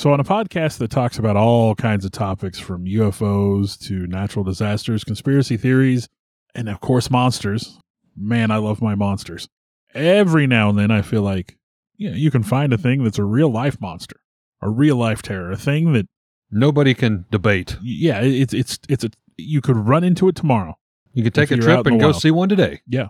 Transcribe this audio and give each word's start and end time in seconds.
So, 0.00 0.14
on 0.14 0.18
a 0.18 0.24
podcast 0.24 0.78
that 0.78 0.90
talks 0.90 1.18
about 1.18 1.36
all 1.36 1.74
kinds 1.74 2.06
of 2.06 2.10
topics 2.10 2.58
from 2.58 2.86
UFOs 2.86 3.78
to 3.86 4.06
natural 4.06 4.42
disasters, 4.42 5.04
conspiracy 5.04 5.58
theories, 5.58 6.08
and 6.54 6.70
of 6.70 6.80
course, 6.80 7.10
monsters, 7.10 7.78
man, 8.16 8.50
I 8.50 8.56
love 8.56 8.80
my 8.80 8.94
monsters. 8.94 9.46
Every 9.92 10.46
now 10.46 10.70
and 10.70 10.78
then, 10.78 10.90
I 10.90 11.02
feel 11.02 11.20
like 11.20 11.58
you, 11.98 12.08
know, 12.08 12.16
you 12.16 12.30
can 12.30 12.42
find 12.42 12.72
a 12.72 12.78
thing 12.78 13.04
that's 13.04 13.18
a 13.18 13.24
real 13.24 13.52
life 13.52 13.78
monster, 13.78 14.16
a 14.62 14.70
real 14.70 14.96
life 14.96 15.20
terror, 15.20 15.50
a 15.50 15.56
thing 15.58 15.92
that, 15.92 16.06
Nobody 16.50 16.94
can 16.94 17.26
debate. 17.30 17.76
yeah, 17.82 18.22
it's, 18.22 18.54
it's, 18.54 18.78
it's 18.88 19.04
a, 19.04 19.10
you 19.36 19.60
could 19.60 19.76
run 19.76 20.02
into 20.02 20.28
it 20.28 20.34
tomorrow. 20.34 20.78
You 21.12 21.24
could 21.24 21.34
take 21.34 21.50
a 21.50 21.58
trip 21.58 21.84
and 21.84 22.00
go 22.00 22.06
wild. 22.06 22.22
see 22.22 22.30
one 22.30 22.48
today. 22.48 22.80
Yeah. 22.88 23.08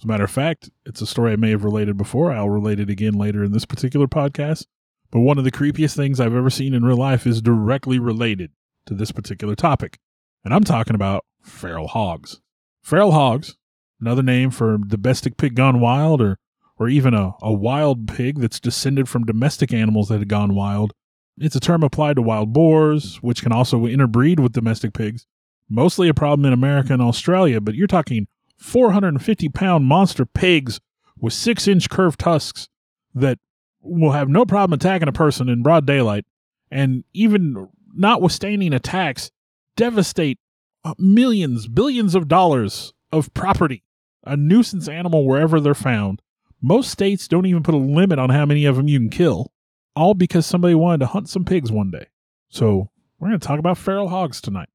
As 0.00 0.04
a 0.04 0.08
matter 0.08 0.24
of 0.24 0.30
fact, 0.32 0.70
it's 0.86 1.00
a 1.00 1.06
story 1.06 1.34
I 1.34 1.36
may 1.36 1.50
have 1.50 1.62
related 1.62 1.96
before. 1.96 2.32
I'll 2.32 2.50
relate 2.50 2.80
it 2.80 2.90
again 2.90 3.14
later 3.14 3.44
in 3.44 3.52
this 3.52 3.64
particular 3.64 4.08
podcast. 4.08 4.66
But 5.12 5.20
one 5.20 5.38
of 5.38 5.44
the 5.44 5.52
creepiest 5.52 5.94
things 5.94 6.18
I've 6.18 6.34
ever 6.34 6.50
seen 6.50 6.74
in 6.74 6.84
real 6.84 6.96
life 6.96 7.26
is 7.26 7.42
directly 7.42 7.98
related 7.98 8.50
to 8.86 8.94
this 8.94 9.12
particular 9.12 9.54
topic. 9.54 9.98
And 10.44 10.52
I'm 10.52 10.64
talking 10.64 10.96
about 10.96 11.24
feral 11.42 11.86
hogs. 11.86 12.40
Feral 12.82 13.12
hogs, 13.12 13.56
another 14.00 14.22
name 14.22 14.50
for 14.50 14.78
domestic 14.78 15.36
pig 15.36 15.54
gone 15.54 15.78
wild 15.78 16.20
or 16.20 16.38
or 16.78 16.88
even 16.88 17.14
a, 17.14 17.34
a 17.42 17.52
wild 17.52 18.08
pig 18.08 18.40
that's 18.40 18.58
descended 18.58 19.08
from 19.08 19.24
domestic 19.24 19.72
animals 19.72 20.08
that 20.08 20.18
had 20.18 20.28
gone 20.28 20.54
wild. 20.54 20.92
It's 21.38 21.54
a 21.54 21.60
term 21.60 21.84
applied 21.84 22.16
to 22.16 22.22
wild 22.22 22.52
boars, 22.52 23.16
which 23.22 23.42
can 23.42 23.52
also 23.52 23.86
interbreed 23.86 24.40
with 24.40 24.52
domestic 24.52 24.92
pigs. 24.92 25.26
Mostly 25.68 26.08
a 26.08 26.14
problem 26.14 26.44
in 26.46 26.52
America 26.52 26.92
and 26.92 27.02
Australia, 27.02 27.60
but 27.60 27.74
you're 27.74 27.86
talking 27.86 28.26
450 28.56 29.48
pound 29.50 29.84
monster 29.84 30.26
pigs 30.26 30.80
with 31.18 31.34
six 31.34 31.68
inch 31.68 31.88
curved 31.88 32.18
tusks 32.18 32.68
that 33.14 33.38
will 33.82 34.12
have 34.12 34.28
no 34.28 34.44
problem 34.44 34.74
attacking 34.74 35.08
a 35.08 35.12
person 35.12 35.48
in 35.48 35.62
broad 35.62 35.86
daylight 35.86 36.24
and 36.70 37.04
even 37.12 37.68
notwithstanding 37.94 38.72
attacks 38.72 39.30
devastate 39.76 40.38
uh, 40.84 40.94
millions 40.98 41.68
billions 41.68 42.14
of 42.14 42.28
dollars 42.28 42.92
of 43.10 43.32
property 43.34 43.82
a 44.24 44.36
nuisance 44.36 44.88
animal 44.88 45.26
wherever 45.26 45.60
they're 45.60 45.74
found 45.74 46.22
most 46.60 46.90
states 46.90 47.26
don't 47.28 47.46
even 47.46 47.62
put 47.62 47.74
a 47.74 47.78
limit 47.78 48.18
on 48.18 48.30
how 48.30 48.46
many 48.46 48.64
of 48.64 48.76
them 48.76 48.88
you 48.88 48.98
can 48.98 49.10
kill 49.10 49.52
all 49.94 50.14
because 50.14 50.46
somebody 50.46 50.74
wanted 50.74 50.98
to 50.98 51.06
hunt 51.06 51.28
some 51.28 51.44
pigs 51.44 51.70
one 51.70 51.90
day 51.90 52.06
so 52.48 52.88
we're 53.18 53.28
going 53.28 53.38
to 53.38 53.46
talk 53.46 53.58
about 53.58 53.78
feral 53.78 54.08
hogs 54.08 54.40
tonight 54.40 54.68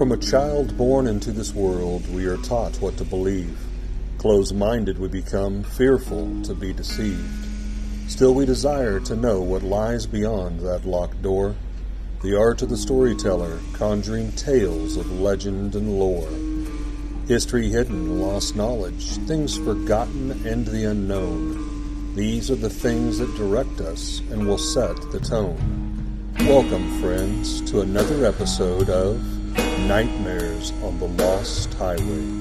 From 0.00 0.12
a 0.12 0.16
child 0.16 0.74
born 0.78 1.06
into 1.06 1.30
this 1.30 1.52
world, 1.52 2.10
we 2.14 2.24
are 2.24 2.38
taught 2.38 2.74
what 2.76 2.96
to 2.96 3.04
believe. 3.04 3.58
Closed 4.16 4.56
minded, 4.56 4.98
we 4.98 5.08
become 5.08 5.62
fearful 5.62 6.42
to 6.42 6.54
be 6.54 6.72
deceived. 6.72 7.49
Still, 8.10 8.34
we 8.34 8.44
desire 8.44 8.98
to 9.00 9.14
know 9.14 9.40
what 9.40 9.62
lies 9.62 10.04
beyond 10.04 10.60
that 10.60 10.84
locked 10.84 11.22
door. 11.22 11.54
The 12.22 12.36
art 12.36 12.60
of 12.60 12.68
the 12.68 12.76
storyteller, 12.76 13.60
conjuring 13.72 14.32
tales 14.32 14.96
of 14.96 15.20
legend 15.20 15.76
and 15.76 15.98
lore. 15.98 16.28
History 17.28 17.70
hidden, 17.70 18.20
lost 18.20 18.56
knowledge, 18.56 19.16
things 19.28 19.56
forgotten, 19.56 20.44
and 20.44 20.66
the 20.66 20.90
unknown. 20.90 22.12
These 22.16 22.50
are 22.50 22.56
the 22.56 22.68
things 22.68 23.18
that 23.18 23.34
direct 23.36 23.80
us 23.80 24.20
and 24.32 24.46
will 24.46 24.58
set 24.58 24.96
the 25.12 25.20
tone. 25.20 26.32
Welcome, 26.40 27.00
friends, 27.00 27.62
to 27.70 27.80
another 27.80 28.26
episode 28.26 28.90
of 28.90 29.22
Nightmares 29.86 30.72
on 30.82 30.98
the 30.98 31.06
Lost 31.06 31.72
Highway. 31.74 32.39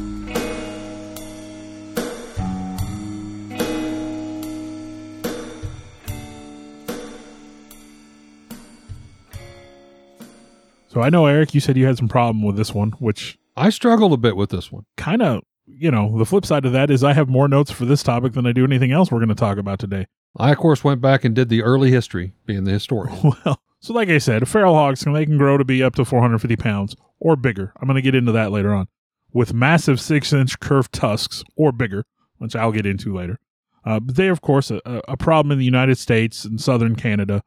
So 11.00 11.04
i 11.04 11.10
know 11.10 11.26
eric 11.26 11.54
you 11.54 11.60
said 11.60 11.78
you 11.78 11.86
had 11.86 11.98
some 11.98 12.08
problem 12.08 12.44
with 12.44 12.56
this 12.56 12.74
one 12.74 12.92
which 12.92 13.40
I 13.60 13.72
struggled 13.72 14.14
a 14.14 14.18
bit 14.18 14.38
with 14.38 14.52
this 14.52 14.72
one. 14.72 14.86
kind 14.96 15.22
of, 15.22 15.44
you 15.68 15.92
know, 15.92 16.18
the 16.18 16.26
flip 16.26 16.46
side 16.46 16.66
of 16.66 16.72
that 16.72 16.90
is 16.90 17.04
I 17.04 17.12
have 17.12 17.28
more 17.28 17.50
notes 17.50 17.72
for 17.72 17.84
this 17.84 18.02
topic 18.02 18.32
than 18.32 18.46
I 18.46 18.54
do 18.54 18.64
anything 18.64 18.94
else 18.94 19.12
we're 19.12 19.20
going 19.20 19.30
to 19.30 19.36
talk 19.36 19.58
about 19.58 19.80
today. 19.80 20.08
I, 20.38 20.52
of 20.52 20.58
course, 20.58 20.84
went 20.84 21.02
back 21.02 21.26
and 21.26 21.36
did 21.36 21.50
the 21.50 21.64
early 21.64 21.92
history, 21.92 22.34
being 22.46 22.64
the 22.64 22.72
historian. 22.72 23.18
Well, 23.46 23.62
so 23.82 23.94
like 23.94 24.10
I 24.10 24.18
said, 24.18 24.48
feral 24.48 24.74
hogs 24.74 25.04
can 25.04 25.14
they 25.14 25.26
can 25.26 25.38
grow 25.38 25.58
to 25.58 25.66
be 25.66 25.84
up 25.84 25.96
to 25.96 26.06
450 26.06 26.56
pounds 26.56 26.96
or 27.20 27.36
bigger. 27.36 27.74
I'm 27.80 27.88
going 27.88 27.96
to 27.96 28.02
get 28.02 28.16
into 28.16 28.32
that 28.34 28.52
later 28.52 28.74
on. 28.74 28.88
With 29.32 29.54
massive 29.54 30.02
six-inch 30.02 30.60
curved 30.60 30.94
tusks 30.94 31.44
or 31.56 31.72
bigger, 31.72 32.06
which 32.38 32.56
I'll 32.56 32.72
get 32.72 32.86
into 32.86 33.14
later. 33.16 33.40
Uh, 33.86 34.00
but 34.00 34.16
they, 34.16 34.28
of 34.28 34.42
course, 34.42 34.72
a, 34.72 34.82
a 35.08 35.16
problem 35.16 35.52
in 35.52 35.60
the 35.60 35.66
United 35.66 35.98
States 35.98 36.46
and 36.46 36.60
southern 36.60 36.96
Canada. 36.96 37.44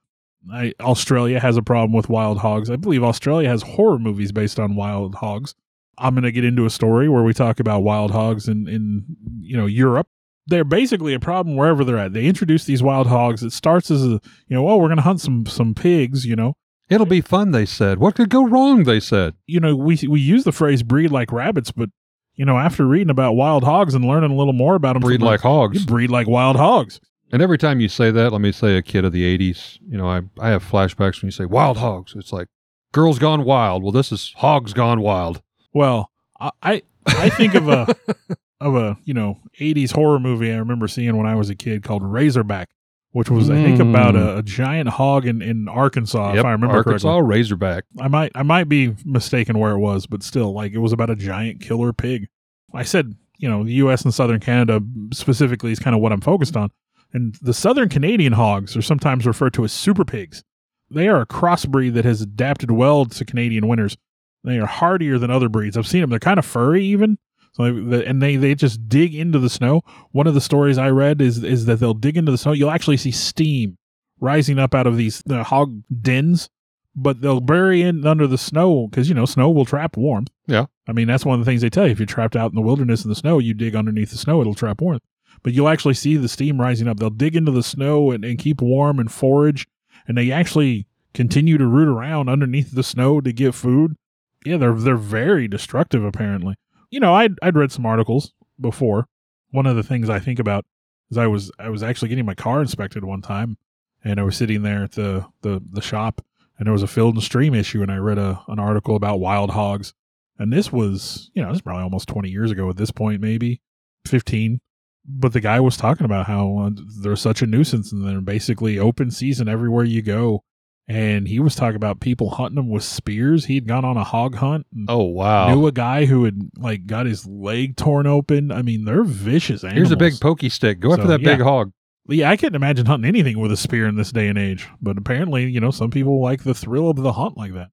I, 0.51 0.73
Australia 0.81 1.39
has 1.41 1.57
a 1.57 1.63
problem 1.63 1.93
with 1.93 2.09
wild 2.09 2.39
hogs. 2.39 2.71
I 2.71 2.77
believe 2.77 3.05
Australia 3.05 3.49
has 3.49 3.63
horror 3.63 3.99
movies 3.99 4.33
based 4.33 4.59
on 4.59 4.75
wild 4.75 5.17
hogs. 5.17 5.55
I'm 5.99 6.15
going 6.15 6.25
to 6.25 6.33
get 6.33 6.45
into 6.45 6.65
a 6.65 6.71
story 6.71 7.09
where 7.09 7.23
we 7.23 7.35
talk 7.35 7.61
about 7.61 7.81
wild 7.83 8.11
hogs 8.11 8.49
in, 8.49 8.67
in 8.67 9.05
you 9.41 9.57
know 9.57 9.67
Europe. 9.67 10.09
They're 10.47 10.65
basically 10.65 11.15
a 11.15 11.21
problem 11.21 11.55
wherever 11.57 11.85
they're 11.85 11.99
at. 11.99 12.13
They 12.13 12.27
introduce 12.27 12.65
these 12.65 12.83
wild 12.83 13.07
hogs. 13.07 13.43
It 13.43 13.53
starts 13.53 13.91
as 13.91 14.03
a 14.05 14.09
you 14.09 14.21
know, 14.51 14.69
oh, 14.69 14.77
we're 14.79 14.89
going 14.89 14.97
to 14.97 15.03
hunt 15.03 15.21
some 15.21 15.47
some 15.47 15.75
pigs. 15.75 16.25
You 16.27 16.35
know, 16.35 16.55
It'll 16.89 17.07
be 17.07 17.21
fun, 17.21 17.53
they 17.53 17.65
said. 17.67 17.99
What 17.99 18.17
could 18.17 18.29
go 18.29 18.47
wrong, 18.47 18.85
they 18.85 19.01
said. 19.01 19.35
you 19.47 19.61
know, 19.61 19.77
we 19.77 19.99
we 20.09 20.21
use 20.21 20.45
the 20.45 20.53
phrase 20.53 20.83
breed 20.83 21.11
like 21.11 21.31
rabbits, 21.31 21.71
but 21.71 21.91
you 22.35 22.45
know, 22.45 22.59
after 22.59 22.87
reading 22.87 23.11
about 23.11 23.35
wild 23.35 23.63
hogs 23.63 23.95
and 23.95 24.05
learning 24.05 24.31
a 24.31 24.35
little 24.35 24.53
more 24.55 24.75
about 24.75 24.95
them, 24.95 25.03
Breed 25.03 25.23
like 25.23 25.41
hogs. 25.41 25.85
breed 25.85 26.11
like 26.11 26.27
wild 26.27 26.57
hogs. 26.57 27.01
And 27.33 27.41
every 27.43 27.57
time 27.59 27.81
you 27.81 27.89
say 27.89 28.11
that, 28.11 28.31
let 28.31 28.41
me 28.43 28.53
say 28.53 28.77
a 28.77 28.83
kid 28.83 29.05
of 29.07 29.13
the 29.13 29.39
80s, 29.39 29.79
you 29.89 29.97
know, 29.97 30.07
I, 30.07 30.21
I 30.39 30.51
have 30.51 30.63
flashbacks 30.63 31.23
when 31.23 31.29
you 31.29 31.31
say 31.33 31.47
wild 31.47 31.79
hogs. 31.79 32.13
It's 32.15 32.33
like 32.33 32.49
girls 32.93 33.19
gone 33.19 33.45
wild. 33.45 33.83
Well, 33.83 33.91
this 33.93 34.13
is 34.13 34.35
hogs 34.37 34.73
gone 34.75 35.01
wild. 35.01 35.41
Well, 35.73 36.11
I 36.41 36.83
I, 37.07 37.31
think 37.31 37.55
of 37.55 37.69
a 37.69 37.95
of 38.61 38.75
a 38.77 38.99
you 39.05 39.15
know 39.15 39.39
'80s 39.61 39.93
horror 39.93 40.19
movie 40.21 40.53
I 40.53 40.57
remember 40.57 40.87
seeing 40.89 41.17
when 41.17 41.27
I 41.27 41.35
was 41.35 41.49
a 41.51 41.55
kid 41.55 41.83
called 41.83 42.03
Razorback, 42.03 42.69
which 43.13 43.31
was 43.31 43.49
I 43.49 43.55
think 43.55 43.79
Mm. 43.79 43.91
about 43.91 44.15
a, 44.17 44.39
a 44.39 44.43
giant 44.43 44.91
hog 44.91 45.27
in, 45.27 45.41
in 45.41 45.69
Arkansas, 45.69 46.35
if 46.35 46.45
I 46.45 46.51
remember 46.53 46.75
correctly. 46.83 46.93
Arkansas 46.93 47.09
correctly. 47.21 47.37
Razorback. 47.37 47.85
I 48.01 48.09
might 48.09 48.33
I 48.35 48.43
might 48.43 48.69
be 48.69 48.95
mistaken 49.07 49.59
where 49.59 49.73
it 49.73 49.79
was, 49.79 50.07
but 50.07 50.23
still, 50.23 50.53
like 50.53 50.73
it 50.73 50.79
was 50.79 50.93
about 50.93 51.09
a 51.11 51.17
giant 51.17 51.61
killer 51.63 51.93
pig. 51.95 52.29
I 52.75 52.83
said, 52.83 53.15
you 53.39 53.49
know, 53.49 53.65
the 53.65 53.73
U.S. 53.75 54.03
and 54.03 54.13
Southern 54.13 54.41
Canada 54.41 54.81
specifically 55.13 55.73
is 55.73 55.79
kind 55.79 55.97
of 55.97 56.03
what 56.03 56.13
I'm 56.13 56.21
focused 56.21 56.57
on, 56.57 56.71
and 57.13 57.37
the 57.43 57.55
Southern 57.55 57.89
Canadian 57.89 58.33
hogs 58.35 58.77
are 58.77 58.83
sometimes 58.83 59.27
referred 59.27 59.55
to 59.55 59.65
as 59.65 59.73
super 59.73 60.05
pigs. 60.05 60.43
They 60.91 61.09
are 61.09 61.21
a 61.21 61.27
crossbreed 61.27 61.95
that 61.95 62.05
has 62.05 62.21
adapted 62.21 62.71
well 62.71 63.07
to 63.07 63.25
Canadian 63.25 63.67
winters. 63.69 63.97
They 64.45 64.59
are 64.59 64.67
hardier 64.67 65.19
than 65.19 65.31
other 65.31 65.49
breeds. 65.49 65.77
I've 65.77 65.87
seen 65.87 66.01
them; 66.01 66.11
they're 66.11 66.19
kind 66.19 66.39
of 66.39 66.45
furry, 66.47 66.85
even. 66.85 67.19
So, 67.53 67.73
they- 67.73 68.05
and 68.07 68.23
they 68.23 68.37
they 68.37 68.55
just 68.55 68.89
dig 68.89 69.15
into 69.15 69.39
the 69.39 69.51
snow. 69.51 69.83
One 70.11 70.27
of 70.27 70.35
the 70.35 70.41
stories 70.41 70.79
I 70.79 70.89
read 70.91 71.21
is 71.21 71.43
is 71.45 71.67
that 71.67 71.81
they'll 71.81 71.95
dig 71.95 72.17
into 72.17 72.33
the 72.33 72.39
snow. 72.39 72.53
You'll 72.53 72.71
actually 72.71 72.97
see 72.97 73.11
steam 73.11 73.79
rising 74.21 74.59
up 74.59 74.75
out 74.75 74.87
of 74.87 74.97
these 74.97 75.23
the 75.27 75.43
hog 75.43 75.83
dens 76.01 76.49
but 76.95 77.21
they'll 77.21 77.41
bury 77.41 77.83
in 77.83 78.07
under 78.07 78.27
the 78.27 78.39
snow 78.39 78.87
because 78.87 79.09
you 79.09 79.15
know 79.15 79.25
snow 79.25 79.51
will 79.51 79.65
trap 79.65 79.97
warmth. 79.97 80.29
Yeah. 80.47 80.67
I 80.87 80.93
mean 80.93 81.09
that's 81.09 81.25
one 81.25 81.39
of 81.39 81.45
the 81.45 81.51
things 81.51 81.63
they 81.63 81.71
tell 81.71 81.87
you. 81.87 81.93
If 81.93 81.99
you're 81.99 82.07
trapped 82.07 82.37
out 82.37 82.51
in 82.51 82.55
the 82.55 82.61
wilderness 82.63 83.05
in 83.05 83.09
the 83.09 83.15
snow, 83.17 83.39
you 83.39 83.55
dig 83.55 83.75
underneath 83.75 84.11
the 84.11 84.19
snow, 84.19 84.41
it'll 84.41 84.55
trap 84.55 84.81
warmth. 84.81 85.03
But 85.43 85.53
you'll 85.53 85.69
actually 85.69 85.95
see 85.95 86.17
the 86.17 86.29
steam 86.29 86.61
rising 86.61 86.87
up. 86.87 86.99
They'll 86.99 87.11
dig 87.11 87.35
into 87.35 87.51
the 87.51 87.63
snow 87.63 88.11
and, 88.11 88.25
and 88.25 88.39
keep 88.39 88.61
warm 88.61 88.99
and 88.99 89.11
forage, 89.11 89.67
and 90.07 90.17
they 90.17 90.31
actually 90.31 90.87
continue 91.15 91.59
to 91.59 91.67
root 91.67 91.89
around 91.89 92.29
underneath 92.29 92.73
the 92.73 92.83
snow 92.83 93.21
to 93.21 93.33
get 93.33 93.55
food. 93.55 93.97
Yeah, 94.45 94.57
they're 94.57 94.75
they're 94.75 94.97
very 94.97 95.49
destructive. 95.49 96.05
Apparently, 96.05 96.55
you 96.91 97.01
know, 97.01 97.15
I'd 97.15 97.35
I'd 97.43 97.57
read 97.57 97.73
some 97.73 97.87
articles 97.87 98.33
before. 98.61 99.09
One 99.51 99.67
of 99.67 99.77
the 99.77 99.83
things 99.83 100.09
I 100.09 100.19
think 100.19 100.39
about 100.39 100.65
is 101.11 101.19
I 101.19 101.27
was 101.27 101.51
I 101.59 101.69
was 101.69 101.83
actually 101.83 102.09
getting 102.09 102.27
my 102.27 102.35
car 102.35 102.61
inspected 102.61 103.05
one 103.05 103.23
time, 103.23 103.57
and 104.05 104.21
I 104.21 104.23
was 104.23 104.37
sitting 104.37 104.63
there 104.63 104.85
at 104.85 104.93
the 104.93 105.27
the 105.43 105.63
the 105.71 105.83
shop 105.83 106.23
and 106.63 106.67
there 106.69 106.73
was 106.73 106.85
a 106.85 106.87
field 106.87 107.15
and 107.15 107.25
stream 107.25 107.55
issue 107.55 107.83
and 107.83 107.91
i 107.91 107.97
read 107.97 108.19
a, 108.19 108.41
an 108.47 108.61
article 108.61 108.95
about 108.95 109.19
wild 109.19 109.51
hogs 109.51 109.95
and 110.39 110.53
this 110.53 110.71
was 110.73 111.29
you 111.35 111.43
know 111.43 111.49
this 111.49 111.57
is 111.57 111.63
probably 111.63 111.83
almost 111.83 112.09
20 112.09 112.29
years 112.29 112.53
ago 112.53 112.71
at 112.71 112.77
this 112.77 112.93
point 112.93 113.21
maybe 113.21 113.61
15 114.07 114.61
but 115.07 115.33
the 115.33 115.41
guy 115.41 115.59
was 115.61 115.77
talking 115.77 116.05
about 116.05 116.27
how 116.27 116.59
uh, 116.59 116.71
they're 117.03 117.17
such 117.17 117.43
a 117.43 117.47
nuisance 117.47 117.93
and 117.93 118.07
they're 118.07 118.21
basically 118.21 118.79
open 118.79 119.11
season 119.11 119.49
everywhere 119.49 119.85
you 119.85 120.03
go 120.03 120.45
and 120.89 121.29
he 121.29 121.39
was 121.39 121.55
talking 121.55 121.77
about 121.77 122.01
people 122.01 122.31
hunting 122.31 122.57
them 122.57 122.69
with 122.69 122.83
spears 122.83 123.45
he'd 123.47 123.67
gone 123.69 123.85
on 123.85 123.97
a 123.97 124.05
hog 124.05 124.35
hunt 124.37 124.67
and 124.75 124.87
Oh, 124.91 125.05
wow. 125.05 125.53
knew 125.55 125.67
a 125.67 125.73
guy 125.73 126.05
who 126.07 126.25
had 126.25 126.51
like 126.57 126.87
got 126.87 127.07
his 127.07 127.27
leg 127.27 127.77
torn 127.77 128.07
open 128.07 128.51
i 128.53 128.63
mean 128.63 128.85
they're 128.85 129.05
vicious 129.05 129.63
animals. 129.65 129.77
Here's 129.79 129.91
a 129.93 129.97
big 129.97 130.21
pokey 130.21 130.49
stick. 130.49 130.81
Go 130.81 130.93
after 130.93 131.05
So, 131.05 131.09
that 131.09 131.23
big 131.23 131.41
hog. 131.41 131.73
Yeah, 132.09 132.31
I 132.31 132.37
couldn't 132.37 132.57
imagine 132.57 132.87
hunting 132.87 133.09
anything 133.09 133.39
with 133.39 133.53
a 133.53 133.57
spear 133.57 133.87
in 133.87 133.95
this 133.95 134.11
day 134.11 134.27
and 134.27 134.37
age. 134.37 134.67
But 134.81 134.99
apparently, 134.99 135.45
you 135.49 135.61
know, 135.61 135.71
some 135.71 135.93
people 135.93 136.21
like 136.21 136.43
the 136.43 136.53
thrill 136.53 136.91
of 136.91 136.97
the 136.97 137.13
hunt 137.13 137.37
like 137.37 137.55
that. 137.55 137.69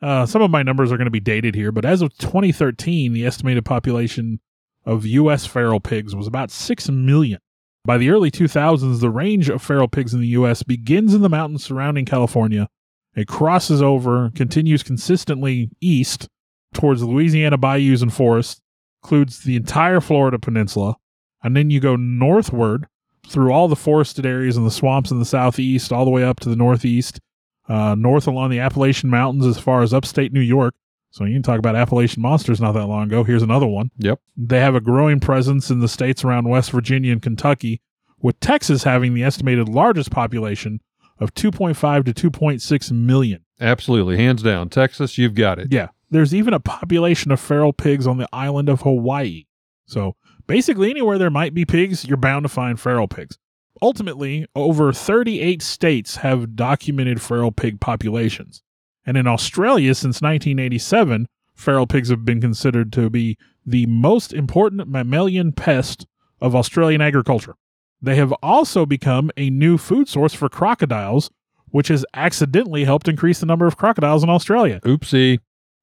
Uh, 0.00 0.24
some 0.24 0.40
of 0.40 0.50
my 0.50 0.62
numbers 0.62 0.90
are 0.90 0.96
going 0.96 1.04
to 1.04 1.10
be 1.10 1.20
dated 1.20 1.54
here, 1.54 1.70
but 1.70 1.84
as 1.84 2.00
of 2.00 2.16
2013, 2.16 3.12
the 3.12 3.26
estimated 3.26 3.66
population 3.66 4.40
of 4.84 5.06
U.S. 5.06 5.46
feral 5.46 5.80
pigs 5.80 6.14
was 6.14 6.26
about 6.26 6.50
6 6.50 6.88
million. 6.90 7.38
By 7.84 7.98
the 7.98 8.10
early 8.10 8.30
2000s, 8.30 9.00
the 9.00 9.10
range 9.10 9.48
of 9.48 9.62
feral 9.62 9.88
pigs 9.88 10.14
in 10.14 10.20
the 10.20 10.28
U.S. 10.28 10.62
begins 10.62 11.14
in 11.14 11.22
the 11.22 11.28
mountains 11.28 11.64
surrounding 11.64 12.04
California. 12.04 12.68
It 13.14 13.28
crosses 13.28 13.82
over, 13.82 14.30
continues 14.34 14.82
consistently 14.82 15.70
east 15.80 16.28
towards 16.72 17.02
Louisiana 17.02 17.58
bayous 17.58 18.02
and 18.02 18.12
forests, 18.12 18.60
includes 19.02 19.44
the 19.44 19.56
entire 19.56 20.00
Florida 20.00 20.38
peninsula, 20.38 20.96
and 21.42 21.56
then 21.56 21.70
you 21.70 21.78
go 21.78 21.94
northward 21.96 22.86
through 23.28 23.52
all 23.52 23.68
the 23.68 23.76
forested 23.76 24.26
areas 24.26 24.56
and 24.56 24.66
the 24.66 24.70
swamps 24.70 25.10
in 25.10 25.18
the 25.18 25.24
southeast, 25.24 25.92
all 25.92 26.04
the 26.04 26.10
way 26.10 26.24
up 26.24 26.40
to 26.40 26.48
the 26.48 26.56
northeast, 26.56 27.20
uh, 27.68 27.94
north 27.94 28.26
along 28.26 28.50
the 28.50 28.60
Appalachian 28.60 29.10
Mountains 29.10 29.46
as 29.46 29.58
far 29.58 29.82
as 29.82 29.94
upstate 29.94 30.32
New 30.32 30.40
York. 30.40 30.74
So 31.14 31.24
you 31.24 31.34
can 31.34 31.44
talk 31.44 31.60
about 31.60 31.76
Appalachian 31.76 32.22
monsters 32.22 32.60
not 32.60 32.72
that 32.72 32.86
long 32.86 33.04
ago. 33.04 33.22
Here's 33.22 33.44
another 33.44 33.68
one. 33.68 33.92
Yep. 33.98 34.18
They 34.36 34.58
have 34.58 34.74
a 34.74 34.80
growing 34.80 35.20
presence 35.20 35.70
in 35.70 35.78
the 35.78 35.86
states 35.86 36.24
around 36.24 36.48
West 36.48 36.72
Virginia 36.72 37.12
and 37.12 37.22
Kentucky, 37.22 37.80
with 38.20 38.40
Texas 38.40 38.82
having 38.82 39.14
the 39.14 39.22
estimated 39.22 39.68
largest 39.68 40.10
population 40.10 40.80
of 41.20 41.32
2.5 41.32 42.12
to 42.12 42.30
2.6 42.30 42.90
million. 42.90 43.44
Absolutely. 43.60 44.16
Hands 44.16 44.42
down. 44.42 44.70
Texas, 44.70 45.16
you've 45.16 45.36
got 45.36 45.60
it. 45.60 45.68
Yeah. 45.70 45.90
There's 46.10 46.34
even 46.34 46.52
a 46.52 46.58
population 46.58 47.30
of 47.30 47.38
feral 47.38 47.72
pigs 47.72 48.08
on 48.08 48.16
the 48.16 48.28
island 48.32 48.68
of 48.68 48.80
Hawaii. 48.80 49.44
So 49.86 50.16
basically, 50.48 50.90
anywhere 50.90 51.18
there 51.18 51.30
might 51.30 51.54
be 51.54 51.64
pigs, 51.64 52.04
you're 52.04 52.16
bound 52.16 52.42
to 52.42 52.48
find 52.48 52.80
feral 52.80 53.06
pigs. 53.06 53.38
Ultimately, 53.80 54.46
over 54.56 54.92
38 54.92 55.62
states 55.62 56.16
have 56.16 56.56
documented 56.56 57.22
feral 57.22 57.52
pig 57.52 57.78
populations. 57.78 58.63
And 59.06 59.16
in 59.16 59.26
Australia, 59.26 59.94
since 59.94 60.22
1987, 60.22 61.26
feral 61.54 61.86
pigs 61.86 62.08
have 62.10 62.24
been 62.24 62.40
considered 62.40 62.92
to 62.94 63.10
be 63.10 63.36
the 63.64 63.86
most 63.86 64.32
important 64.32 64.88
mammalian 64.88 65.52
pest 65.52 66.06
of 66.40 66.54
Australian 66.54 67.00
agriculture. 67.00 67.54
They 68.00 68.16
have 68.16 68.32
also 68.42 68.84
become 68.84 69.30
a 69.36 69.50
new 69.50 69.78
food 69.78 70.08
source 70.08 70.34
for 70.34 70.48
crocodiles, 70.48 71.30
which 71.70 71.88
has 71.88 72.04
accidentally 72.14 72.84
helped 72.84 73.08
increase 73.08 73.40
the 73.40 73.46
number 73.46 73.66
of 73.66 73.76
crocodiles 73.76 74.22
in 74.22 74.28
Australia. 74.28 74.80
Oopsie. 74.84 75.38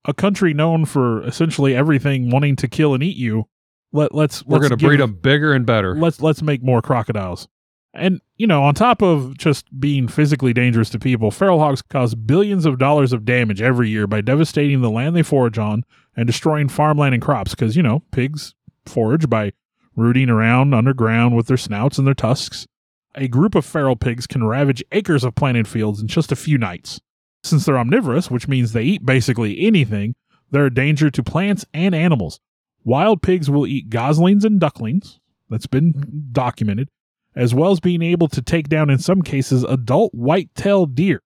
A 0.05 0.13
country 0.13 0.53
known 0.53 0.85
for 0.85 1.23
essentially 1.23 1.75
everything 1.75 2.29
wanting 2.29 2.55
to 2.57 2.67
kill 2.67 2.93
and 2.93 3.03
eat 3.03 3.17
you. 3.17 3.47
Let, 3.91 4.15
let's 4.15 4.43
We're 4.45 4.57
let's 4.57 4.69
going 4.69 4.79
to 4.79 4.85
breed 4.85 4.99
them 4.99 5.13
bigger 5.15 5.53
and 5.53 5.65
better. 5.65 5.95
Let's 5.95 6.21
let's 6.21 6.41
make 6.41 6.63
more 6.63 6.81
crocodiles. 6.81 7.47
And 7.93 8.21
you 8.37 8.47
know, 8.47 8.63
on 8.63 8.73
top 8.73 9.01
of 9.01 9.37
just 9.37 9.79
being 9.79 10.07
physically 10.07 10.53
dangerous 10.53 10.89
to 10.91 10.99
people, 10.99 11.29
feral 11.29 11.59
hogs 11.59 11.81
cause 11.81 12.15
billions 12.15 12.65
of 12.65 12.77
dollars 12.77 13.11
of 13.11 13.25
damage 13.25 13.61
every 13.61 13.89
year 13.89 14.07
by 14.07 14.21
devastating 14.21 14.81
the 14.81 14.89
land 14.89 15.15
they 15.15 15.23
forage 15.23 15.57
on 15.57 15.83
and 16.15 16.25
destroying 16.25 16.69
farmland 16.69 17.13
and 17.13 17.21
crops. 17.21 17.51
Because 17.51 17.75
you 17.75 17.83
know, 17.83 18.03
pigs 18.11 18.55
forage 18.85 19.29
by 19.29 19.51
rooting 19.95 20.29
around 20.29 20.73
underground 20.73 21.35
with 21.35 21.47
their 21.47 21.57
snouts 21.57 21.97
and 21.97 22.07
their 22.07 22.13
tusks. 22.13 22.65
A 23.15 23.27
group 23.27 23.55
of 23.55 23.65
feral 23.65 23.97
pigs 23.97 24.25
can 24.25 24.45
ravage 24.45 24.81
acres 24.93 25.25
of 25.25 25.35
planted 25.35 25.67
fields 25.67 26.01
in 26.01 26.07
just 26.07 26.31
a 26.31 26.37
few 26.37 26.57
nights. 26.57 27.01
Since 27.43 27.65
they're 27.65 27.77
omnivorous, 27.77 28.31
which 28.31 28.47
means 28.47 28.71
they 28.71 28.83
eat 28.83 29.05
basically 29.05 29.59
anything, 29.59 30.15
they're 30.49 30.67
a 30.67 30.73
danger 30.73 31.09
to 31.09 31.23
plants 31.23 31.65
and 31.73 31.93
animals. 31.93 32.39
Wild 32.85 33.21
pigs 33.21 33.49
will 33.49 33.67
eat 33.67 33.89
goslings 33.89 34.45
and 34.45 34.61
ducklings. 34.61 35.19
That's 35.49 35.67
been 35.67 36.29
documented 36.31 36.87
as 37.35 37.53
well 37.53 37.71
as 37.71 37.79
being 37.79 38.01
able 38.01 38.27
to 38.29 38.41
take 38.41 38.69
down, 38.69 38.89
in 38.89 38.99
some 38.99 39.21
cases, 39.21 39.63
adult 39.63 40.13
white-tailed 40.13 40.95
deer. 40.95 41.21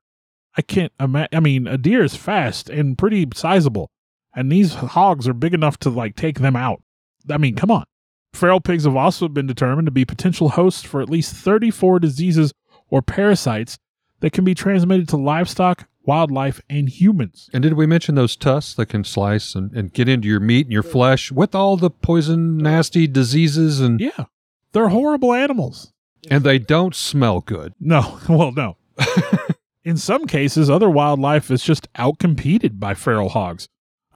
I 0.58 0.62
can't 0.62 0.94
imagine. 1.00 1.30
I 1.34 1.40
mean, 1.40 1.68
a 1.68 1.78
deer 1.78 2.04
is 2.04 2.16
fast 2.16 2.70
and 2.70 2.98
pretty 2.98 3.28
sizable, 3.34 3.90
and 4.36 4.52
these 4.52 4.74
hogs 4.74 5.28
are 5.28 5.34
big 5.34 5.54
enough 5.54 5.78
to 5.80 5.90
like 5.90 6.16
take 6.16 6.40
them 6.40 6.56
out. 6.56 6.82
I 7.30 7.38
mean, 7.38 7.56
come 7.56 7.72
on. 7.72 7.86
Feral 8.34 8.60
pigs 8.60 8.84
have 8.84 8.96
also 8.96 9.28
been 9.28 9.48
determined 9.48 9.88
to 9.88 9.92
be 9.92 10.06
potential 10.06 10.50
hosts 10.50 10.84
for 10.84 11.02
at 11.02 11.10
least 11.10 11.34
34 11.36 12.00
diseases 12.00 12.54
or 12.90 13.02
parasites 13.02 13.78
that 14.20 14.34
can 14.34 14.44
be 14.44 14.54
transmitted 14.54 15.08
to 15.10 15.18
livestock, 15.18 15.88
wildlife, 16.04 16.62
and 16.70 16.90
humans. 16.90 17.50
And 17.54 17.64
did 17.64 17.74
we 17.74 17.86
mention 17.86 18.16
those 18.16 18.36
tusks 18.36 18.76
that 18.76 18.88
can 18.88 19.04
slice 19.04 19.56
and, 19.56 19.72
and 19.74 19.94
get 19.94 20.10
into 20.10 20.28
your 20.28 20.40
meat 20.40 20.66
and 20.66 20.74
your 20.74 20.84
flesh 20.84 21.32
with 21.32 21.56
all 21.56 21.78
the 21.78 21.90
poison, 21.90 22.58
nasty 22.58 23.08
diseases 23.08 23.80
and 23.80 24.00
Yeah, 24.00 24.26
they're 24.72 24.90
horrible 24.90 25.34
animals. 25.34 25.94
And 26.30 26.44
they 26.44 26.60
don't 26.60 26.96
smell 26.96 27.42
good. 27.42 27.74
No, 27.80 28.20
well, 28.30 28.52
no. 28.52 28.78
In 29.84 29.98
some 29.98 30.26
cases, 30.26 30.70
other 30.70 30.90
wildlife 30.90 31.52
is 31.52 31.64
just 31.64 31.92
outcompeted 31.94 32.80
by 32.80 32.96
feral 32.96 33.30
hogs. 33.30 33.68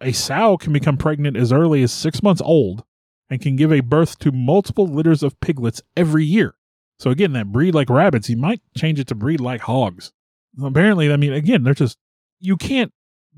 A 0.02 0.12
sow 0.12 0.58
can 0.58 0.74
become 0.74 0.98
pregnant 0.98 1.38
as 1.38 1.52
early 1.52 1.84
as 1.84 1.92
six 1.92 2.24
months 2.24 2.42
old 2.42 2.84
and 3.30 3.42
can 3.42 3.56
give 3.56 3.72
a 3.72 3.82
birth 3.82 4.18
to 4.20 4.32
multiple 4.32 4.88
litters 4.88 5.22
of 5.22 5.40
piglets 5.42 5.82
every 5.96 6.26
year. 6.26 6.56
So 7.00 7.12
again, 7.12 7.34
that 7.34 7.52
breed 7.52 7.76
like 7.76 7.90
rabbits, 7.90 8.30
you 8.30 8.38
might 8.38 8.62
change 8.76 9.00
it 9.00 9.08
to 9.08 9.16
breed 9.16 9.40
like 9.40 9.62
hogs. 9.62 10.12
Apparently, 10.62 11.12
I 11.12 11.18
mean, 11.18 11.34
again, 11.34 11.64
they're 11.64 11.74
just 11.74 11.98
you 12.40 12.58
can't 12.58 12.92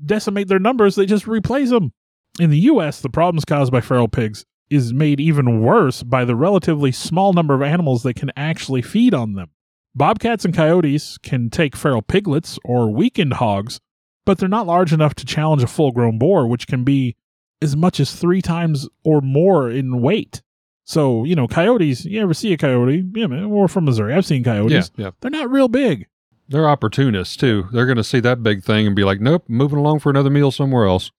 decimate 0.04 0.48
their 0.48 0.58
numbers; 0.58 0.94
they 0.94 1.06
just 1.06 1.26
replace 1.26 1.70
them. 1.70 1.92
In 2.40 2.50
the 2.50 2.58
U.S., 2.60 3.02
the 3.02 3.10
problems 3.10 3.44
caused 3.44 3.70
by 3.70 3.82
feral 3.82 4.08
pigs 4.08 4.46
is 4.72 4.92
made 4.92 5.20
even 5.20 5.60
worse 5.60 6.02
by 6.02 6.24
the 6.24 6.34
relatively 6.34 6.90
small 6.90 7.32
number 7.32 7.54
of 7.54 7.62
animals 7.62 8.02
that 8.02 8.14
can 8.14 8.30
actually 8.36 8.82
feed 8.82 9.12
on 9.12 9.34
them. 9.34 9.50
Bobcats 9.94 10.44
and 10.44 10.54
coyotes 10.54 11.18
can 11.18 11.50
take 11.50 11.76
feral 11.76 12.00
piglets 12.00 12.58
or 12.64 12.90
weakened 12.90 13.34
hogs, 13.34 13.78
but 14.24 14.38
they're 14.38 14.48
not 14.48 14.66
large 14.66 14.92
enough 14.92 15.14
to 15.16 15.26
challenge 15.26 15.62
a 15.62 15.66
full 15.66 15.92
grown 15.92 16.18
boar, 16.18 16.46
which 16.46 16.66
can 16.66 16.84
be 16.84 17.16
as 17.60 17.76
much 17.76 18.00
as 18.00 18.14
three 18.14 18.40
times 18.40 18.88
or 19.04 19.20
more 19.20 19.70
in 19.70 20.00
weight. 20.00 20.42
So, 20.84 21.24
you 21.24 21.36
know, 21.36 21.46
coyotes, 21.46 22.04
you 22.04 22.20
ever 22.20 22.34
see 22.34 22.52
a 22.52 22.56
coyote? 22.56 23.04
Yeah, 23.14 23.26
man, 23.26 23.50
we're 23.50 23.68
from 23.68 23.84
Missouri. 23.84 24.14
I've 24.14 24.26
seen 24.26 24.42
coyotes. 24.42 24.90
Yeah, 24.96 25.04
yeah. 25.04 25.10
They're 25.20 25.30
not 25.30 25.50
real 25.50 25.68
big. 25.68 26.06
They're 26.48 26.68
opportunists 26.68 27.36
too. 27.36 27.68
They're 27.72 27.86
going 27.86 27.96
to 27.98 28.04
see 28.04 28.20
that 28.20 28.42
big 28.42 28.64
thing 28.64 28.86
and 28.86 28.96
be 28.96 29.04
like, 29.04 29.20
nope, 29.20 29.44
moving 29.48 29.78
along 29.78 30.00
for 30.00 30.10
another 30.10 30.30
meal 30.30 30.50
somewhere 30.50 30.86
else. 30.86 31.10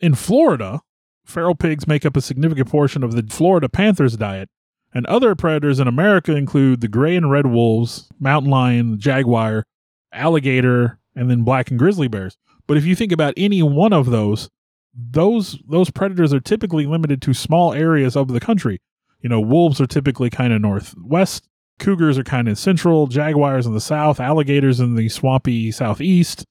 In 0.00 0.14
Florida, 0.14 0.80
feral 1.24 1.54
pigs 1.54 1.86
make 1.86 2.04
up 2.04 2.16
a 2.16 2.20
significant 2.20 2.68
portion 2.68 3.02
of 3.02 3.12
the 3.12 3.22
Florida 3.22 3.68
panther's 3.68 4.16
diet, 4.16 4.48
and 4.94 5.06
other 5.06 5.34
predators 5.34 5.80
in 5.80 5.88
America 5.88 6.34
include 6.34 6.80
the 6.80 6.88
gray 6.88 7.16
and 7.16 7.30
red 7.30 7.46
wolves, 7.46 8.10
mountain 8.18 8.50
lion, 8.50 8.98
jaguar, 8.98 9.64
alligator, 10.12 10.98
and 11.14 11.30
then 11.30 11.44
black 11.44 11.70
and 11.70 11.78
grizzly 11.78 12.08
bears. 12.08 12.36
But 12.66 12.76
if 12.76 12.84
you 12.84 12.94
think 12.94 13.12
about 13.12 13.34
any 13.36 13.62
one 13.62 13.92
of 13.92 14.10
those, 14.10 14.50
those 14.94 15.58
those 15.68 15.90
predators 15.90 16.34
are 16.34 16.40
typically 16.40 16.86
limited 16.86 17.22
to 17.22 17.34
small 17.34 17.72
areas 17.72 18.16
of 18.16 18.28
the 18.28 18.40
country. 18.40 18.80
You 19.20 19.28
know, 19.28 19.40
wolves 19.40 19.80
are 19.80 19.86
typically 19.86 20.30
kind 20.30 20.52
of 20.52 20.60
northwest, 20.60 21.48
cougars 21.78 22.18
are 22.18 22.24
kind 22.24 22.48
of 22.48 22.58
central, 22.58 23.06
jaguars 23.06 23.66
in 23.66 23.72
the 23.72 23.80
south, 23.80 24.20
alligators 24.20 24.80
in 24.80 24.94
the 24.94 25.08
swampy 25.08 25.70
southeast. 25.70 26.44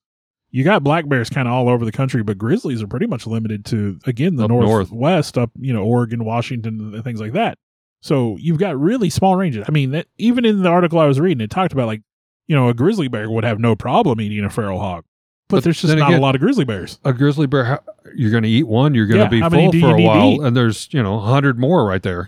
You 0.51 0.63
got 0.65 0.83
black 0.83 1.07
bears 1.07 1.29
kind 1.29 1.47
of 1.47 1.53
all 1.53 1.69
over 1.69 1.85
the 1.85 1.91
country, 1.93 2.23
but 2.23 2.37
grizzlies 2.37 2.83
are 2.83 2.87
pretty 2.87 3.07
much 3.07 3.25
limited 3.25 3.63
to 3.65 3.99
again 4.05 4.35
the 4.35 4.43
Up 4.43 4.49
north. 4.49 4.65
northwest, 4.67 5.37
up 5.37 5.49
you 5.59 5.71
know 5.73 5.83
Oregon, 5.83 6.25
Washington, 6.25 6.93
and 6.93 7.03
things 7.03 7.21
like 7.21 7.33
that. 7.33 7.57
So 8.01 8.35
you've 8.39 8.57
got 8.57 8.79
really 8.79 9.09
small 9.09 9.35
ranges. 9.35 9.63
I 9.67 9.71
mean, 9.71 9.91
that 9.91 10.07
even 10.17 10.43
in 10.45 10.61
the 10.63 10.69
article 10.69 10.99
I 10.99 11.05
was 11.05 11.19
reading, 11.19 11.41
it 11.41 11.49
talked 11.51 11.71
about 11.73 11.87
like 11.87 12.01
you 12.47 12.55
know 12.55 12.67
a 12.67 12.73
grizzly 12.73 13.07
bear 13.07 13.29
would 13.29 13.43
have 13.45 13.59
no 13.59 13.75
problem 13.75 14.19
eating 14.19 14.43
a 14.43 14.49
feral 14.49 14.79
hog, 14.79 15.05
but, 15.47 15.57
But 15.57 15.63
there's 15.63 15.81
just 15.81 15.95
not 15.95 16.07
again- 16.09 16.19
a 16.19 16.21
lot 16.21 16.35
of 16.35 16.41
grizzly 16.41 16.65
bears. 16.65 16.99
A 17.05 17.13
grizzly 17.13 17.47
bear, 17.47 17.79
you're 18.15 18.31
going 18.31 18.43
to 18.43 18.49
eat 18.49 18.67
one, 18.67 18.93
you're 18.93 19.05
going 19.07 19.19
to 19.29 19.35
Yeah, 19.37 19.47
be 19.49 19.71
full 19.71 19.71
for 19.79 19.95
a 19.95 20.01
while, 20.01 20.41
and 20.41 20.57
there's, 20.57 20.89
you 20.91 21.01
know, 21.01 21.15
a 21.15 21.19
hundred 21.21 21.59
more 21.59 21.85
right 21.85 22.01
there. 22.03 22.27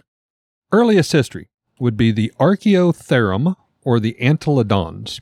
Earliest 0.72 1.12
history 1.12 1.50
would 1.80 1.98
be 1.98 2.12
the 2.12 2.32
Archaeotherium 2.40 3.56
or 3.82 4.00
the 4.00 4.16
Entelodonts. 4.22 5.20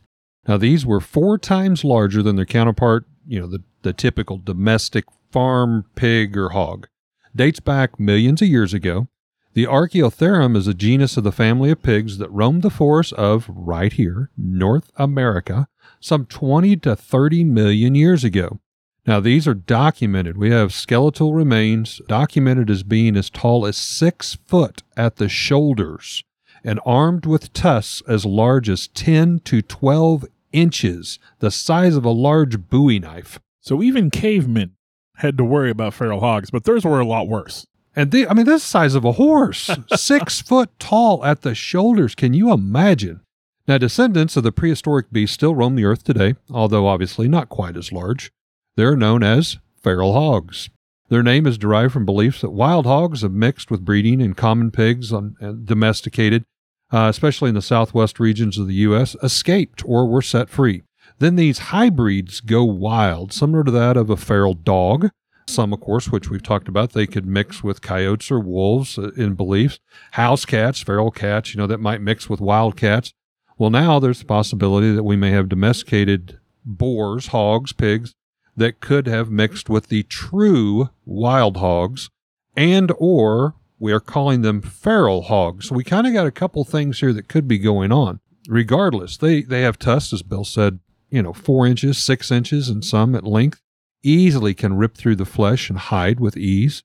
Now, 0.48 0.58
these 0.58 0.86
were 0.86 1.00
four 1.00 1.38
times 1.38 1.84
larger 1.84 2.24
than 2.24 2.36
their 2.36 2.46
counterpart, 2.46 3.06
you 3.28 3.40
know, 3.40 3.48
the, 3.48 3.64
the 3.84 3.94
typical 3.94 4.38
domestic 4.38 5.06
farm 5.32 5.86
pig 5.96 6.36
or 6.36 6.50
hog. 6.50 6.88
Dates 7.36 7.60
back 7.60 8.00
millions 8.00 8.42
of 8.42 8.48
years 8.48 8.74
ago. 8.74 9.08
The 9.54 9.66
Archaeotherium 9.66 10.56
is 10.56 10.68
a 10.68 10.74
genus 10.74 11.18
of 11.18 11.24
the 11.24 11.32
family 11.32 11.72
of 11.72 11.84
pigs 11.84 12.18
that 12.18 12.32
roamed 12.32 12.62
the 12.62 12.70
forests 12.70 13.12
of 13.14 13.46
right 13.50 13.92
here, 13.92 14.32
North 14.38 14.92
America, 14.96 15.68
some 16.00 16.26
20 16.26 16.78
to 16.78 16.96
30 16.96 17.44
million 17.44 17.94
years 17.94 18.24
ago. 18.24 18.60
Now, 19.06 19.20
these 19.20 19.48
are 19.48 19.54
documented. 19.54 20.38
We 20.38 20.52
have 20.52 20.74
skeletal 20.74 21.34
remains 21.34 22.02
documented 22.08 22.70
as 22.70 22.84
being 22.84 23.18
as 23.18 23.30
tall 23.30 23.66
as 23.66 23.76
six 23.76 24.38
foot 24.46 24.84
at 24.96 25.18
the 25.18 25.28
shoulders 25.28 26.24
and 26.64 26.80
armed 26.86 27.26
with 27.26 27.54
tusks 27.54 28.02
as 28.08 28.26
large 28.26 28.70
as 28.70 28.88
10 28.90 29.42
to 29.46 29.62
12 29.62 30.26
inches, 30.52 31.20
the 31.40 31.52
size 31.52 31.96
of 31.96 32.06
a 32.06 32.12
large 32.12 32.70
bowie 32.70 33.00
knife. 33.00 33.40
So 33.62 33.82
even 33.82 34.10
cavemen 34.10 34.76
had 35.18 35.38
to 35.38 35.44
worry 35.44 35.70
about 35.70 35.94
feral 35.94 36.20
hogs, 36.20 36.52
but 36.52 36.64
theirs 36.64 36.84
were 36.84 37.00
a 37.00 37.06
lot 37.06 37.28
worse. 37.28 37.66
And 37.96 38.12
they, 38.12 38.26
I 38.26 38.34
mean, 38.34 38.46
this 38.46 38.64
size 38.64 38.96
of 38.96 39.06
a 39.06 39.14
horse, 39.14 39.70
six 39.96 40.42
foot 40.42 40.70
tall 40.80 41.24
at 41.26 41.42
the 41.42 41.54
shoulders. 41.54 42.16
Can 42.16 42.34
you 42.34 42.52
imagine? 42.52 43.22
Now, 43.68 43.78
descendants 43.78 44.36
of 44.36 44.44
the 44.44 44.52
prehistoric 44.52 45.12
beast 45.12 45.34
still 45.34 45.56
roam 45.56 45.76
the 45.76 45.86
earth 45.86 46.04
today, 46.04 46.36
although 46.50 46.88
obviously 46.88 47.28
not 47.28 47.50
quite 47.50 47.78
as 47.78 47.92
large. 47.92 48.32
They're 48.76 48.96
known 48.96 49.24
as 49.24 49.58
feral 49.76 50.14
hogs. 50.14 50.70
Their 51.10 51.24
name 51.24 51.46
is 51.46 51.58
derived 51.58 51.92
from 51.92 52.06
beliefs 52.06 52.42
that 52.42 52.52
wild 52.52 52.86
hogs 52.86 53.22
have 53.22 53.34
mixed 53.34 53.70
with 53.70 53.84
breeding 53.84 54.22
and 54.22 54.36
common 54.36 54.72
pigs 54.72 55.12
on, 55.12 55.36
and 55.42 55.66
domesticated. 55.66 56.46
Uh, 56.92 57.08
especially 57.10 57.50
in 57.50 57.56
the 57.56 57.62
southwest 57.62 58.20
regions 58.20 58.58
of 58.58 58.68
the 58.68 58.74
U.S., 58.76 59.16
escaped 59.24 59.84
or 59.86 60.08
were 60.08 60.22
set 60.22 60.50
free. 60.50 60.84
Then 61.20 61.36
these 61.36 61.60
hybrids 61.60 62.40
go 62.40 62.64
wild, 62.64 63.32
similar 63.32 63.64
to 63.64 63.72
that 63.72 63.98
of 63.98 64.10
a 64.10 64.18
feral 64.18 64.54
dog. 64.54 65.10
Some, 65.48 65.74
of 65.74 65.82
course, 65.82 66.10
which 66.10 66.30
we've 66.30 66.44
talked 66.44 66.68
about, 66.68 66.94
they 66.94 67.08
could 67.08 67.26
mix 67.26 67.64
with 67.64 67.82
coyotes 67.82 68.32
or 68.32 68.40
wolves 68.40 68.98
uh, 68.98 69.12
in 69.18 69.36
beliefs. 69.36 69.80
House 70.12 70.46
cats, 70.46 70.82
feral 70.82 71.12
cats, 71.12 71.54
you 71.54 71.60
know, 71.60 71.68
that 71.68 71.80
might 71.80 72.02
mix 72.02 72.30
with 72.30 72.40
wild 72.40 72.78
cats. 72.78 73.14
Well, 73.58 73.70
now 73.70 74.00
there's 74.00 74.20
the 74.20 74.26
possibility 74.26 74.94
that 74.94 75.04
we 75.04 75.16
may 75.16 75.32
have 75.32 75.50
domesticated 75.50 76.40
boars, 76.66 77.28
hogs, 77.28 77.74
pigs 77.74 78.14
that 78.56 78.80
could 78.80 79.08
have 79.08 79.30
mixed 79.30 79.70
with 79.70 79.88
the 79.88 80.04
true 80.04 80.90
wild 81.06 81.58
hogs 81.58 82.10
and 82.56 82.92
or 82.98 83.56
we 83.82 83.92
are 83.92 84.00
calling 84.00 84.44
them 84.44 84.62
feral 84.62 85.24
hogs. 85.24 85.68
So 85.68 85.76
we 85.76 85.84
kind 85.84 86.06
of 86.06 86.14
got 86.14 86.28
a 86.28 86.32
couple 86.32 86.64
things 86.64 87.00
here 87.00 87.12
that 87.14 87.28
could 87.28 87.48
be 87.48 87.58
going 87.58 87.92
on. 87.92 88.20
Regardless, 88.48 89.18
they, 89.18 89.42
they 89.42 89.62
have 89.62 89.80
tusks, 89.80 90.14
as 90.14 90.22
Bill 90.22 90.46
said, 90.46 90.80
you 91.10 91.24
know, 91.24 91.34
four 91.34 91.66
inches, 91.66 91.98
six 91.98 92.30
inches, 92.30 92.70
and 92.70 92.86
some 92.86 93.16
at 93.16 93.26
length, 93.26 93.60
easily 94.04 94.54
can 94.54 94.78
rip 94.78 94.96
through 94.96 95.16
the 95.16 95.26
flesh 95.26 95.68
and 95.70 95.80
hide 95.80 96.20
with 96.20 96.38
ease. 96.38 96.84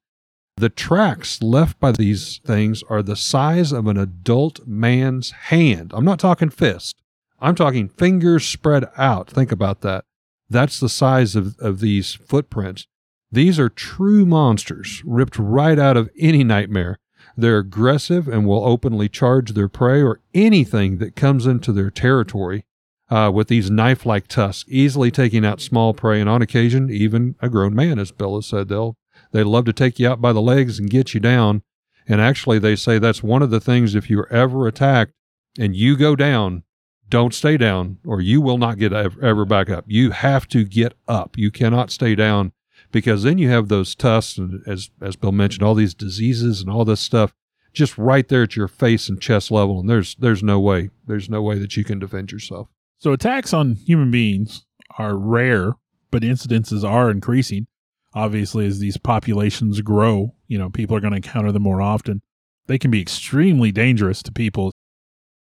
The 0.57 0.71
tracks 0.71 1.43
left 1.43 1.79
by 1.79 1.93
these 1.93 2.39
things 2.39 2.83
are 2.89 3.03
the 3.03 3.15
size 3.15 3.73
of 3.73 3.87
an 3.87 3.99
adult 3.99 4.67
man's 4.67 5.33
hand. 5.33 5.93
I'm 5.95 6.05
not 6.05 6.19
talking 6.19 6.49
fist. 6.49 7.03
I'm 7.39 7.55
talking 7.55 7.91
fingers 7.91 8.47
spread 8.47 8.87
out. 8.97 9.29
Think 9.29 9.53
about 9.53 9.83
that. 9.83 10.07
That's 10.49 10.81
the 10.81 10.89
size 10.89 11.37
of, 11.37 11.59
of 11.59 11.81
these 11.81 12.15
footprints. 12.15 12.87
These 13.31 13.59
are 13.59 13.69
true 13.69 14.25
monsters, 14.25 15.03
ripped 15.05 15.39
right 15.39 15.79
out 15.79 15.97
of 15.97 16.11
any 16.19 16.45
nightmare. 16.45 16.99
They're 17.37 17.59
aggressive 17.59 18.29
and 18.29 18.47
will 18.47 18.65
openly 18.65 19.09
charge 19.09 19.53
their 19.53 19.69
prey 19.69 20.03
or 20.03 20.21
anything 20.33 20.99
that 20.99 21.17
comes 21.17 21.47
into 21.47 21.73
their 21.73 21.91
territory 21.91 22.65
uh, 23.11 23.31
with 23.33 23.49
these 23.49 23.71
knife 23.71 24.07
like 24.07 24.27
tusks, 24.27 24.69
easily 24.69 25.11
taking 25.11 25.45
out 25.45 25.61
small 25.61 25.93
prey 25.93 26.21
and 26.21 26.31
on 26.31 26.43
occasion, 26.43 26.91
even 26.91 27.37
a 27.41 27.49
grown 27.49 27.75
man, 27.75 27.99
as 27.99 28.11
Bill 28.11 28.37
has 28.37 28.47
said. 28.47 28.69
They'll, 28.69 28.97
they 29.33 29.43
love 29.43 29.65
to 29.67 29.73
take 29.73 29.99
you 29.99 30.09
out 30.09 30.21
by 30.21 30.33
the 30.33 30.41
legs 30.41 30.79
and 30.79 30.91
get 30.91 31.15
you 31.15 31.21
down. 31.21 31.63
And 32.09 32.21
actually, 32.21 32.59
they 32.59 32.77
say 32.77 32.99
that's 32.99 33.23
one 33.23 33.43
of 33.43 33.51
the 33.51 33.61
things 33.61 33.95
if 33.95 34.09
you're 34.09 34.33
ever 34.33 34.67
attacked 34.67 35.13
and 35.59 35.75
you 35.75 35.97
go 35.97 36.17
down, 36.17 36.63
don't 37.09 37.35
stay 37.35 37.57
down 37.57 37.99
or 38.05 38.21
you 38.21 38.41
will 38.41 38.59
not 38.59 38.79
get 38.79 38.93
ever, 38.93 39.25
ever 39.25 39.45
back 39.45 39.69
up. 39.69 39.85
You 39.89 40.13
have 40.13 40.49
to 40.49 40.65
get 40.65 40.95
up. 41.07 41.37
You 41.37 41.51
cannot 41.51 41.91
stay 41.91 42.15
down 42.15 42.53
because 42.93 43.23
then 43.23 43.39
you 43.39 43.49
have 43.49 43.69
those 43.69 43.95
tusks 43.95 44.39
and 44.39 44.63
as 44.67 44.91
as 45.01 45.17
Bill 45.17 45.33
mentioned, 45.33 45.63
all 45.63 45.75
these 45.75 45.95
diseases 45.95 46.61
and 46.61 46.71
all 46.71 46.85
this 46.85 47.01
stuff 47.01 47.35
just 47.77 47.99
right 47.99 48.27
there 48.27 48.45
at 48.45 48.57
your 48.57 48.69
face 48.69 49.09
and 49.09 49.21
chest 49.21 49.51
level, 49.51 49.79
and 49.79 49.89
there's 49.89 50.17
there's 50.17 50.43
no 50.43 50.59
way 50.59 50.91
there's 51.07 51.29
no 51.29 51.43
way 51.43 51.59
that 51.59 51.77
you 51.77 51.85
can 51.85 51.99
defend 51.99 52.33
yourself. 52.33 52.69
So 52.99 53.13
attacks 53.13 53.53
on 53.53 53.75
human 53.75 54.11
beings 54.11 54.65
are 54.99 55.17
rare, 55.17 55.75
but 56.11 56.23
incidences 56.23 56.89
are 56.89 57.11
increasing. 57.11 57.67
Obviously, 58.15 58.67
as 58.67 58.79
these 58.79 58.97
populations 58.97 59.83
grow, 59.83 60.35
you 60.49 60.57
know, 60.57 60.71
people 60.71 60.97
are 60.97 61.01
going 61.01 61.11
to 61.11 61.19
encounter 61.19 61.53
them 61.53 61.63
more 61.63 61.83
often. 61.83 62.23
They 62.67 62.79
can 62.79 62.91
be 62.91 63.03
extremely 63.03 63.71
dangerous 63.71 64.23
to 64.23 64.33
people, 64.33 64.73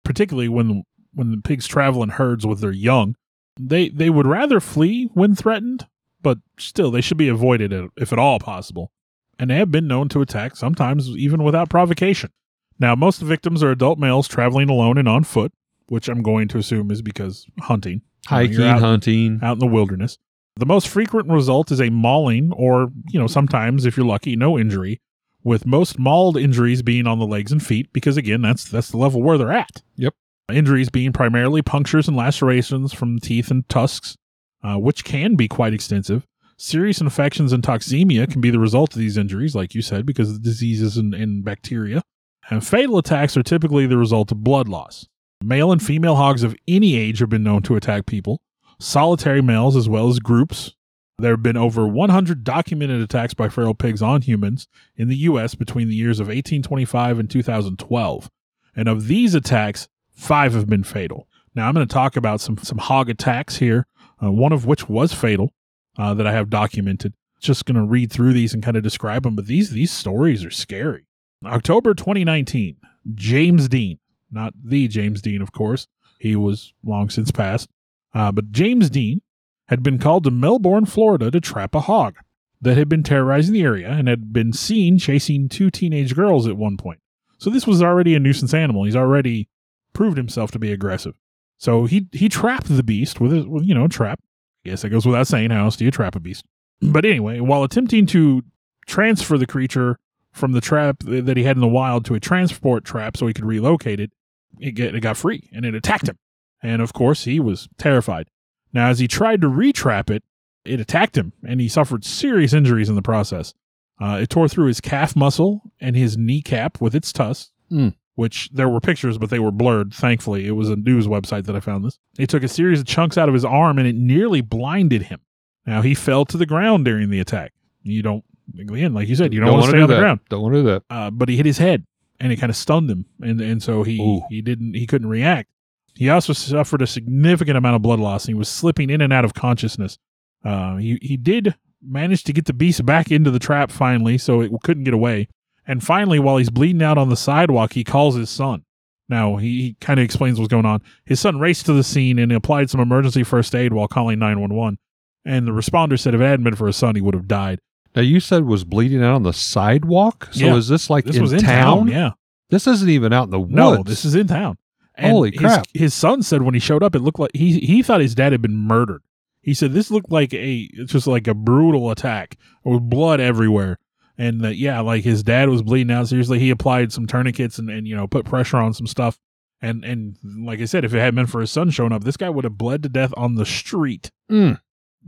particularly 0.04 0.50
when 0.50 0.84
when 1.14 1.32
the 1.32 1.38
pigs 1.38 1.66
travel 1.66 2.04
in 2.04 2.10
herds 2.10 2.46
with 2.46 2.60
their 2.60 2.72
young. 2.72 3.16
They 3.58 3.88
they 3.88 4.10
would 4.10 4.28
rather 4.28 4.60
flee 4.60 5.10
when 5.14 5.36
threatened, 5.36 5.88
but 6.26 6.40
still 6.58 6.90
they 6.90 7.02
should 7.02 7.18
be 7.18 7.28
avoided 7.28 7.72
if 7.98 8.12
at 8.12 8.18
all 8.18 8.40
possible. 8.40 8.92
And 9.38 9.48
they 9.48 9.58
have 9.58 9.70
been 9.70 9.86
known 9.86 10.10
to 10.10 10.22
attack, 10.22 10.56
sometimes 10.56 11.08
even 11.10 11.44
without 11.44 11.70
provocation. 11.70 12.32
Now, 12.80 12.96
most 12.96 13.22
victims 13.22 13.62
are 13.62 13.70
adult 13.70 14.00
males 14.00 14.28
traveling 14.28 14.68
alone 14.68 14.98
and 14.98 15.08
on 15.08 15.24
foot, 15.24 15.54
which 15.86 16.10
I'm 16.10 16.24
going 16.24 16.48
to 16.48 16.58
assume 16.58 16.90
is 16.90 17.04
because 17.04 17.46
hunting, 17.60 18.02
hiking, 18.26 18.64
out, 18.64 18.80
hunting, 18.80 19.40
out 19.44 19.54
in 19.54 19.60
the 19.60 19.68
wilderness. 19.68 20.18
The 20.56 20.66
most 20.66 20.88
frequent 20.88 21.30
result 21.30 21.72
is 21.72 21.80
a 21.80 21.92
mauling, 21.92 22.52
or 22.54 22.90
you 23.10 23.20
know, 23.20 23.28
sometimes 23.28 23.86
if 23.86 23.96
you're 23.96 24.06
lucky, 24.06 24.36
no 24.36 24.58
injury. 24.58 25.00
With 25.44 25.68
most 25.68 26.00
mauled 26.00 26.38
injuries 26.38 26.82
being 26.82 27.06
on 27.06 27.20
the 27.20 27.28
legs 27.28 27.52
and 27.52 27.64
feet, 27.64 27.94
because 27.94 28.18
again, 28.18 28.42
that's 28.42 28.64
that's 28.64 28.90
the 28.90 28.98
level 28.98 29.22
where 29.22 29.38
they're 29.38 29.52
at. 29.52 29.84
Yep. 29.98 30.16
Injuries 30.52 30.90
being 30.90 31.14
primarily 31.14 31.62
punctures 31.62 32.08
and 32.08 32.18
lacerations 32.18 32.94
from 32.94 33.20
teeth 33.20 33.52
and 33.52 33.70
tusks, 33.70 34.18
uh, 34.66 34.78
which 34.78 35.06
can 35.06 35.36
be 35.36 35.48
quite 35.48 35.74
extensive. 35.74 36.26
Serious 36.58 37.02
infections 37.02 37.54
and 37.54 37.62
toxemia 37.62 38.30
can 38.32 38.42
be 38.42 38.50
the 38.50 38.60
result 38.60 38.94
of 38.94 39.00
these 39.00 39.18
injuries, 39.18 39.56
like 39.56 39.76
you 39.76 39.82
said, 39.82 40.06
because 40.06 40.32
of 40.32 40.42
diseases 40.42 40.98
and, 40.98 41.14
and 41.14 41.44
bacteria. 41.44 42.02
And 42.50 42.66
fatal 42.66 42.98
attacks 42.98 43.38
are 43.38 43.44
typically 43.44 43.86
the 43.86 43.98
result 43.98 44.32
of 44.32 44.44
blood 44.44 44.68
loss. 44.68 45.08
Male 45.44 45.72
and 45.72 45.84
female 45.84 46.16
hogs 46.16 46.44
of 46.44 46.56
any 46.68 46.96
age 46.96 47.20
have 47.20 47.30
been 47.30 47.44
known 47.44 47.62
to 47.64 47.76
attack 47.76 48.06
people, 48.06 48.42
solitary 48.80 49.42
males 49.42 49.76
as 49.76 49.88
well 49.88 50.08
as 50.08 50.20
groups. 50.20 50.74
There 51.20 51.32
have 51.32 51.44
been 51.44 51.58
over 51.58 51.88
100 51.88 52.44
documented 52.44 53.02
attacks 53.02 53.34
by 53.34 53.50
feral 53.50 53.76
pigs 53.76 54.02
on 54.02 54.22
humans 54.22 54.68
in 54.96 55.10
the 55.10 55.18
U.S. 55.18 55.56
between 55.56 55.90
the 55.90 55.96
years 55.96 56.20
of 56.20 56.28
1825 56.28 57.20
and 57.20 57.30
2012. 57.30 58.32
And 58.76 58.88
of 58.90 59.08
these 59.08 59.36
attacks, 59.36 59.88
five 60.12 60.54
have 60.54 60.68
been 60.68 60.84
fatal. 60.84 61.28
Now, 61.54 61.68
I'm 61.68 61.74
going 61.74 61.88
to 61.88 61.94
talk 61.94 62.18
about 62.18 62.42
some, 62.42 62.58
some 62.58 62.80
hog 62.80 63.10
attacks 63.10 63.58
here, 63.58 63.88
uh, 64.22 64.32
one 64.32 64.52
of 64.52 64.66
which 64.66 64.90
was 64.90 65.14
fatal 65.14 65.54
uh, 65.98 66.14
that 66.14 66.28
I 66.28 66.32
have 66.32 66.50
documented. 66.50 67.14
Just 67.40 67.66
going 67.66 67.76
to 67.76 67.84
read 67.84 68.12
through 68.12 68.34
these 68.34 68.54
and 68.54 68.64
kind 68.64 68.78
of 68.78 68.84
describe 68.84 69.24
them, 69.24 69.36
but 69.36 69.46
these, 69.46 69.72
these 69.72 69.92
stories 69.92 70.44
are 70.44 70.52
scary. 70.52 71.06
October 71.46 71.94
2019, 71.94 72.78
James 73.14 73.68
Dean, 73.68 74.00
not 74.32 74.54
the 74.64 74.88
James 74.88 75.22
Dean, 75.22 75.42
of 75.42 75.52
course. 75.52 75.88
He 76.20 76.36
was 76.36 76.74
long 76.84 77.10
since 77.10 77.32
passed. 77.32 77.70
Uh, 78.14 78.32
but 78.32 78.52
James 78.52 78.90
Dean 78.90 79.22
had 79.68 79.84
been 79.84 80.00
called 80.00 80.24
to 80.24 80.32
Melbourne, 80.32 80.86
Florida 80.86 81.30
to 81.30 81.42
trap 81.42 81.76
a 81.76 81.82
hog 81.82 82.16
that 82.62 82.78
had 82.78 82.90
been 82.90 83.04
terrorizing 83.04 83.54
the 83.54 83.64
area 83.64 83.90
and 83.90 84.08
had 84.08 84.32
been 84.32 84.54
seen 84.54 84.98
chasing 84.98 85.50
two 85.50 85.70
teenage 85.70 86.16
girls 86.16 86.48
at 86.48 86.58
one 86.58 86.78
point. 86.78 87.00
So 87.38 87.50
this 87.50 87.68
was 87.68 87.82
already 87.82 88.16
a 88.16 88.20
nuisance 88.20 88.54
animal. 88.54 88.86
He's 88.86 88.96
already 88.96 89.50
proved 89.94 90.18
himself 90.18 90.52
to 90.52 90.60
be 90.60 90.72
aggressive. 90.72 91.16
So 91.58 91.86
he 91.86 92.08
he 92.12 92.30
trapped 92.30 92.68
the 92.68 92.84
beast 92.84 93.20
with 93.20 93.34
a 93.34 93.50
with, 93.50 93.64
you 93.64 93.74
know 93.74 93.88
trap. 93.88 94.20
I 94.66 94.70
guess 94.70 94.84
it 94.84 94.90
goes 94.90 95.06
without 95.06 95.28
saying 95.28 95.52
how 95.52 95.66
else 95.66 95.76
do 95.78 95.86
you 95.86 95.92
trap 95.92 96.16
a 96.16 96.20
beast? 96.20 96.46
But 96.82 97.06
anyway, 97.06 97.40
while 97.40 97.64
attempting 97.64 98.06
to 98.08 98.44
transfer 98.88 99.38
the 99.38 99.46
creature 99.48 99.98
from 100.32 100.52
the 100.52 100.62
trap 100.62 100.98
that 101.06 101.38
he 101.38 101.44
had 101.44 101.56
in 101.56 101.62
the 101.62 101.68
wild 101.68 102.06
to 102.06 102.16
a 102.16 102.20
transport 102.20 102.84
trap 102.84 103.16
so 103.16 103.26
he 103.28 103.34
could 103.34 103.46
relocate 103.46 104.00
it, 104.00 104.12
it, 104.60 104.72
get, 104.72 104.94
it 104.94 105.00
got 105.00 105.18
free 105.18 105.50
and 105.54 105.66
it 105.66 105.74
attacked 105.74 106.10
him. 106.10 106.18
And 106.62 106.82
of 106.82 106.94
course, 106.94 107.24
he 107.24 107.40
was 107.40 107.70
terrified. 107.78 108.28
Now, 108.74 108.90
as 108.90 109.00
he 109.00 109.08
tried 109.08 109.40
to 109.42 109.48
retrap 109.48 110.10
it, 110.10 110.24
it 110.66 110.82
attacked 110.82 111.18
him 111.18 111.32
and 111.48 111.62
he 111.62 111.70
suffered 111.70 112.04
serious 112.04 112.52
injuries 112.54 112.90
in 112.90 112.96
the 112.96 113.02
process. 113.02 113.54
Uh, 114.02 114.20
it 114.24 114.30
tore 114.30 114.50
through 114.50 114.68
his 114.68 114.82
calf 114.82 115.16
muscle 115.16 115.62
and 115.80 115.96
his 115.96 116.18
kneecap 116.18 116.82
with 116.82 116.94
its 116.96 117.14
tusks, 117.14 117.52
Mm. 117.72 117.96
Which 118.16 118.50
there 118.52 118.70
were 118.70 118.80
pictures, 118.80 119.18
but 119.18 119.30
they 119.30 119.40
were 119.40 119.52
blurred. 119.52 119.94
Thankfully, 119.94 120.48
it 120.48 120.52
was 120.52 120.70
a 120.70 120.76
news 120.76 121.08
website 121.08 121.46
that 121.46 121.56
I 121.56 121.60
found 121.60 121.86
this. 121.86 122.00
It 122.18 122.30
took 122.30 122.44
a 122.44 122.48
series 122.48 122.80
of 122.80 122.86
chunks 122.86 123.18
out 123.18 123.30
of 123.30 123.34
his 123.34 123.46
arm 123.46 123.78
and 123.78 123.88
it 123.88 123.96
nearly 123.96 124.42
blinded 124.42 125.04
him. 125.04 125.20
Now, 125.66 125.82
he 125.82 125.94
fell 125.96 126.26
to 126.26 126.38
the 126.38 126.46
ground 126.46 126.86
during 126.86 127.10
the 127.10 127.20
attack. 127.20 127.54
You 127.84 128.02
don't, 128.02 128.24
again, 128.60 128.94
like 128.94 129.08
you 129.08 129.16
said, 129.16 129.34
you 129.34 129.40
don't, 129.40 129.52
want 129.52 129.66
to 129.66 129.70
stay 129.70 129.78
do 129.78 129.84
on 129.84 129.90
the 129.90 130.00
ground 130.00 130.20
Don't 130.30 130.42
want 130.42 130.54
to 130.56 130.62
do 130.62 130.68
that. 130.68 130.84
uh, 130.90 131.12
but 131.12 131.30
he 131.30 131.38
hit 131.38 131.46
his 131.46 131.58
head 131.58 131.86
and 132.20 132.32
it 132.32 132.38
kind 132.38 132.50
of 132.50 132.56
stunned 132.56 132.90
him, 132.90 133.06
and 133.22 133.42
and 133.42 133.62
so 133.62 133.84
he 133.84 134.00
Ooh. 134.00 134.22
he 134.30 134.42
didn't 134.42 134.74
he 134.74 134.88
couldn't 134.88 135.10
react. 135.10 135.50
He 135.96 136.10
also 136.10 136.34
suffered 136.34 136.82
a 136.82 136.88
significant 136.88 137.58
amount 137.58 137.76
of 137.76 137.82
blood 137.82 138.00
loss. 138.00 138.26
He 138.26 138.34
was 138.34 138.50
slipping 138.50 138.90
in 138.90 139.02
and 139.02 139.14
out 139.14 139.26
of 139.26 139.34
consciousness. 139.34 139.98
Uh, 140.44 140.78
he 140.78 140.98
he 141.02 141.18
did 141.18 141.56
manage 141.82 142.24
to 142.24 142.34
get 142.34 142.46
the 142.46 142.54
beast 142.54 142.86
back 142.86 143.12
into 143.12 143.32
the 143.32 143.40
trap 143.40 143.72
finally, 143.72 144.18
so 144.18 144.42
it 144.42 144.52
couldn't 144.64 144.84
get 144.84 144.94
away. 144.94 145.28
And 145.68 145.84
finally, 145.84 146.20
while 146.20 146.38
he's 146.38 146.50
bleeding 146.50 146.84
out 146.84 146.98
on 146.98 147.10
the 147.10 147.16
sidewalk, 147.18 147.74
he 147.74 147.84
calls 147.84 148.16
his 148.16 148.30
son. 148.30 148.64
Now 149.10 149.36
he, 149.38 149.62
he 149.62 149.74
kind 149.82 150.00
of 150.00 150.04
explains 150.04 150.40
what's 150.40 150.52
going 150.52 150.66
on. 150.66 150.82
His 151.06 151.20
son 151.20 151.40
raced 151.40 151.66
to 151.68 151.74
the 151.74 151.84
scene 151.84 152.18
and 152.20 152.32
applied 152.32 152.70
some 152.70 152.82
emergency 152.82 153.24
first 153.24 153.54
aid 153.56 153.74
while 153.74 153.88
calling 153.88 154.20
nine 154.20 154.40
one 154.40 154.54
one. 154.54 154.78
And 155.24 155.48
the 155.48 155.52
responder 155.52 156.00
said 156.00 156.14
if 156.16 156.22
it 156.22 156.26
hadn't 156.26 156.44
been 156.44 156.56
for 156.56 156.68
his 156.68 156.76
son, 156.76 156.96
he 156.96 157.02
would 157.02 157.14
have 157.16 157.28
died. 157.28 157.60
Now 157.96 158.02
you 158.02 158.20
said 158.20 158.46
was 158.46 158.64
bleeding 158.64 159.04
out 159.04 159.16
on 159.16 159.24
the 159.24 159.34
sidewalk. 159.34 160.30
So 160.32 160.46
Yeah. 160.46 160.56
is 160.56 160.68
this 160.68 160.90
like 160.90 161.06
This 161.06 161.16
in 161.18 161.22
was 161.22 161.34
in 161.34 161.40
town? 161.40 161.78
town, 161.78 161.88
yeah. 161.88 162.12
This 162.50 162.68
isn't 162.68 162.90
even 162.90 163.14
out 163.14 163.24
in 163.26 163.30
the 163.32 163.40
woods. 163.40 163.54
No, 163.54 163.84
this 163.84 164.06
is 164.06 164.16
in 164.16 164.28
town. 164.28 164.58
And 164.96 165.12
Holy 165.12 165.32
crap. 165.32 165.66
His, 165.74 165.94
son 165.94 166.24
said 166.24 166.44
when 166.44 166.54
he 166.54 166.60
showed 166.60 166.82
up, 166.84 166.96
it 166.96 167.00
looked 167.00 167.20
like 167.20 167.32
he 167.34 167.60
he 167.60 167.84
thought 167.84 168.02
his 168.02 168.16
dad 168.16 168.32
had 168.32 168.42
been 168.42 168.56
murdered. 168.58 169.02
He 169.42 169.54
said 169.54 169.74
this 169.74 169.92
looked 169.92 170.12
like 170.12 170.34
a 170.34 170.70
it's 170.74 170.94
just 170.94 171.06
like 171.08 171.28
a 171.28 171.34
brutal 171.34 171.92
attack 171.92 172.38
with 172.64 172.82
blood 172.90 173.20
everywhere. 173.20 173.78
And 174.18 174.42
that 174.42 174.56
yeah, 174.56 174.80
like 174.80 175.04
his 175.04 175.24
dad 175.24 175.50
was 175.50 175.62
bleeding 175.62 175.92
out. 175.94 176.08
Seriously, 176.08 176.40
he 176.40 176.50
applied 176.50 176.92
some 176.94 177.06
tourniquets 177.08 177.58
and, 177.60 177.70
and 177.70 177.88
you 177.88 177.96
know 177.96 178.08
put 178.08 178.26
pressure 178.26 178.58
on 178.58 178.74
some 178.74 178.88
stuff. 178.88 179.18
And 179.62 179.84
and 179.84 180.18
like 180.24 180.60
I 180.62 180.66
said, 180.66 180.86
if 180.86 180.94
it 180.94 181.00
hadn't 181.00 181.16
been 181.16 181.26
for 181.28 181.42
his 181.42 181.52
son 181.52 181.70
showing 181.70 181.92
up, 181.92 182.04
this 182.04 182.18
guy 182.18 182.30
would 182.30 182.44
have 182.46 182.58
bled 182.58 182.84
to 182.84 182.90
death 182.90 183.14
on 183.18 183.36
the 183.36 183.46
street 183.46 184.10
Mm. 184.32 184.60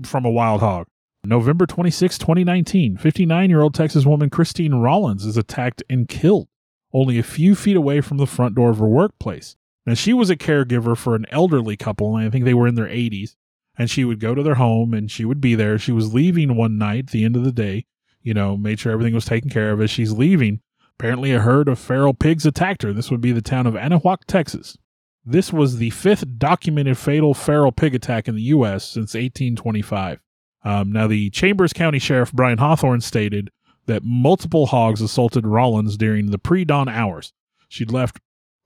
from 0.06 0.26
a 0.26 0.30
wild 0.30 0.60
hog. 0.62 0.86
November 1.26 1.66
26, 1.66 2.18
2019, 2.20 2.98
59 2.98 3.50
year 3.50 3.62
old 3.62 3.74
Texas 3.74 4.06
woman 4.06 4.30
Christine 4.30 4.76
Rollins 4.76 5.26
is 5.26 5.36
attacked 5.38 5.82
and 5.90 6.08
killed 6.08 6.48
only 6.94 7.18
a 7.20 7.24
few 7.24 7.56
feet 7.56 7.76
away 7.76 8.00
from 8.02 8.18
the 8.18 8.28
front 8.28 8.56
door 8.56 8.70
of 8.70 8.78
her 8.78 8.88
workplace. 8.88 9.56
Now, 9.86 9.94
she 9.96 10.14
was 10.14 10.30
a 10.30 10.36
caregiver 10.38 10.96
for 10.96 11.16
an 11.16 11.26
elderly 11.32 11.76
couple, 11.78 12.16
and 12.16 12.28
I 12.28 12.30
think 12.30 12.46
they 12.46 12.54
were 12.54 12.68
in 12.68 12.76
their 12.76 12.88
80s. 12.88 13.36
And 13.78 13.90
she 13.90 14.06
would 14.06 14.20
go 14.20 14.36
to 14.36 14.42
their 14.44 14.56
home 14.56 14.94
and 14.94 15.10
she 15.12 15.26
would 15.26 15.40
be 15.42 15.54
there. 15.56 15.78
She 15.78 15.92
was 15.92 16.14
leaving 16.14 16.56
one 16.56 16.78
night 16.78 17.10
the 17.12 17.24
end 17.26 17.36
of 17.36 17.44
the 17.44 17.52
day, 17.52 17.86
you 18.28 18.34
know, 18.34 18.58
made 18.58 18.78
sure 18.78 18.92
everything 18.92 19.14
was 19.14 19.24
taken 19.24 19.50
care 19.50 19.72
of 19.72 19.80
as 19.80 19.90
she's 19.90 20.12
leaving. 20.12 20.60
Apparently, 21.00 21.32
a 21.32 21.40
herd 21.40 21.70
of 21.70 21.80
feral 21.80 22.14
pigs 22.14 22.46
attacked 22.46 22.82
her. 22.82 22.92
This 22.92 23.10
would 23.10 23.22
be 23.22 23.32
the 23.32 23.42
town 23.42 23.66
of 23.66 23.76
Anahuac, 23.76 24.26
Texas. 24.28 24.78
This 25.24 25.54
was 25.54 25.78
the 25.78 25.92
fifth 25.92 26.38
documented 26.38 26.98
fatal 26.98 27.34
feral 27.34 27.72
pig 27.72 27.96
attack 27.96 28.28
in 28.28 28.36
the 28.36 28.42
U.S. 28.42 28.84
since 28.84 29.14
1825. 29.14 30.20
Um, 30.66 30.92
now, 30.92 31.08
the 31.08 31.30
Chambers 31.30 31.72
County 31.72 32.00
Sheriff 32.00 32.34
Brian 32.34 32.58
Hawthorne 32.58 33.00
stated 33.00 33.50
that 33.86 34.04
multiple 34.04 34.66
hogs 34.66 35.00
assaulted 35.00 35.48
Rollins 35.48 35.96
during 35.96 36.32
the 36.32 36.38
pre-dawn 36.38 36.90
hours. 36.90 37.32
She'd 37.70 37.94
left 37.94 38.20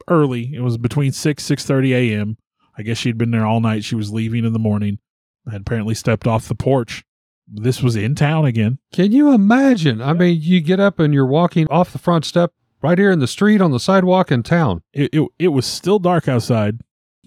early. 0.08 0.56
It 0.56 0.62
was 0.62 0.80
between 0.80 1.12
6 1.12 1.44
6:30 1.44 1.92
a.m. 1.92 2.38
I 2.76 2.82
guess 2.82 2.98
she'd 2.98 3.20
been 3.20 3.30
there 3.30 3.46
all 3.46 3.62
night. 3.62 3.84
She 3.84 3.96
was 3.96 4.12
leaving 4.12 4.44
in 4.44 4.54
the 4.54 4.60
morning. 4.60 4.98
Had 5.52 5.62
apparently 5.62 5.94
stepped 5.94 6.26
off 6.26 6.48
the 6.48 6.56
porch. 6.56 7.04
This 7.54 7.84
was 7.84 7.96
in 7.96 8.16
town 8.16 8.46
again. 8.46 8.80
Can 8.94 9.12
you 9.12 9.34
imagine? 9.34 10.02
I 10.02 10.14
mean, 10.14 10.40
you 10.42 10.62
get 10.62 10.80
up 10.80 11.00
and 11.00 11.14
you're 11.14 11.26
walking 11.26 11.68
off 11.68 11.92
the 11.92 12.00
front 12.00 12.24
step 12.24 12.54
right 12.82 12.98
here 12.98 13.12
in 13.12 13.20
the 13.20 13.28
street 13.28 13.62
on 13.62 13.72
the 13.72 13.80
sidewalk 13.80 14.32
in 14.32 14.42
town. 14.42 14.84
It, 14.94 15.14
it, 15.14 15.28
it 15.38 15.48
was 15.50 15.66
still 15.66 16.00
dark 16.00 16.28
outside. 16.28 16.80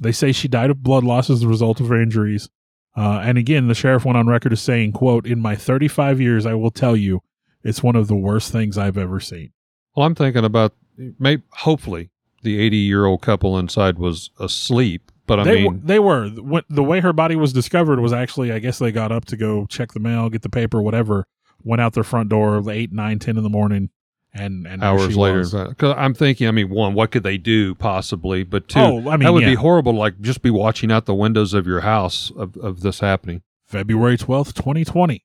They 0.02 0.12
say 0.12 0.33
she 0.33 0.49
died 0.49 0.71
of 0.71 0.83
blood 0.83 1.04
loss 1.04 1.28
as 1.28 1.43
a 1.43 1.49
result 1.49 1.78
of 1.81 1.88
her 1.88 2.00
injuries. 2.00 2.49
Uh, 2.97 3.21
and 3.23 3.37
again, 3.37 3.69
the 3.69 3.75
sheriff 3.75 4.04
went 4.04 4.16
on 4.16 4.26
record 4.26 4.52
as 4.52 4.62
saying, 4.62 4.93
quote, 4.93 5.26
in 5.26 5.40
my 5.40 5.57
35 5.57 6.21
years, 6.21 6.47
I 6.47 6.54
will 6.54 6.71
tell 6.71 6.97
you, 6.97 7.21
it's 7.62 7.83
one 7.83 7.97
of 7.97 8.09
the 8.09 8.16
worst 8.16 8.52
things 8.52 8.78
I've 8.78 8.99
ever 8.99 9.21
seen. 9.21 9.52
Well, 9.95 10.07
I'm 10.07 10.14
thinking 10.14 10.45
about 10.45 10.75
maybe, 11.19 11.43
hopefully, 11.50 12.11
the 12.43 12.61
80 12.61 12.76
year 12.76 13.07
old 13.07 13.23
couple 13.23 13.59
inside 13.59 13.99
was 13.99 14.31
asleep. 14.38 15.11
But 15.26 15.40
I 15.40 15.45
they, 15.45 15.54
mean, 15.54 15.64
w- 15.64 15.81
they 15.85 15.99
were. 15.99 16.28
When, 16.28 16.62
the 16.69 16.83
way 16.83 17.00
her 17.00 17.12
body 17.12 17.37
was 17.37 17.52
discovered 17.52 18.00
was 18.00 18.12
actually, 18.12 18.52
I 18.52 18.59
guess 18.59 18.78
they 18.78 18.93
got 18.93 19.12
up 19.12 19.25
to 19.26 19.37
go 19.37 19.66
check 19.66 19.93
the 19.93 20.00
mail, 20.00 20.28
get 20.28 20.43
the 20.43 20.49
paper, 20.49 20.83
whatever, 20.83 21.26
went 21.62 21.81
out 21.81 21.95
their 21.95 22.04
front 22.04 22.28
door 22.28 22.62
8, 22.69 22.93
9, 22.93 23.19
10 23.19 23.37
in 23.37 23.43
the 23.43 23.49
morning. 23.49 23.90
And, 24.37 24.66
and 24.66 24.83
hours 24.83 25.16
later, 25.16 25.45
because 25.45 25.95
uh, 25.95 25.95
I'm 25.95 26.12
thinking, 26.12 26.49
I 26.49 26.50
mean, 26.50 26.69
one, 26.69 26.95
what 26.95 27.12
could 27.12 27.23
they 27.23 27.38
do 27.38 27.75
possibly? 27.76 28.43
But 28.43 28.69
two, 28.69 28.81
Oh, 28.81 29.09
I 29.09 29.16
mean, 29.16 29.21
that 29.21 29.33
would 29.33 29.45
be 29.45 29.54
horrible. 29.54 29.95
Like 29.95 30.21
just 30.21 30.43
be 30.43 30.50
watching 30.50 30.90
out 30.90 31.07
the 31.07 31.14
windows 31.14 31.54
of 31.54 31.69
your 31.69 31.81
house 31.81 32.33
of, 32.37 32.57
of 32.57 32.81
this 32.81 32.99
happening. 32.99 33.43
February 33.64 34.19
12th, 34.19 34.54
2020. 34.54 35.25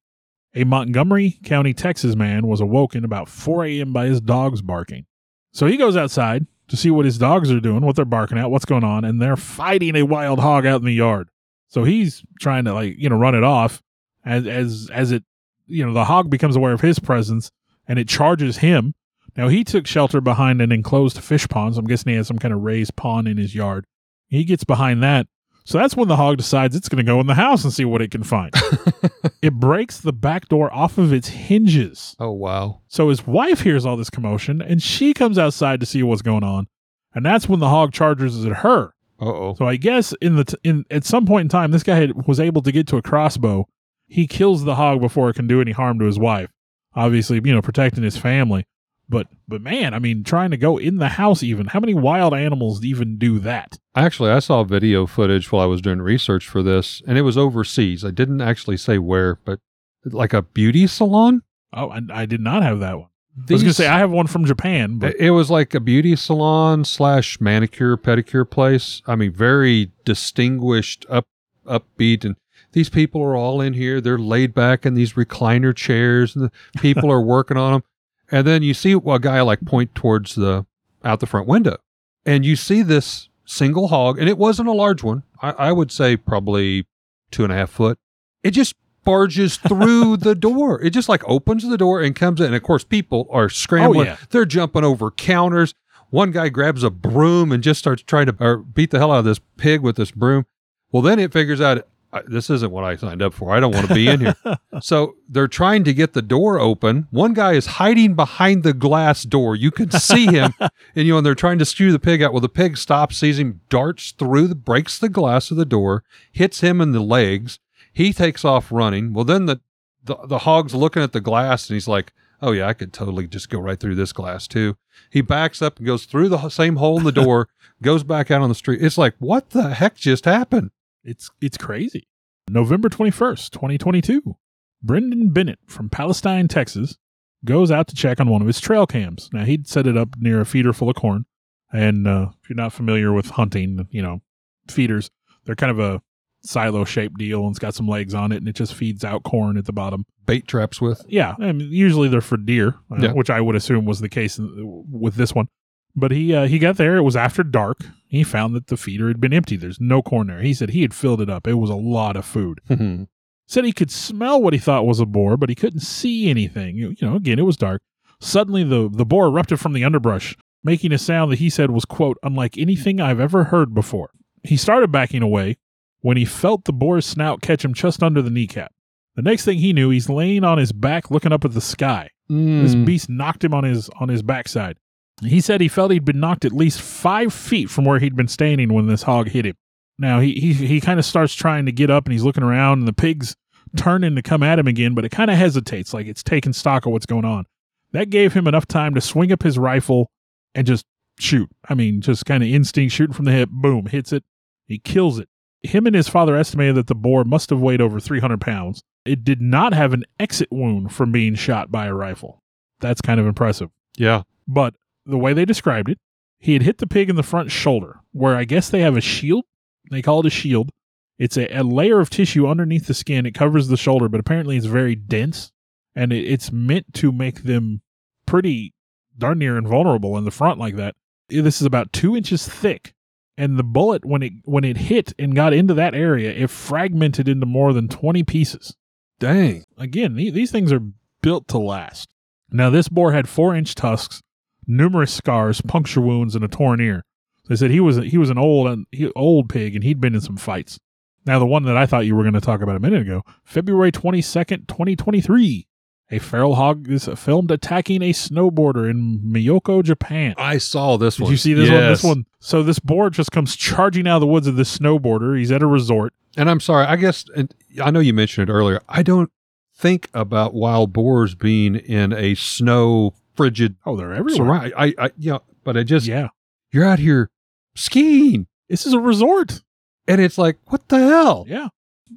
A 0.54 0.64
Montgomery 0.64 1.40
County, 1.44 1.74
Texas 1.74 2.16
man 2.16 2.46
was 2.46 2.62
awoken 2.62 3.04
about 3.04 3.30
4 3.30 3.66
a.m. 3.66 3.94
by 3.94 4.06
his 4.06 4.22
dogs 4.22 4.62
barking. 4.62 5.06
So 5.52 5.66
he 5.66 5.76
goes 5.76 5.98
outside 5.98 6.46
to 6.70 6.78
see 6.78 6.92
what 6.92 7.06
his 7.06 7.18
dogs 7.18 7.52
are 7.52 7.60
doing, 7.60 7.82
what 7.82 7.96
they're 7.96 8.06
barking 8.06 8.38
at, 8.38 8.50
what's 8.50 8.66
going 8.66 8.84
on, 8.84 9.04
and 9.04 9.22
they're 9.22 9.36
fighting 9.36 9.96
a 9.96 10.04
wild 10.04 10.40
hog 10.40 10.66
out 10.66 10.80
in 10.80 10.86
the 10.86 10.94
yard. 10.94 11.30
So 11.68 11.84
he's 11.84 12.24
trying 12.40 12.66
to 12.66 12.74
like, 12.74 12.96
you 12.98 13.10
know, 13.10 13.18
run 13.18 13.36
it 13.36 13.44
off 13.44 13.82
as 14.26 14.48
as 14.48 14.90
as 14.92 15.12
it 15.12 15.24
you 15.68 15.86
know, 15.86 15.94
the 15.94 16.06
hog 16.06 16.30
becomes 16.30 16.56
aware 16.56 16.74
of 16.74 16.82
his 16.82 17.00
presence 17.00 17.52
and 17.88 18.00
it 18.00 18.08
charges 18.08 18.58
him. 18.58 18.94
Now 19.38 19.48
he 19.48 19.64
took 19.64 19.86
shelter 19.86 20.20
behind 20.20 20.62
an 20.62 20.72
enclosed 20.72 21.20
fish 21.20 21.48
pond. 21.48 21.76
So 21.76 21.80
I'm 21.80 21.86
guessing 21.86 22.12
he 22.12 22.18
has 22.18 22.28
some 22.28 22.40
kind 22.40 22.54
of 22.54 22.62
raised 22.62 22.96
pond 22.96 23.28
in 23.28 23.38
his 23.38 23.54
yard. 23.54 23.86
He 24.28 24.44
gets 24.44 24.64
behind 24.64 25.04
that. 25.04 25.28
So 25.70 25.78
that's 25.78 25.96
when 25.96 26.08
the 26.08 26.16
hog 26.16 26.38
decides 26.38 26.76
it's 26.76 26.90
going 26.90 26.98
to 26.98 27.04
go 27.04 27.20
in 27.20 27.28
the 27.28 27.36
house 27.36 27.64
and 27.64 27.72
see 27.72 27.86
what 27.86 28.02
it 28.02 28.10
can 28.10 28.24
find. 28.24 28.52
it 29.44 29.54
breaks 29.54 30.00
the 30.00 30.12
back 30.12 30.48
door 30.48 30.74
off 30.74 30.98
of 30.98 31.14
its 31.14 31.28
hinges. 31.28 32.16
Oh 32.20 32.32
wow! 32.32 32.82
So 32.88 33.10
his 33.10 33.28
wife 33.28 33.62
hears 33.62 33.86
all 33.86 33.96
this 33.96 34.10
commotion 34.10 34.64
and 34.64 34.82
she 34.82 35.14
comes 35.14 35.38
outside 35.38 35.80
to 35.82 35.86
see 35.86 36.02
what's 36.02 36.24
going 36.24 36.44
on. 36.44 36.66
And 37.14 37.24
that's 37.24 37.48
when 37.48 37.60
the 37.60 37.70
hog 37.70 37.94
charges 37.94 38.44
at 38.48 38.52
her. 38.52 38.96
Uh 39.22 39.26
oh. 39.26 39.56
So 39.60 39.68
I 39.68 39.76
guess 39.76 40.12
in 40.22 40.38
the 40.38 40.46
t- 40.46 40.58
in 40.64 40.86
at 40.90 41.04
some 41.04 41.28
point 41.28 41.44
in 41.46 41.50
time, 41.50 41.70
this 41.70 41.84
guy 41.84 41.98
had, 41.98 42.26
was 42.26 42.40
able 42.40 42.64
to 42.64 42.72
get 42.72 42.88
to 42.88 42.98
a 42.98 43.04
crossbow. 43.04 43.68
He 44.08 44.26
kills 44.26 44.64
the 44.64 44.74
hog 44.74 45.02
before 45.02 45.30
it 45.30 45.36
can 45.36 45.46
do 45.46 45.62
any 45.62 45.74
harm 45.74 46.00
to 46.00 46.06
his 46.06 46.18
wife. 46.18 46.50
Obviously, 46.96 47.40
you 47.46 47.54
know, 47.54 47.62
protecting 47.62 48.04
his 48.04 48.18
family. 48.18 48.66
But 49.10 49.28
but 49.48 49.62
man, 49.62 49.96
I 49.96 50.00
mean, 50.00 50.24
trying 50.24 50.52
to 50.52 50.58
go 50.58 50.78
in 50.78 50.98
the 50.98 51.10
house 51.10 51.42
even. 51.42 51.66
How 51.68 51.80
many 51.80 51.96
wild 51.96 52.34
animals 52.34 52.86
even 52.86 53.18
do 53.18 53.40
that? 53.40 53.80
Actually, 53.96 54.30
I 54.30 54.40
saw 54.40 54.64
video 54.64 55.08
footage 55.08 55.52
while 55.52 55.64
I 55.64 55.66
was 55.66 55.82
doing 55.82 56.02
research 56.02 56.48
for 56.48 56.62
this, 56.62 57.02
and 57.08 57.18
it 57.18 57.24
was 57.24 57.38
overseas. 57.38 58.06
I 58.06 58.12
didn't 58.12 58.42
actually 58.42 58.78
say 58.78 59.00
where, 59.00 59.40
but 59.44 59.60
like 60.06 60.34
a 60.34 60.44
beauty 60.44 60.86
salon. 60.86 61.42
Oh, 61.74 61.90
I, 61.90 62.02
I 62.12 62.26
did 62.26 62.42
not 62.42 62.62
have 62.62 62.80
that 62.80 62.98
one. 63.00 63.10
I 63.48 63.54
was 63.54 63.64
going 63.64 63.72
to 63.72 63.76
say 63.76 63.88
I 63.88 64.00
have 64.00 64.12
one 64.12 64.28
from 64.28 64.46
Japan, 64.46 64.98
but 64.98 65.16
It 65.16 65.32
was 65.32 65.50
like 65.50 65.74
a 65.74 65.80
beauty 65.80 66.16
salon 66.16 66.84
slash 66.84 67.40
manicure 67.40 67.96
pedicure 67.96 68.50
place. 68.50 69.02
I 69.08 69.16
mean, 69.16 69.32
very 69.32 69.92
distinguished, 70.04 71.06
up 71.10 71.26
upbeat, 71.66 72.26
and 72.26 72.36
these 72.74 72.90
people 72.90 73.22
are 73.22 73.36
all 73.36 73.62
in 73.62 73.74
here. 73.74 74.02
They're 74.02 74.18
laid 74.18 74.54
back 74.54 74.86
in 74.86 74.94
these 74.94 75.14
recliner 75.14 75.76
chairs, 75.76 76.36
and 76.36 76.46
the 76.46 76.80
people 76.80 77.12
are 77.12 77.22
working 77.22 77.58
on 77.58 77.74
them. 77.74 77.84
And 78.32 78.46
then 78.46 78.62
you 78.64 78.74
see 78.74 78.92
a 78.94 79.20
guy 79.20 79.42
like 79.42 79.62
point 79.66 79.96
towards 79.96 80.36
the 80.36 80.66
out 81.04 81.20
the 81.20 81.26
front 81.26 81.48
window, 81.48 81.78
and 82.26 82.46
you 82.46 82.56
see 82.56 82.82
this 82.82 83.30
single 83.46 83.88
hog, 83.88 84.20
and 84.20 84.30
it 84.30 84.38
wasn't 84.38 84.70
a 84.70 84.74
large 84.74 85.02
one. 85.04 85.24
I, 85.42 85.52
I 85.52 85.72
would 85.72 85.92
say 85.92 86.16
probably 86.18 86.86
two 87.32 87.44
and 87.44 87.52
a 87.52 87.56
half 87.56 87.70
foot. 87.72 87.98
It 88.44 88.52
just 88.52 88.76
barges 89.04 89.58
through 89.68 90.18
the 90.18 90.36
door. 90.36 90.82
It 90.82 90.92
just 90.92 91.10
like 91.10 91.28
opens 91.28 91.68
the 91.68 91.78
door 91.78 92.02
and 92.02 92.16
comes 92.16 92.40
in. 92.40 92.48
And 92.48 92.56
of 92.56 92.64
course, 92.64 92.84
people 92.84 93.28
are 93.32 93.50
scrambling. 93.50 94.08
Oh, 94.08 94.12
yeah. 94.12 94.18
They're 94.30 94.46
jumping 94.46 94.84
over 94.84 95.10
counters. 95.12 95.74
One 96.12 96.32
guy 96.32 96.50
grabs 96.50 96.84
a 96.84 96.90
broom 96.90 97.52
and 97.52 97.62
just 97.64 97.80
starts 97.80 98.02
trying 98.04 98.26
to 98.28 98.36
or 98.40 98.58
beat 98.58 98.92
the 98.92 98.98
hell 99.00 99.12
out 99.12 99.20
of 99.20 99.26
this 99.26 99.40
pig 99.58 99.82
with 99.82 99.96
this 99.96 100.12
broom. 100.12 100.46
Well, 100.92 101.04
then 101.04 101.20
it 101.20 101.32
figures 101.32 101.62
out 101.62 101.78
"I- 101.80 101.84
this 102.26 102.50
isn't 102.50 102.72
what 102.72 102.84
I 102.84 102.96
signed 102.96 103.22
up 103.22 103.34
for. 103.34 103.52
I 103.52 103.60
don't 103.60 103.74
want 103.74 103.88
to 103.88 103.94
be 103.94 104.08
in 104.08 104.20
here. 104.22 104.36
so 104.82 105.16
they're 105.28 105.48
trying 105.48 105.84
to 105.84 105.94
get 105.94 106.14
the 106.14 106.22
door 106.22 106.60
open. 106.60 107.08
One 107.12 107.34
guy 107.34 107.54
is 107.54 107.66
hiding 107.66 108.16
behind 108.16 108.64
the 108.64 108.74
glass 108.74 109.24
door. 109.24 109.56
You 109.56 109.70
can 109.72 109.92
see 109.92 110.26
him, 110.26 110.54
and 110.60 110.72
you 110.96 111.14
know, 111.14 111.18
and 111.18 111.26
they're 111.26 111.36
trying 111.36 111.60
to 111.60 111.66
skew 111.66 111.92
the 111.92 112.00
pig 112.00 112.22
out. 112.22 112.34
Well, 112.34 112.42
the 112.42 112.50
pig 112.50 112.78
stops, 112.78 113.18
sees 113.18 113.38
him, 113.38 113.62
darts 113.70 114.12
through, 114.12 114.48
the, 114.48 114.56
breaks 114.56 114.98
the 114.98 115.10
glass 115.10 115.52
of 115.52 115.58
the 115.58 115.66
door, 115.66 116.04
hits 116.32 116.62
him 116.62 116.82
in 116.82 116.92
the 116.92 117.00
legs. 117.00 117.60
He 117.94 118.12
takes 118.12 118.44
off 118.44 118.72
running. 118.72 119.14
Well, 119.14 119.26
then 119.26 119.46
the, 119.46 119.62
the 120.04 120.18
the 120.26 120.40
hog's 120.40 120.74
looking 120.74 121.04
at 121.04 121.12
the 121.12 121.22
glass, 121.22 121.70
and 121.70 121.76
he's 121.76 121.88
like, 121.88 122.12
"Oh 122.42 122.54
yeah, 122.54 122.68
I 122.68 122.74
could 122.74 122.92
totally 122.92 123.28
just 123.28 123.50
go 123.50 123.60
right 123.60 123.80
through 123.80 123.96
this 123.96 124.14
glass 124.14 124.48
too." 124.48 124.78
He 125.12 125.22
backs 125.22 125.62
up 125.62 125.78
and 125.78 125.86
goes 125.86 126.06
through 126.06 126.30
the 126.30 126.50
same 126.50 126.78
hole 126.78 126.98
in 126.98 127.04
the 127.04 127.12
door, 127.12 127.50
goes 127.82 128.04
back 128.04 128.32
out 128.32 128.42
on 128.42 128.50
the 128.50 128.56
street. 128.56 128.82
It's 128.82 128.98
like, 128.98 129.16
what 129.20 129.52
the 129.52 129.76
heck 129.76 129.96
just 129.96 130.26
happened? 130.26 130.72
It's 131.04 131.30
it's 131.42 131.58
crazy. 131.58 132.08
November 132.50 132.90
21st, 132.90 133.52
2022. 133.52 134.36
Brendan 134.82 135.30
Bennett 135.32 135.60
from 135.68 135.90
Palestine, 135.90 136.48
Texas, 136.48 136.98
goes 137.46 137.70
out 137.70 137.88
to 137.90 137.96
check 137.96 138.20
on 138.20 138.30
one 138.30 138.42
of 138.42 138.48
his 138.48 138.60
trail 138.60 138.88
cams. 138.88 139.30
Now, 139.34 139.44
he'd 139.46 139.68
set 139.68 139.86
it 139.88 139.98
up 139.98 140.16
near 140.18 140.40
a 140.42 140.46
feeder 140.46 140.74
full 140.74 140.90
of 140.90 140.96
corn. 140.96 141.26
And 141.72 142.08
uh, 142.08 142.30
if 142.42 142.50
you're 142.50 142.56
not 142.56 142.74
familiar 142.74 143.12
with 143.14 143.28
hunting, 143.32 143.88
you 143.92 144.02
know, 144.02 144.22
feeders, 144.70 145.12
they're 145.46 145.56
kind 145.56 145.72
of 145.72 145.80
a 145.80 146.02
silo 146.42 146.86
shaped 146.86 147.18
deal 147.18 147.42
and 147.42 147.50
it's 147.52 147.60
got 147.60 147.76
some 147.76 147.88
legs 147.88 148.14
on 148.14 148.32
it 148.32 148.38
and 148.38 148.48
it 148.48 148.56
just 148.56 148.74
feeds 148.74 149.04
out 149.04 149.24
corn 149.24 149.58
at 149.58 149.66
the 149.66 149.74
bottom. 149.74 150.06
Bait 150.26 150.48
traps 150.48 150.80
with. 150.82 151.04
Yeah, 151.08 151.36
I 151.40 151.52
mean, 151.52 151.70
usually 151.72 152.08
they're 152.08 152.22
for 152.22 152.38
deer, 152.38 152.76
uh, 152.92 152.96
Yeah. 153.00 153.12
which 153.12 153.30
I 153.30 153.42
would 153.42 153.56
assume 153.56 153.86
was 153.86 154.00
the 154.00 154.10
case 154.10 154.40
in, 154.40 154.50
with 154.90 155.16
this 155.16 155.36
one. 155.36 155.50
But 155.96 156.12
he 156.12 156.34
uh, 156.34 156.48
he 156.48 156.60
got 156.60 156.78
there. 156.78 156.98
It 156.98 157.02
was 157.04 157.16
after 157.16 157.44
dark. 157.44 157.80
He 158.08 158.24
found 158.24 158.56
that 158.56 158.68
the 158.68 158.78
feeder 158.78 159.08
had 159.08 159.20
been 159.20 159.34
empty. 159.34 159.56
There's 159.56 159.80
no 159.80 160.02
corn 160.02 160.28
there. 160.28 160.42
He 160.42 160.54
said 160.54 160.70
he 160.70 160.82
had 160.82 160.94
filled 160.94 161.22
it 161.22 161.30
up. 161.30 161.48
It 161.48 161.56
was 161.56 161.70
a 161.70 161.76
lot 161.76 162.16
of 162.16 162.26
food. 162.26 162.62
Said 163.48 163.66
he 163.66 163.72
could 163.74 163.90
smell 163.90 164.40
what 164.40 164.54
he 164.54 164.60
thought 164.60 164.86
was 164.86 165.00
a 165.00 165.08
boar, 165.08 165.36
but 165.36 165.50
he 165.50 165.56
couldn't 165.56 165.80
see 165.80 166.30
anything. 166.30 166.76
You, 166.78 166.96
know, 167.02 167.16
again, 167.16 167.40
it 167.40 167.46
was 167.46 167.58
dark. 167.58 167.82
Suddenly, 168.20 168.64
the 168.64 168.88
the 168.92 169.06
boar 169.08 169.26
erupted 169.28 169.60
from 169.60 169.74
the 169.74 169.84
underbrush, 169.84 170.38
making 170.64 170.92
a 170.92 171.00
sound 171.00 171.32
that 171.32 171.40
he 171.40 171.50
said 171.50 171.72
was 171.72 171.84
quote 171.86 172.18
unlike 172.22 172.60
anything 172.60 173.02
I've 173.02 173.20
ever 173.20 173.46
heard 173.46 173.74
before. 173.74 174.12
He 174.44 174.56
started 174.56 174.92
backing 174.92 175.24
away 175.24 175.58
when 176.02 176.16
he 176.16 176.26
felt 176.26 176.66
the 176.66 176.74
boar's 176.74 177.08
snout 177.08 177.42
catch 177.42 177.66
him 177.66 177.74
just 177.74 178.04
under 178.04 178.22
the 178.22 178.30
kneecap. 178.30 178.72
The 179.16 179.24
next 179.24 179.46
thing 179.46 179.58
he 179.58 179.74
knew, 179.74 179.90
he's 179.90 180.10
laying 180.10 180.44
on 180.44 180.60
his 180.60 180.72
back 180.72 181.10
looking 181.10 181.34
up 181.34 181.44
at 181.44 181.54
the 181.54 181.60
sky. 181.62 182.12
This 182.30 182.76
Mm. 182.76 182.86
beast 182.86 183.10
knocked 183.10 183.44
him 183.44 183.56
on 183.56 183.64
his 183.64 183.90
on 184.00 184.10
his 184.10 184.22
backside. 184.22 184.78
He 185.22 185.42
said 185.42 185.62
he 185.62 185.68
felt 185.68 185.92
he'd 185.92 186.06
been 186.06 186.20
knocked 186.20 186.46
at 186.46 186.54
least 186.54 186.82
five 186.82 187.34
feet 187.34 187.70
from 187.70 187.86
where 187.86 188.00
he'd 188.00 188.16
been 188.16 188.28
standing 188.28 188.74
when 188.74 188.88
this 188.88 189.04
hog 189.04 189.30
hit 189.30 189.46
him. 189.46 189.56
Now 189.98 190.20
he 190.20 190.34
he 190.40 190.54
he 190.54 190.80
kind 190.80 190.98
of 190.98 191.06
starts 191.06 191.34
trying 191.34 191.66
to 191.66 191.72
get 191.72 191.90
up 191.90 192.06
and 192.06 192.14
he's 192.14 192.24
looking 192.24 192.44
around 192.44 192.80
and 192.80 192.88
the 192.88 192.94
pig's 192.94 193.36
turning 193.76 194.16
to 194.16 194.22
come 194.22 194.44
at 194.44 194.60
him 194.60 194.68
again, 194.68 194.94
but 194.94 195.06
it 195.06 195.10
kind 195.10 195.30
of 195.30 195.38
hesitates, 195.38 195.94
like 195.94 196.08
it's 196.08 196.24
taking 196.24 196.54
stock 196.54 196.86
of 196.86 196.92
what's 196.92 197.06
going 197.06 197.26
on. 197.26 197.46
That 197.92 198.10
gave 198.10 198.34
him 198.34 198.48
enough 198.48 198.68
time 198.68 198.94
to 198.96 199.02
swing 199.02 199.32
up 199.32 199.44
his 199.44 199.58
rifle 199.58 200.10
and 200.56 200.66
just 200.66 200.86
shoot. 201.20 201.50
I 201.68 201.74
mean, 201.74 202.02
just 202.02 202.26
kind 202.26 202.44
of 202.44 202.50
instinct 202.50 202.94
shooting 202.94 203.14
from 203.14 203.26
the 203.26 203.32
hip, 203.32 203.50
boom, 203.52 203.88
hits 203.88 204.14
it. 204.14 204.24
He 204.68 204.80
kills 204.80 205.20
it. 205.20 205.28
Him 205.62 205.86
and 205.86 205.96
his 205.96 206.08
father 206.08 206.36
estimated 206.36 206.76
that 206.76 206.88
the 206.88 206.96
boar 206.96 207.24
must 207.26 207.50
have 207.50 207.60
weighed 207.60 207.82
over 207.82 208.00
300 208.00 208.40
pounds. 208.40 208.82
It 209.06 209.24
did 209.24 209.42
not 209.42 209.74
have 209.74 209.94
an 209.94 210.06
exit 210.20 210.50
wound 210.52 210.94
from 210.94 211.12
being 211.12 211.36
shot 211.36 211.72
by 211.72 211.88
a 211.88 211.94
rifle. 211.94 212.42
That's 212.80 213.02
kind 213.02 213.20
of 213.20 213.26
impressive. 213.26 213.70
Yeah. 213.98 214.24
But 214.48 214.76
the 215.10 215.18
way 215.18 215.34
they 215.34 215.46
described 215.46 215.90
it, 215.90 215.98
he 216.40 216.54
had 216.54 216.64
hit 216.64 216.78
the 216.78 216.88
pig 216.88 217.10
in 217.10 217.16
the 217.16 217.24
front 217.24 217.52
shoulder, 217.52 218.00
where 218.12 218.36
I 218.36 218.46
guess 218.46 218.70
they 218.70 218.82
have 218.82 218.96
a 218.96 219.02
shield. 219.02 219.46
They 219.92 220.02
call 220.02 220.22
it 220.22 220.26
a 220.26 220.30
shield. 220.30 220.70
It's 221.18 221.36
a, 221.36 221.48
a 221.54 221.64
layer 221.64 222.00
of 222.00 222.10
tissue 222.10 222.48
underneath 222.48 222.88
the 222.88 222.94
skin. 222.94 223.26
It 223.26 223.34
covers 223.34 223.68
the 223.68 223.78
shoulder, 223.78 224.08
but 224.08 224.20
apparently 224.20 224.56
it's 224.56 224.66
very 224.66 224.96
dense, 224.96 225.52
and 225.96 226.14
it, 226.14 226.24
it's 226.24 226.52
meant 226.52 226.94
to 226.96 227.12
make 227.12 227.44
them 227.44 227.82
pretty 228.26 228.74
darn 229.18 229.40
near 229.40 229.58
invulnerable 229.58 230.18
in 230.18 230.24
the 230.24 230.32
front 230.32 230.60
like 230.60 230.78
that. 230.78 230.96
This 231.28 231.60
is 231.60 231.68
about 231.68 231.92
two 231.92 232.16
inches 232.16 232.48
thick, 232.48 232.94
and 233.38 233.60
the 233.60 233.64
bullet 233.64 234.06
when 234.06 234.24
it 234.24 234.34
when 234.46 234.64
it 234.64 234.78
hit 234.78 235.14
and 235.20 235.36
got 235.36 235.54
into 235.54 235.74
that 235.74 235.94
area, 235.94 236.32
it 236.32 236.50
fragmented 236.50 237.28
into 237.28 237.46
more 237.46 237.74
than 237.74 237.90
twenty 237.90 238.24
pieces. 238.24 238.76
Dang. 239.20 239.66
Again, 239.78 240.16
these 240.16 240.52
things 240.52 240.72
are 240.72 240.82
built 241.22 241.50
to 241.50 241.58
last. 241.58 242.10
Now, 242.50 242.70
this 242.70 242.88
boar 242.88 243.12
had 243.12 243.28
four 243.28 243.54
inch 243.54 243.76
tusks, 243.76 244.22
numerous 244.70 245.14
scars, 245.14 245.60
puncture 245.60 246.00
wounds, 246.00 246.36
and 246.36 246.46
a 246.46 246.48
torn 246.48 246.80
ear. 246.80 247.04
They 247.50 247.56
said 247.56 247.72
he 247.72 247.80
was 247.80 247.98
he 247.98 248.18
was 248.18 248.30
an 248.30 248.38
old 248.38 248.68
and 248.68 248.86
he, 248.92 249.12
old 249.16 249.50
pig, 249.50 249.76
and 249.76 249.84
he'd 249.84 250.00
been 250.00 250.16
in 250.16 250.22
some 250.22 250.38
fights. 250.38 250.80
Now, 251.26 251.40
the 251.40 251.46
one 251.46 251.64
that 251.64 251.76
I 251.76 251.86
thought 251.86 252.06
you 252.06 252.16
were 252.16 252.24
going 252.24 252.34
to 252.34 252.42
talk 252.42 252.62
about 252.62 252.76
a 252.76 252.80
minute 252.80 253.02
ago, 253.02 253.24
February 253.44 253.92
twenty 253.92 254.22
second, 254.22 254.68
twenty 254.68 254.96
twenty 254.96 255.20
three, 255.20 255.68
a 256.12 256.20
feral 256.20 256.56
hog 256.56 256.90
is 256.90 257.10
filmed 257.16 257.52
attacking 257.52 258.02
a 258.02 258.14
snowboarder 258.14 258.90
in 258.90 259.20
Myoko, 259.20 259.84
Japan. 259.84 260.36
I 260.38 260.60
saw 260.60 260.98
this 260.98 261.18
Did 261.18 261.24
one. 261.24 261.32
you 261.32 261.38
see 261.38 261.54
this 261.54 261.70
one? 261.70 261.80
This 261.82 262.04
one. 262.04 262.26
So 262.40 262.64
this 262.64 262.80
boar 262.80 263.10
just 263.10 263.32
comes 263.32 263.56
charging 263.56 264.08
out 264.08 264.18
of 264.18 264.22
the 264.22 264.28
woods 264.28 264.48
of 264.48 264.56
this 264.56 264.78
snowboarder. 264.78 265.38
He's 265.38 265.52
at 265.52 265.62
a 265.62 265.68
resort. 265.68 266.14
And 266.38 266.50
I'm 266.50 266.60
sorry, 266.60 266.86
I 266.86 266.96
guess, 266.96 267.26
and 267.36 267.54
I 267.84 267.90
know 267.92 268.00
you 268.00 268.14
mentioned 268.14 268.50
it 268.50 268.54
earlier. 268.54 268.80
I 268.88 269.02
don't 269.02 269.32
think 269.76 270.10
about 270.14 270.54
wild 270.54 270.94
boars 270.94 271.36
being 271.36 271.76
in 271.76 272.14
a 272.14 272.36
snow 272.36 273.16
frigid 273.40 273.76
Oh, 273.86 273.96
they're 273.96 274.14
everywhere. 274.14 274.36
surround. 274.36 274.74
I, 274.78 274.94
I, 274.98 275.12
know, 275.18 275.42
but 275.64 275.76
I 275.78 275.84
just, 275.84 276.06
Yeah, 276.08 276.30
you're 276.72 276.86
out 276.86 277.00
here 277.00 277.30
skiing 277.76 278.48
this 278.70 278.86
is 278.86 278.94
a 278.94 279.00
resort. 279.00 279.64
and 280.08 280.22
it's 280.22 280.38
like, 280.38 280.58
what 280.68 280.88
the 280.90 281.00
hell? 281.00 281.46
Yeah. 281.48 281.70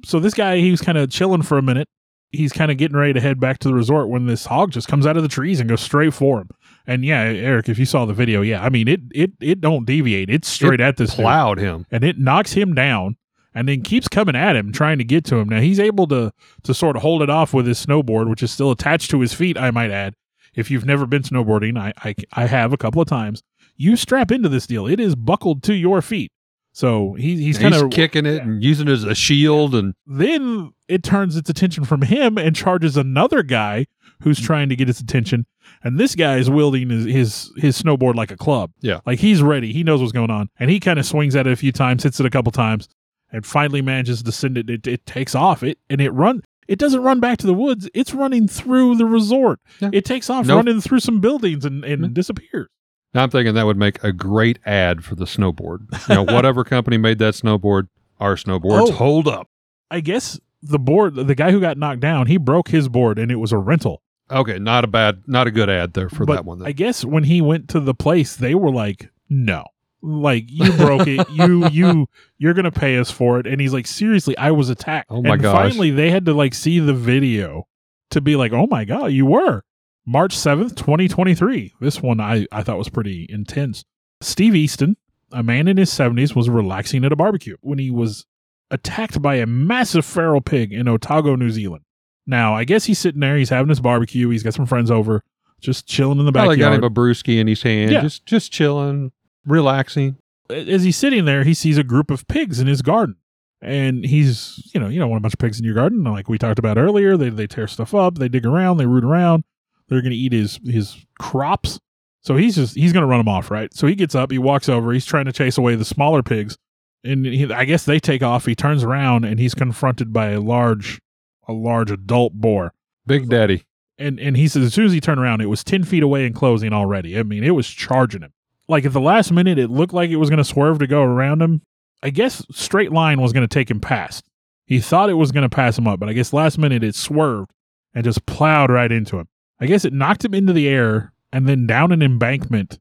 So 0.05 0.19
this 0.19 0.33
guy, 0.35 0.57
he 0.57 0.69
was 0.69 0.81
kind 0.81 0.97
of 0.97 1.09
chilling 1.09 1.41
for 1.41 1.57
a 1.57 1.61
minute. 1.63 1.87
He's 2.31 2.51
kind 2.53 2.69
of 2.71 2.77
getting 2.77 2.97
ready 2.97 3.13
to 3.13 3.19
head 3.21 3.39
back 3.39 3.59
to 3.59 3.67
the 3.67 3.73
resort 3.73 4.09
when 4.09 4.25
this 4.27 4.45
hog 4.45 4.71
just 4.71 4.87
comes 4.87 5.05
out 5.07 5.17
of 5.17 5.23
the 5.23 5.29
trees 5.29 5.59
and 5.59 5.69
goes 5.69 5.81
straight 5.81 6.13
for 6.13 6.41
him. 6.41 6.49
And 6.87 7.05
yeah, 7.05 7.21
Eric, 7.21 7.69
if 7.69 7.77
you 7.79 7.85
saw 7.85 8.05
the 8.05 8.13
video, 8.13 8.41
yeah, 8.41 8.63
I 8.63 8.69
mean 8.69 8.87
it 8.87 9.01
it 9.13 9.31
it 9.39 9.61
don't 9.61 9.85
deviate. 9.85 10.29
It's 10.29 10.47
straight 10.47 10.81
at 10.81 10.97
this 10.97 11.11
dude. 11.11 11.23
Plowed 11.23 11.59
him. 11.59 11.85
and 11.91 12.03
it 12.03 12.17
knocks 12.19 12.53
him 12.53 12.73
down 12.73 13.17
and 13.55 13.67
then 13.67 13.83
keeps 13.83 14.07
coming 14.07 14.35
at 14.35 14.55
him 14.55 14.71
trying 14.71 14.97
to 14.97 15.03
get 15.03 15.23
to 15.25 15.35
him. 15.37 15.47
Now 15.49 15.59
he's 15.61 15.79
able 15.79 16.07
to 16.07 16.33
to 16.63 16.73
sort 16.73 16.95
of 16.95 17.03
hold 17.03 17.21
it 17.21 17.29
off 17.29 17.53
with 17.53 17.67
his 17.67 17.83
snowboard, 17.83 18.29
which 18.29 18.41
is 18.43 18.51
still 18.51 18.71
attached 18.71 19.11
to 19.11 19.19
his 19.21 19.33
feet, 19.33 19.57
I 19.57 19.69
might 19.71 19.91
add. 19.91 20.15
If 20.55 20.69
you've 20.71 20.85
never 20.85 21.05
been 21.05 21.23
snowboarding, 21.23 21.77
I 21.77 21.93
I, 22.03 22.15
I 22.33 22.45
have 22.47 22.73
a 22.73 22.77
couple 22.77 23.01
of 23.01 23.07
times. 23.07 23.41
You 23.75 23.95
strap 23.95 24.31
into 24.31 24.49
this 24.49 24.67
deal. 24.67 24.85
It 24.87 24.99
is 24.99 25.15
buckled 25.15 25.63
to 25.63 25.73
your 25.73 26.01
feet. 26.01 26.31
So 26.75 27.13
he, 27.13 27.35
he's 27.35 27.57
He's, 27.57 27.59
kind 27.59 27.75
of 27.75 27.91
kicking 27.91 28.25
it 28.25 28.41
and 28.41 28.63
using 28.63 28.87
it 28.87 28.91
as 28.91 29.03
a 29.03 29.13
shield. 29.13 29.75
And 29.75 29.93
then 30.07 30.71
it 30.87 31.03
turns 31.03 31.35
its 31.37 31.49
attention 31.49 31.85
from 31.85 32.01
him 32.01 32.37
and 32.37 32.55
charges 32.55 32.97
another 32.97 33.43
guy 33.43 33.85
who's 34.21 34.39
Mm. 34.39 34.45
trying 34.45 34.69
to 34.69 34.75
get 34.75 34.89
its 34.89 34.99
attention. 34.99 35.45
And 35.83 35.99
this 35.99 36.15
guy 36.15 36.37
is 36.37 36.49
wielding 36.49 36.89
his, 36.89 37.05
his 37.05 37.51
his 37.57 37.81
snowboard 37.81 38.15
like 38.15 38.31
a 38.31 38.37
club. 38.37 38.71
Yeah. 38.81 39.01
Like 39.05 39.19
he's 39.19 39.41
ready. 39.43 39.71
He 39.73 39.83
knows 39.83 39.99
what's 40.01 40.11
going 40.13 40.31
on. 40.31 40.49
And 40.59 40.69
he 40.71 40.79
kind 40.79 40.97
of 40.97 41.05
swings 41.05 41.35
at 41.35 41.45
it 41.45 41.53
a 41.53 41.55
few 41.55 41.71
times, 41.71 42.03
hits 42.03 42.19
it 42.19 42.25
a 42.25 42.29
couple 42.29 42.51
times, 42.51 42.87
and 43.31 43.45
finally 43.45 43.81
manages 43.81 44.23
to 44.23 44.31
send 44.31 44.57
it. 44.57 44.69
It, 44.69 44.87
it 44.87 45.05
takes 45.05 45.35
off. 45.35 45.61
It 45.63 45.77
and 45.89 45.99
it 46.01 46.11
run 46.11 46.41
it 46.67 46.79
doesn't 46.79 47.01
run 47.01 47.19
back 47.19 47.37
to 47.39 47.47
the 47.47 47.53
woods. 47.53 47.89
It's 47.93 48.13
running 48.13 48.47
through 48.47 48.95
the 48.97 49.05
resort. 49.05 49.59
Yeah. 49.79 49.89
It 49.93 50.05
takes 50.05 50.29
off 50.29 50.47
No- 50.47 50.55
running 50.57 50.81
through 50.81 50.99
some 51.01 51.19
buildings 51.19 51.65
and, 51.65 51.83
and 51.83 52.03
Mm. 52.05 52.13
disappears. 52.13 52.67
now 53.13 53.23
I'm 53.23 53.29
thinking 53.29 53.53
that 53.55 53.65
would 53.65 53.77
make 53.77 54.03
a 54.03 54.11
great 54.11 54.59
ad 54.65 55.03
for 55.03 55.15
the 55.15 55.25
snowboard. 55.25 55.87
You 56.09 56.15
know, 56.15 56.23
whatever 56.23 56.63
company 56.75 56.97
made 56.97 57.19
that 57.19 57.33
snowboard, 57.35 57.87
our 58.19 58.35
snowboards 58.35 58.89
Oh. 58.89 58.91
hold 58.93 59.27
up. 59.27 59.47
I 59.91 59.99
guess 59.99 60.39
the 60.61 60.79
board 60.79 61.15
the 61.15 61.35
guy 61.35 61.51
who 61.51 61.59
got 61.59 61.77
knocked 61.77 61.99
down, 61.99 62.27
he 62.27 62.37
broke 62.37 62.69
his 62.69 62.87
board 62.89 63.19
and 63.19 63.31
it 63.31 63.35
was 63.35 63.51
a 63.51 63.57
rental. 63.57 64.01
Okay, 64.31 64.57
not 64.57 64.83
a 64.83 64.87
bad, 64.87 65.21
not 65.27 65.45
a 65.47 65.51
good 65.51 65.69
ad 65.69 65.93
there 65.93 66.09
for 66.09 66.25
But 66.25 66.35
that 66.35 66.45
one. 66.45 66.59
Then. 66.59 66.67
I 66.67 66.71
guess 66.71 67.03
when 67.05 67.25
he 67.25 67.41
went 67.41 67.67
to 67.69 67.79
the 67.81 67.93
place, 67.93 68.35
they 68.35 68.55
were 68.55 68.71
like, 68.71 69.09
"No, 69.29 69.65
like 70.03 70.43
you 70.47 70.71
broke 70.73 71.07
it. 71.07 71.27
You 71.29 71.67
you 71.71 72.07
you're 72.37 72.53
gonna 72.53 72.71
pay 72.71 72.97
us 72.97 73.09
for 73.09 73.39
it." 73.39 73.47
And 73.47 73.59
he's 73.59 73.73
like, 73.73 73.87
"Seriously, 73.87 74.37
I 74.37 74.51
was 74.51 74.69
attacked." 74.69 75.07
Oh 75.09 75.21
my 75.21 75.33
and 75.33 75.41
gosh. 75.41 75.69
Finally, 75.71 75.91
they 75.91 76.11
had 76.11 76.25
to 76.25 76.33
like 76.33 76.53
see 76.53 76.79
the 76.79 76.93
video 76.93 77.67
to 78.11 78.21
be 78.21 78.35
like, 78.35 78.51
"Oh 78.53 78.67
my 78.67 78.85
god, 78.85 79.07
you 79.13 79.25
were." 79.25 79.63
March 80.05 80.35
seventh, 80.35 80.75
twenty 80.75 81.07
twenty 81.07 81.33
three. 81.33 81.73
This 81.79 82.01
one 82.01 82.19
I 82.19 82.45
I 82.51 82.61
thought 82.61 82.77
was 82.77 82.89
pretty 82.89 83.25
intense. 83.29 83.85
Steve 84.21 84.53
Easton, 84.55 84.97
a 85.31 85.41
man 85.41 85.67
in 85.69 85.77
his 85.77 85.91
seventies, 85.91 86.35
was 86.35 86.49
relaxing 86.49 87.05
at 87.05 87.13
a 87.13 87.15
barbecue 87.15 87.55
when 87.61 87.79
he 87.79 87.89
was 87.89 88.25
attacked 88.69 89.21
by 89.21 89.35
a 89.35 89.45
massive 89.45 90.05
feral 90.05 90.41
pig 90.41 90.73
in 90.73 90.87
Otago, 90.89 91.35
New 91.35 91.49
Zealand. 91.51 91.85
Now, 92.25 92.53
I 92.55 92.63
guess 92.63 92.85
he's 92.85 92.99
sitting 92.99 93.19
there. 93.21 93.37
He's 93.37 93.49
having 93.49 93.69
his 93.69 93.79
barbecue. 93.81 94.29
He's 94.29 94.43
got 94.43 94.53
some 94.53 94.65
friends 94.65 94.89
over, 94.91 95.23
just 95.61 95.87
chilling 95.87 96.19
in 96.19 96.25
the 96.25 96.31
Probably 96.31 96.57
got 96.57 96.73
him 96.73 96.83
a 96.83 96.89
brewski 96.89 97.39
in 97.39 97.47
his 97.47 97.61
hand, 97.61 97.91
Yeah. 97.91 98.01
just 98.01 98.25
just 98.25 98.51
chilling, 98.51 99.11
relaxing. 99.45 100.17
As 100.49 100.83
he's 100.83 100.97
sitting 100.97 101.25
there, 101.25 101.43
he 101.43 101.53
sees 101.53 101.77
a 101.77 101.83
group 101.83 102.11
of 102.11 102.27
pigs 102.27 102.59
in 102.59 102.67
his 102.67 102.81
garden, 102.81 103.15
and 103.61 104.05
he's, 104.05 104.69
you 104.73 104.79
know, 104.79 104.87
you 104.89 104.99
don't 104.99 105.09
want 105.09 105.21
a 105.21 105.23
bunch 105.23 105.33
of 105.33 105.39
pigs 105.39 105.57
in 105.59 105.65
your 105.65 105.73
garden, 105.73 106.03
like 106.03 106.27
we 106.29 106.37
talked 106.37 106.59
about 106.59 106.77
earlier. 106.77 107.15
They 107.17 107.29
they 107.29 107.47
tear 107.47 107.67
stuff 107.67 107.93
up, 107.95 108.17
they 108.17 108.27
dig 108.29 108.45
around, 108.45 108.77
they 108.77 108.85
root 108.85 109.03
around. 109.05 109.43
They're 109.87 110.01
going 110.01 110.11
to 110.11 110.17
eat 110.17 110.33
his 110.33 110.59
his 110.65 111.05
crops. 111.19 111.79
So 112.21 112.35
he's 112.37 112.55
just 112.55 112.75
he's 112.75 112.93
going 112.93 113.01
to 113.01 113.07
run 113.07 113.19
them 113.19 113.27
off, 113.27 113.51
right? 113.51 113.73
So 113.73 113.87
he 113.87 113.95
gets 113.95 114.15
up, 114.15 114.31
he 114.31 114.37
walks 114.37 114.69
over, 114.69 114.91
he's 114.93 115.05
trying 115.05 115.25
to 115.25 115.33
chase 115.33 115.57
away 115.57 115.75
the 115.75 115.85
smaller 115.85 116.23
pigs, 116.23 116.57
and 117.03 117.25
he, 117.25 117.51
I 117.51 117.65
guess 117.65 117.85
they 117.85 117.99
take 117.99 118.21
off. 118.23 118.45
He 118.45 118.55
turns 118.55 118.83
around 118.83 119.25
and 119.25 119.39
he's 119.39 119.53
confronted 119.53 120.11
by 120.13 120.29
a 120.31 120.39
large 120.39 120.99
a 121.47 121.53
large 121.53 121.91
adult 121.91 122.33
boar. 122.33 122.73
Big 123.05 123.27
Daddy. 123.29 123.63
and 123.97 124.19
and 124.19 124.37
he 124.37 124.47
says 124.47 124.63
as 124.63 124.73
soon 124.73 124.85
as 124.85 124.93
he 124.93 125.01
turned 125.01 125.19
around, 125.19 125.41
it 125.41 125.47
was 125.47 125.63
ten 125.63 125.83
feet 125.83 126.03
away 126.03 126.25
and 126.25 126.35
closing 126.35 126.71
already. 126.73 127.17
I 127.17 127.23
mean, 127.23 127.43
it 127.43 127.51
was 127.51 127.67
charging 127.67 128.21
him. 128.21 128.33
Like 128.67 128.85
at 128.85 128.93
the 128.93 129.01
last 129.01 129.31
minute, 129.31 129.59
it 129.59 129.69
looked 129.69 129.93
like 129.93 130.09
it 130.09 130.17
was 130.17 130.29
going 130.29 130.37
to 130.37 130.43
swerve 130.43 130.79
to 130.79 130.87
go 130.87 131.01
around 131.01 131.41
him. 131.41 131.61
I 132.01 132.09
guess 132.09 132.45
straight 132.51 132.91
line 132.91 133.21
was 133.21 133.33
going 133.33 133.47
to 133.47 133.53
take 133.53 133.69
him 133.69 133.79
past. 133.79 134.25
He 134.65 134.79
thought 134.79 135.09
it 135.09 135.15
was 135.15 135.31
going 135.31 135.43
to 135.47 135.55
pass 135.55 135.77
him 135.77 135.87
up, 135.87 135.99
but 135.99 136.09
I 136.09 136.13
guess 136.13 136.33
last 136.33 136.57
minute 136.57 136.83
it 136.83 136.95
swerved 136.95 137.51
and 137.93 138.03
just 138.03 138.25
plowed 138.25 138.69
right 138.69 138.91
into 138.91 139.19
him. 139.19 139.27
I 139.59 139.65
guess 139.65 139.85
it 139.85 139.93
knocked 139.93 140.25
him 140.25 140.33
into 140.33 140.53
the 140.53 140.67
air 140.67 141.13
and 141.31 141.47
then 141.47 141.67
down 141.67 141.91
an 141.91 142.01
embankment 142.01 142.79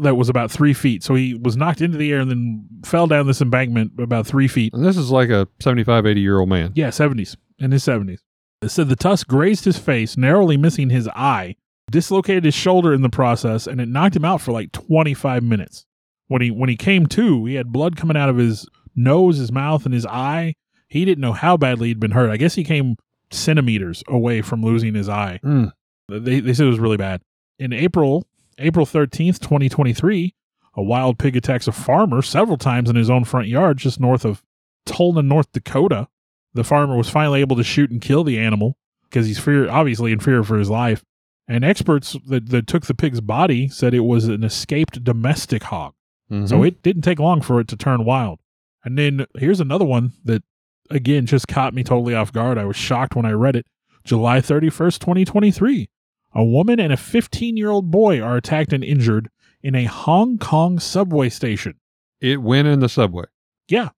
that 0.00 0.16
was 0.16 0.28
about 0.28 0.50
three 0.50 0.74
feet. 0.74 1.02
So 1.02 1.14
he 1.14 1.34
was 1.34 1.56
knocked 1.56 1.80
into 1.80 1.98
the 1.98 2.12
air 2.12 2.20
and 2.20 2.30
then 2.30 2.66
fell 2.84 3.06
down 3.06 3.26
this 3.26 3.40
embankment 3.40 3.92
about 3.98 4.26
three 4.26 4.48
feet. 4.48 4.72
And 4.74 4.84
this 4.84 4.96
is 4.96 5.10
like 5.10 5.30
a 5.30 5.48
75, 5.60 6.06
80 6.06 6.20
year 6.20 6.38
old 6.38 6.48
man. 6.48 6.72
Yeah, 6.74 6.88
70s. 6.88 7.36
In 7.58 7.70
his 7.70 7.84
70s. 7.84 8.18
It 8.62 8.70
said 8.70 8.88
the 8.88 8.96
tusk 8.96 9.28
grazed 9.28 9.64
his 9.64 9.78
face, 9.78 10.16
narrowly 10.16 10.56
missing 10.56 10.90
his 10.90 11.08
eye, 11.08 11.56
dislocated 11.94 12.44
his 12.44 12.54
shoulder 12.54 12.92
in 12.92 13.02
the 13.02 13.08
process, 13.08 13.68
and 13.68 13.80
it 13.80 13.88
knocked 13.88 14.16
him 14.16 14.24
out 14.24 14.40
for 14.40 14.50
like 14.50 14.72
25 14.72 15.44
minutes. 15.44 15.86
When 16.26 16.42
he 16.42 16.50
when 16.50 16.68
he 16.68 16.76
came 16.76 17.06
to, 17.06 17.44
he 17.44 17.54
had 17.54 17.70
blood 17.70 17.96
coming 17.96 18.16
out 18.16 18.28
of 18.28 18.36
his 18.36 18.68
nose, 18.96 19.38
his 19.38 19.52
mouth, 19.52 19.84
and 19.84 19.94
his 19.94 20.04
eye. 20.04 20.54
He 20.88 21.04
didn't 21.04 21.22
know 21.22 21.32
how 21.32 21.56
badly 21.56 21.88
he'd 21.88 22.00
been 22.00 22.10
hurt. 22.10 22.30
I 22.30 22.36
guess 22.36 22.56
he 22.56 22.64
came 22.64 22.96
centimeters 23.30 24.02
away 24.08 24.42
from 24.42 24.60
losing 24.60 24.94
his 24.94 25.08
eye. 25.08 25.38
Mm. 25.44 25.70
They, 26.08 26.40
they 26.40 26.52
said 26.52 26.66
it 26.66 26.70
was 26.70 26.80
really 26.80 26.96
bad. 26.96 27.22
In 27.60 27.72
April, 27.72 28.26
April 28.58 28.86
13th, 28.86 29.38
2023, 29.38 30.34
a 30.74 30.82
wild 30.82 31.16
pig 31.20 31.36
attacks 31.36 31.68
a 31.68 31.72
farmer 31.72 32.22
several 32.22 32.56
times 32.56 32.90
in 32.90 32.96
his 32.96 33.08
own 33.08 33.22
front 33.22 33.46
yard 33.46 33.78
just 33.78 34.00
north 34.00 34.24
of 34.24 34.42
Tolna, 34.84 35.24
North 35.24 35.52
Dakota. 35.52 36.08
The 36.54 36.64
farmer 36.64 36.96
was 36.96 37.08
finally 37.08 37.40
able 37.40 37.56
to 37.56 37.64
shoot 37.64 37.92
and 37.92 38.00
kill 38.00 38.24
the 38.24 38.40
animal 38.40 38.76
because 39.08 39.28
he's 39.28 39.38
fear, 39.38 39.70
obviously 39.70 40.10
in 40.10 40.18
fear 40.18 40.42
for 40.42 40.58
his 40.58 40.70
life. 40.70 41.04
And 41.46 41.64
experts 41.64 42.16
that, 42.28 42.48
that 42.48 42.66
took 42.66 42.86
the 42.86 42.94
pig's 42.94 43.20
body 43.20 43.68
said 43.68 43.92
it 43.94 44.00
was 44.00 44.26
an 44.28 44.44
escaped 44.44 45.04
domestic 45.04 45.64
hog. 45.64 45.92
Mhm. 46.30 46.48
So 46.48 46.62
it 46.62 46.82
didn't 46.82 47.02
take 47.02 47.18
long 47.18 47.40
for 47.42 47.60
it 47.60 47.68
to 47.68 47.76
turn 47.76 48.04
wild. 48.04 48.38
And 48.84 48.96
then 48.98 49.26
here's 49.36 49.60
another 49.60 49.84
one 49.84 50.12
that, 50.24 50.42
again, 50.90 51.26
just 51.26 51.46
caught 51.48 51.74
me 51.74 51.84
totally 51.84 52.14
off 52.14 52.32
guard. 52.32 52.56
I 52.58 52.64
was 52.64 52.76
shocked 52.76 53.14
when 53.14 53.26
I 53.26 53.32
read 53.32 53.56
it. 53.56 53.66
July 54.04 54.40
31st, 54.40 55.00
2023. 55.00 55.88
A 56.34 56.44
woman 56.44 56.80
and 56.80 56.92
a 56.92 56.96
15 56.96 57.56
year 57.56 57.70
old 57.70 57.90
boy 57.90 58.20
are 58.20 58.36
attacked 58.36 58.72
and 58.72 58.82
injured 58.82 59.28
in 59.62 59.74
a 59.74 59.84
Hong 59.84 60.38
Kong 60.38 60.78
subway 60.78 61.28
station. 61.28 61.74
it 62.20 62.40
went 62.40 62.66
in 62.68 62.80
the 62.80 62.88
subway. 62.88 63.24
Yeah. 63.68 63.90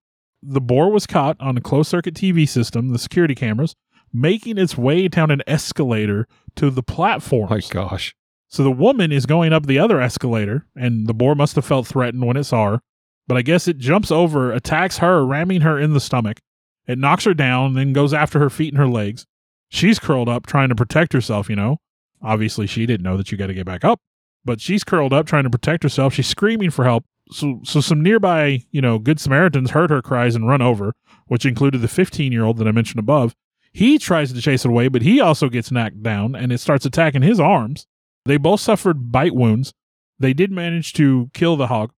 The 0.43 0.59
boar 0.61 0.91
was 0.91 1.07
caught 1.07 1.37
on 1.39 1.55
a 1.57 1.61
closed 1.61 1.89
circuit 1.89 2.13
TV 2.13 2.45
system, 2.47 2.89
the 2.89 2.99
security 2.99 3.35
cameras, 3.35 3.73
making 4.13 4.57
its 4.57 4.77
way 4.77 5.07
down 5.07 5.31
an 5.31 5.41
escalator 5.47 6.27
to 6.55 6.69
the 6.69 6.83
platform. 6.83 7.49
My 7.49 7.61
gosh. 7.69 8.15
So 8.49 8.63
the 8.63 8.71
woman 8.71 9.11
is 9.11 9.25
going 9.25 9.51
up 9.51 9.65
the 9.65 9.79
other 9.79 9.99
escalator, 9.99 10.65
and 10.75 11.05
the 11.07 11.13
boar 11.13 11.35
must 11.35 11.55
have 11.55 11.65
felt 11.65 11.85
threatened 11.87 12.25
when 12.25 12.37
it 12.37 12.45
saw 12.45 12.71
her. 12.71 12.81
But 13.27 13.35
I 13.37 13.41
guess 13.41 13.67
it 13.67 13.77
jumps 13.77 14.09
over, 14.09 14.53
attacks 14.53 14.99
her, 14.99 15.25
ramming 15.25 15.61
her 15.61 15.77
in 15.77 15.93
the 15.93 15.99
stomach. 15.99 16.39
It 16.87 16.97
knocks 16.97 17.25
her 17.25 17.33
down, 17.33 17.73
then 17.73 17.91
goes 17.91 18.13
after 18.13 18.39
her 18.39 18.49
feet 18.49 18.73
and 18.73 18.77
her 18.79 18.87
legs. 18.87 19.25
She's 19.67 19.99
curled 19.99 20.29
up, 20.29 20.45
trying 20.45 20.69
to 20.69 20.75
protect 20.75 21.11
herself, 21.11 21.49
you 21.49 21.57
know. 21.57 21.77
Obviously, 22.21 22.67
she 22.67 22.85
didn't 22.85 23.03
know 23.03 23.17
that 23.17 23.31
you 23.31 23.37
got 23.37 23.47
to 23.47 23.53
get 23.53 23.65
back 23.65 23.83
up. 23.83 23.99
but 24.45 24.61
she's 24.61 24.85
curled 24.85 25.11
up 25.11 25.25
trying 25.27 25.43
to 25.43 25.49
protect 25.49 25.83
herself. 25.83 26.13
She's 26.13 26.27
screaming 26.27 26.69
for 26.71 26.85
help. 26.85 27.03
So, 27.31 27.59
so 27.65 27.81
some 27.81 28.01
nearby, 28.01 28.63
you 28.71 28.79
know, 28.81 28.97
good 28.97 29.19
Samaritans 29.19 29.71
heard 29.71 29.89
her 29.89 30.01
cries 30.01 30.35
and 30.35 30.47
run 30.47 30.61
over, 30.61 30.93
which 31.25 31.45
included 31.45 31.81
the 31.81 31.89
15 31.89 32.31
year 32.31 32.45
old 32.45 32.55
that 32.57 32.67
I 32.67 32.71
mentioned 32.71 32.99
above. 32.99 33.35
He 33.77 33.99
tries 33.99 34.33
to 34.33 34.41
chase 34.41 34.65
it 34.65 34.69
away, 34.69 34.87
but 34.87 35.03
he 35.03 35.21
also 35.21 35.49
gets 35.49 35.71
knocked 35.71 36.01
down 36.01 36.35
and 36.35 36.51
it 36.51 36.59
starts 36.59 36.83
attacking 36.83 37.21
his 37.21 37.39
arms. 37.39 37.85
They 38.25 38.37
both 38.37 38.59
suffered 38.59 39.11
bite 39.11 39.35
wounds. 39.35 39.71
They 40.17 40.33
did 40.33 40.51
manage 40.51 40.93
to 40.93 41.29
kill 41.35 41.57
the 41.57 41.67
hog, 41.67 41.91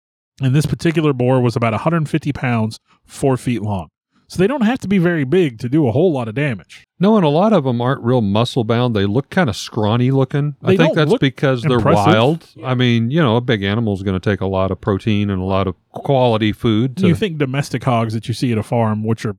and 0.43 0.57
this 0.57 0.67
particular 0.67 1.13
boar 1.13 1.41
was 1.41 1.55
about 1.55 1.75
150 1.75 2.33
pounds, 2.33 2.81
four 3.07 3.37
feet 3.37 3.63
long. 3.63 3.91
So 4.29 4.39
they 4.39 4.47
don't 4.47 4.63
have 4.63 4.79
to 4.81 4.89
be 4.89 4.99
very 4.99 5.25
big 5.25 5.59
to 5.61 5.71
do 5.71 5.89
a 5.89 5.93
whole 5.93 6.13
lot 6.13 6.29
of 6.29 6.35
damage. 6.35 6.85
No, 7.01 7.17
and 7.17 7.25
a 7.25 7.31
lot 7.31 7.55
of 7.55 7.65
them 7.65 7.81
aren't 7.81 8.03
real 8.03 8.21
muscle 8.21 8.63
bound. 8.63 8.95
They 8.95 9.07
look 9.07 9.31
kind 9.31 9.49
of 9.49 9.57
scrawny 9.57 10.11
looking. 10.11 10.55
I 10.63 10.77
think 10.77 10.95
that's 10.95 11.17
because 11.17 11.63
they're 11.63 11.79
impressive. 11.79 12.07
wild. 12.07 12.47
I 12.63 12.75
mean, 12.75 13.11
you 13.11 13.23
know, 13.23 13.37
a 13.37 13.41
big 13.41 13.63
animal 13.63 13.95
is 13.95 14.03
going 14.03 14.21
to 14.21 14.31
take 14.31 14.43
a 14.43 14.47
lot 14.47 14.71
of 14.71 14.81
protein 14.81 15.31
and 15.31 15.41
a 15.41 15.45
lot 15.45 15.67
of 15.67 15.77
quality 15.93 16.53
food 16.53 16.97
to 16.99 17.09
you 17.09 17.15
think 17.15 17.39
domestic 17.39 17.83
hogs 17.85 18.13
that 18.13 18.29
you 18.29 18.35
see 18.35 18.53
at 18.53 18.59
a 18.59 18.63
farm, 18.63 19.03
which 19.03 19.25
are 19.25 19.37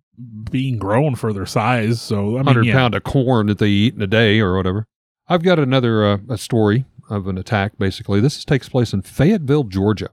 being 0.50 0.80
grown 0.80 1.14
for 1.16 1.34
their 1.34 1.46
size. 1.46 2.02
So 2.02 2.16
I 2.16 2.22
mean, 2.22 2.46
100 2.46 2.66
yeah. 2.66 2.74
pound 2.74 2.96
of 2.96 3.04
corn 3.04 3.48
that 3.48 3.60
they 3.60 3.68
eat 3.68 3.94
in 3.94 4.02
a 4.02 4.08
day 4.08 4.40
or 4.40 4.58
whatever. 4.58 4.86
I've 5.28 5.44
got 5.44 5.60
another 5.60 6.04
uh, 6.04 6.18
a 6.28 6.38
story 6.38 6.86
of 7.12 7.28
an 7.28 7.38
attack. 7.38 7.74
Basically, 7.78 8.20
this 8.20 8.44
takes 8.44 8.70
place 8.70 8.92
in 8.92 9.04
Fayetteville, 9.04 9.66
Georgia. 9.66 10.10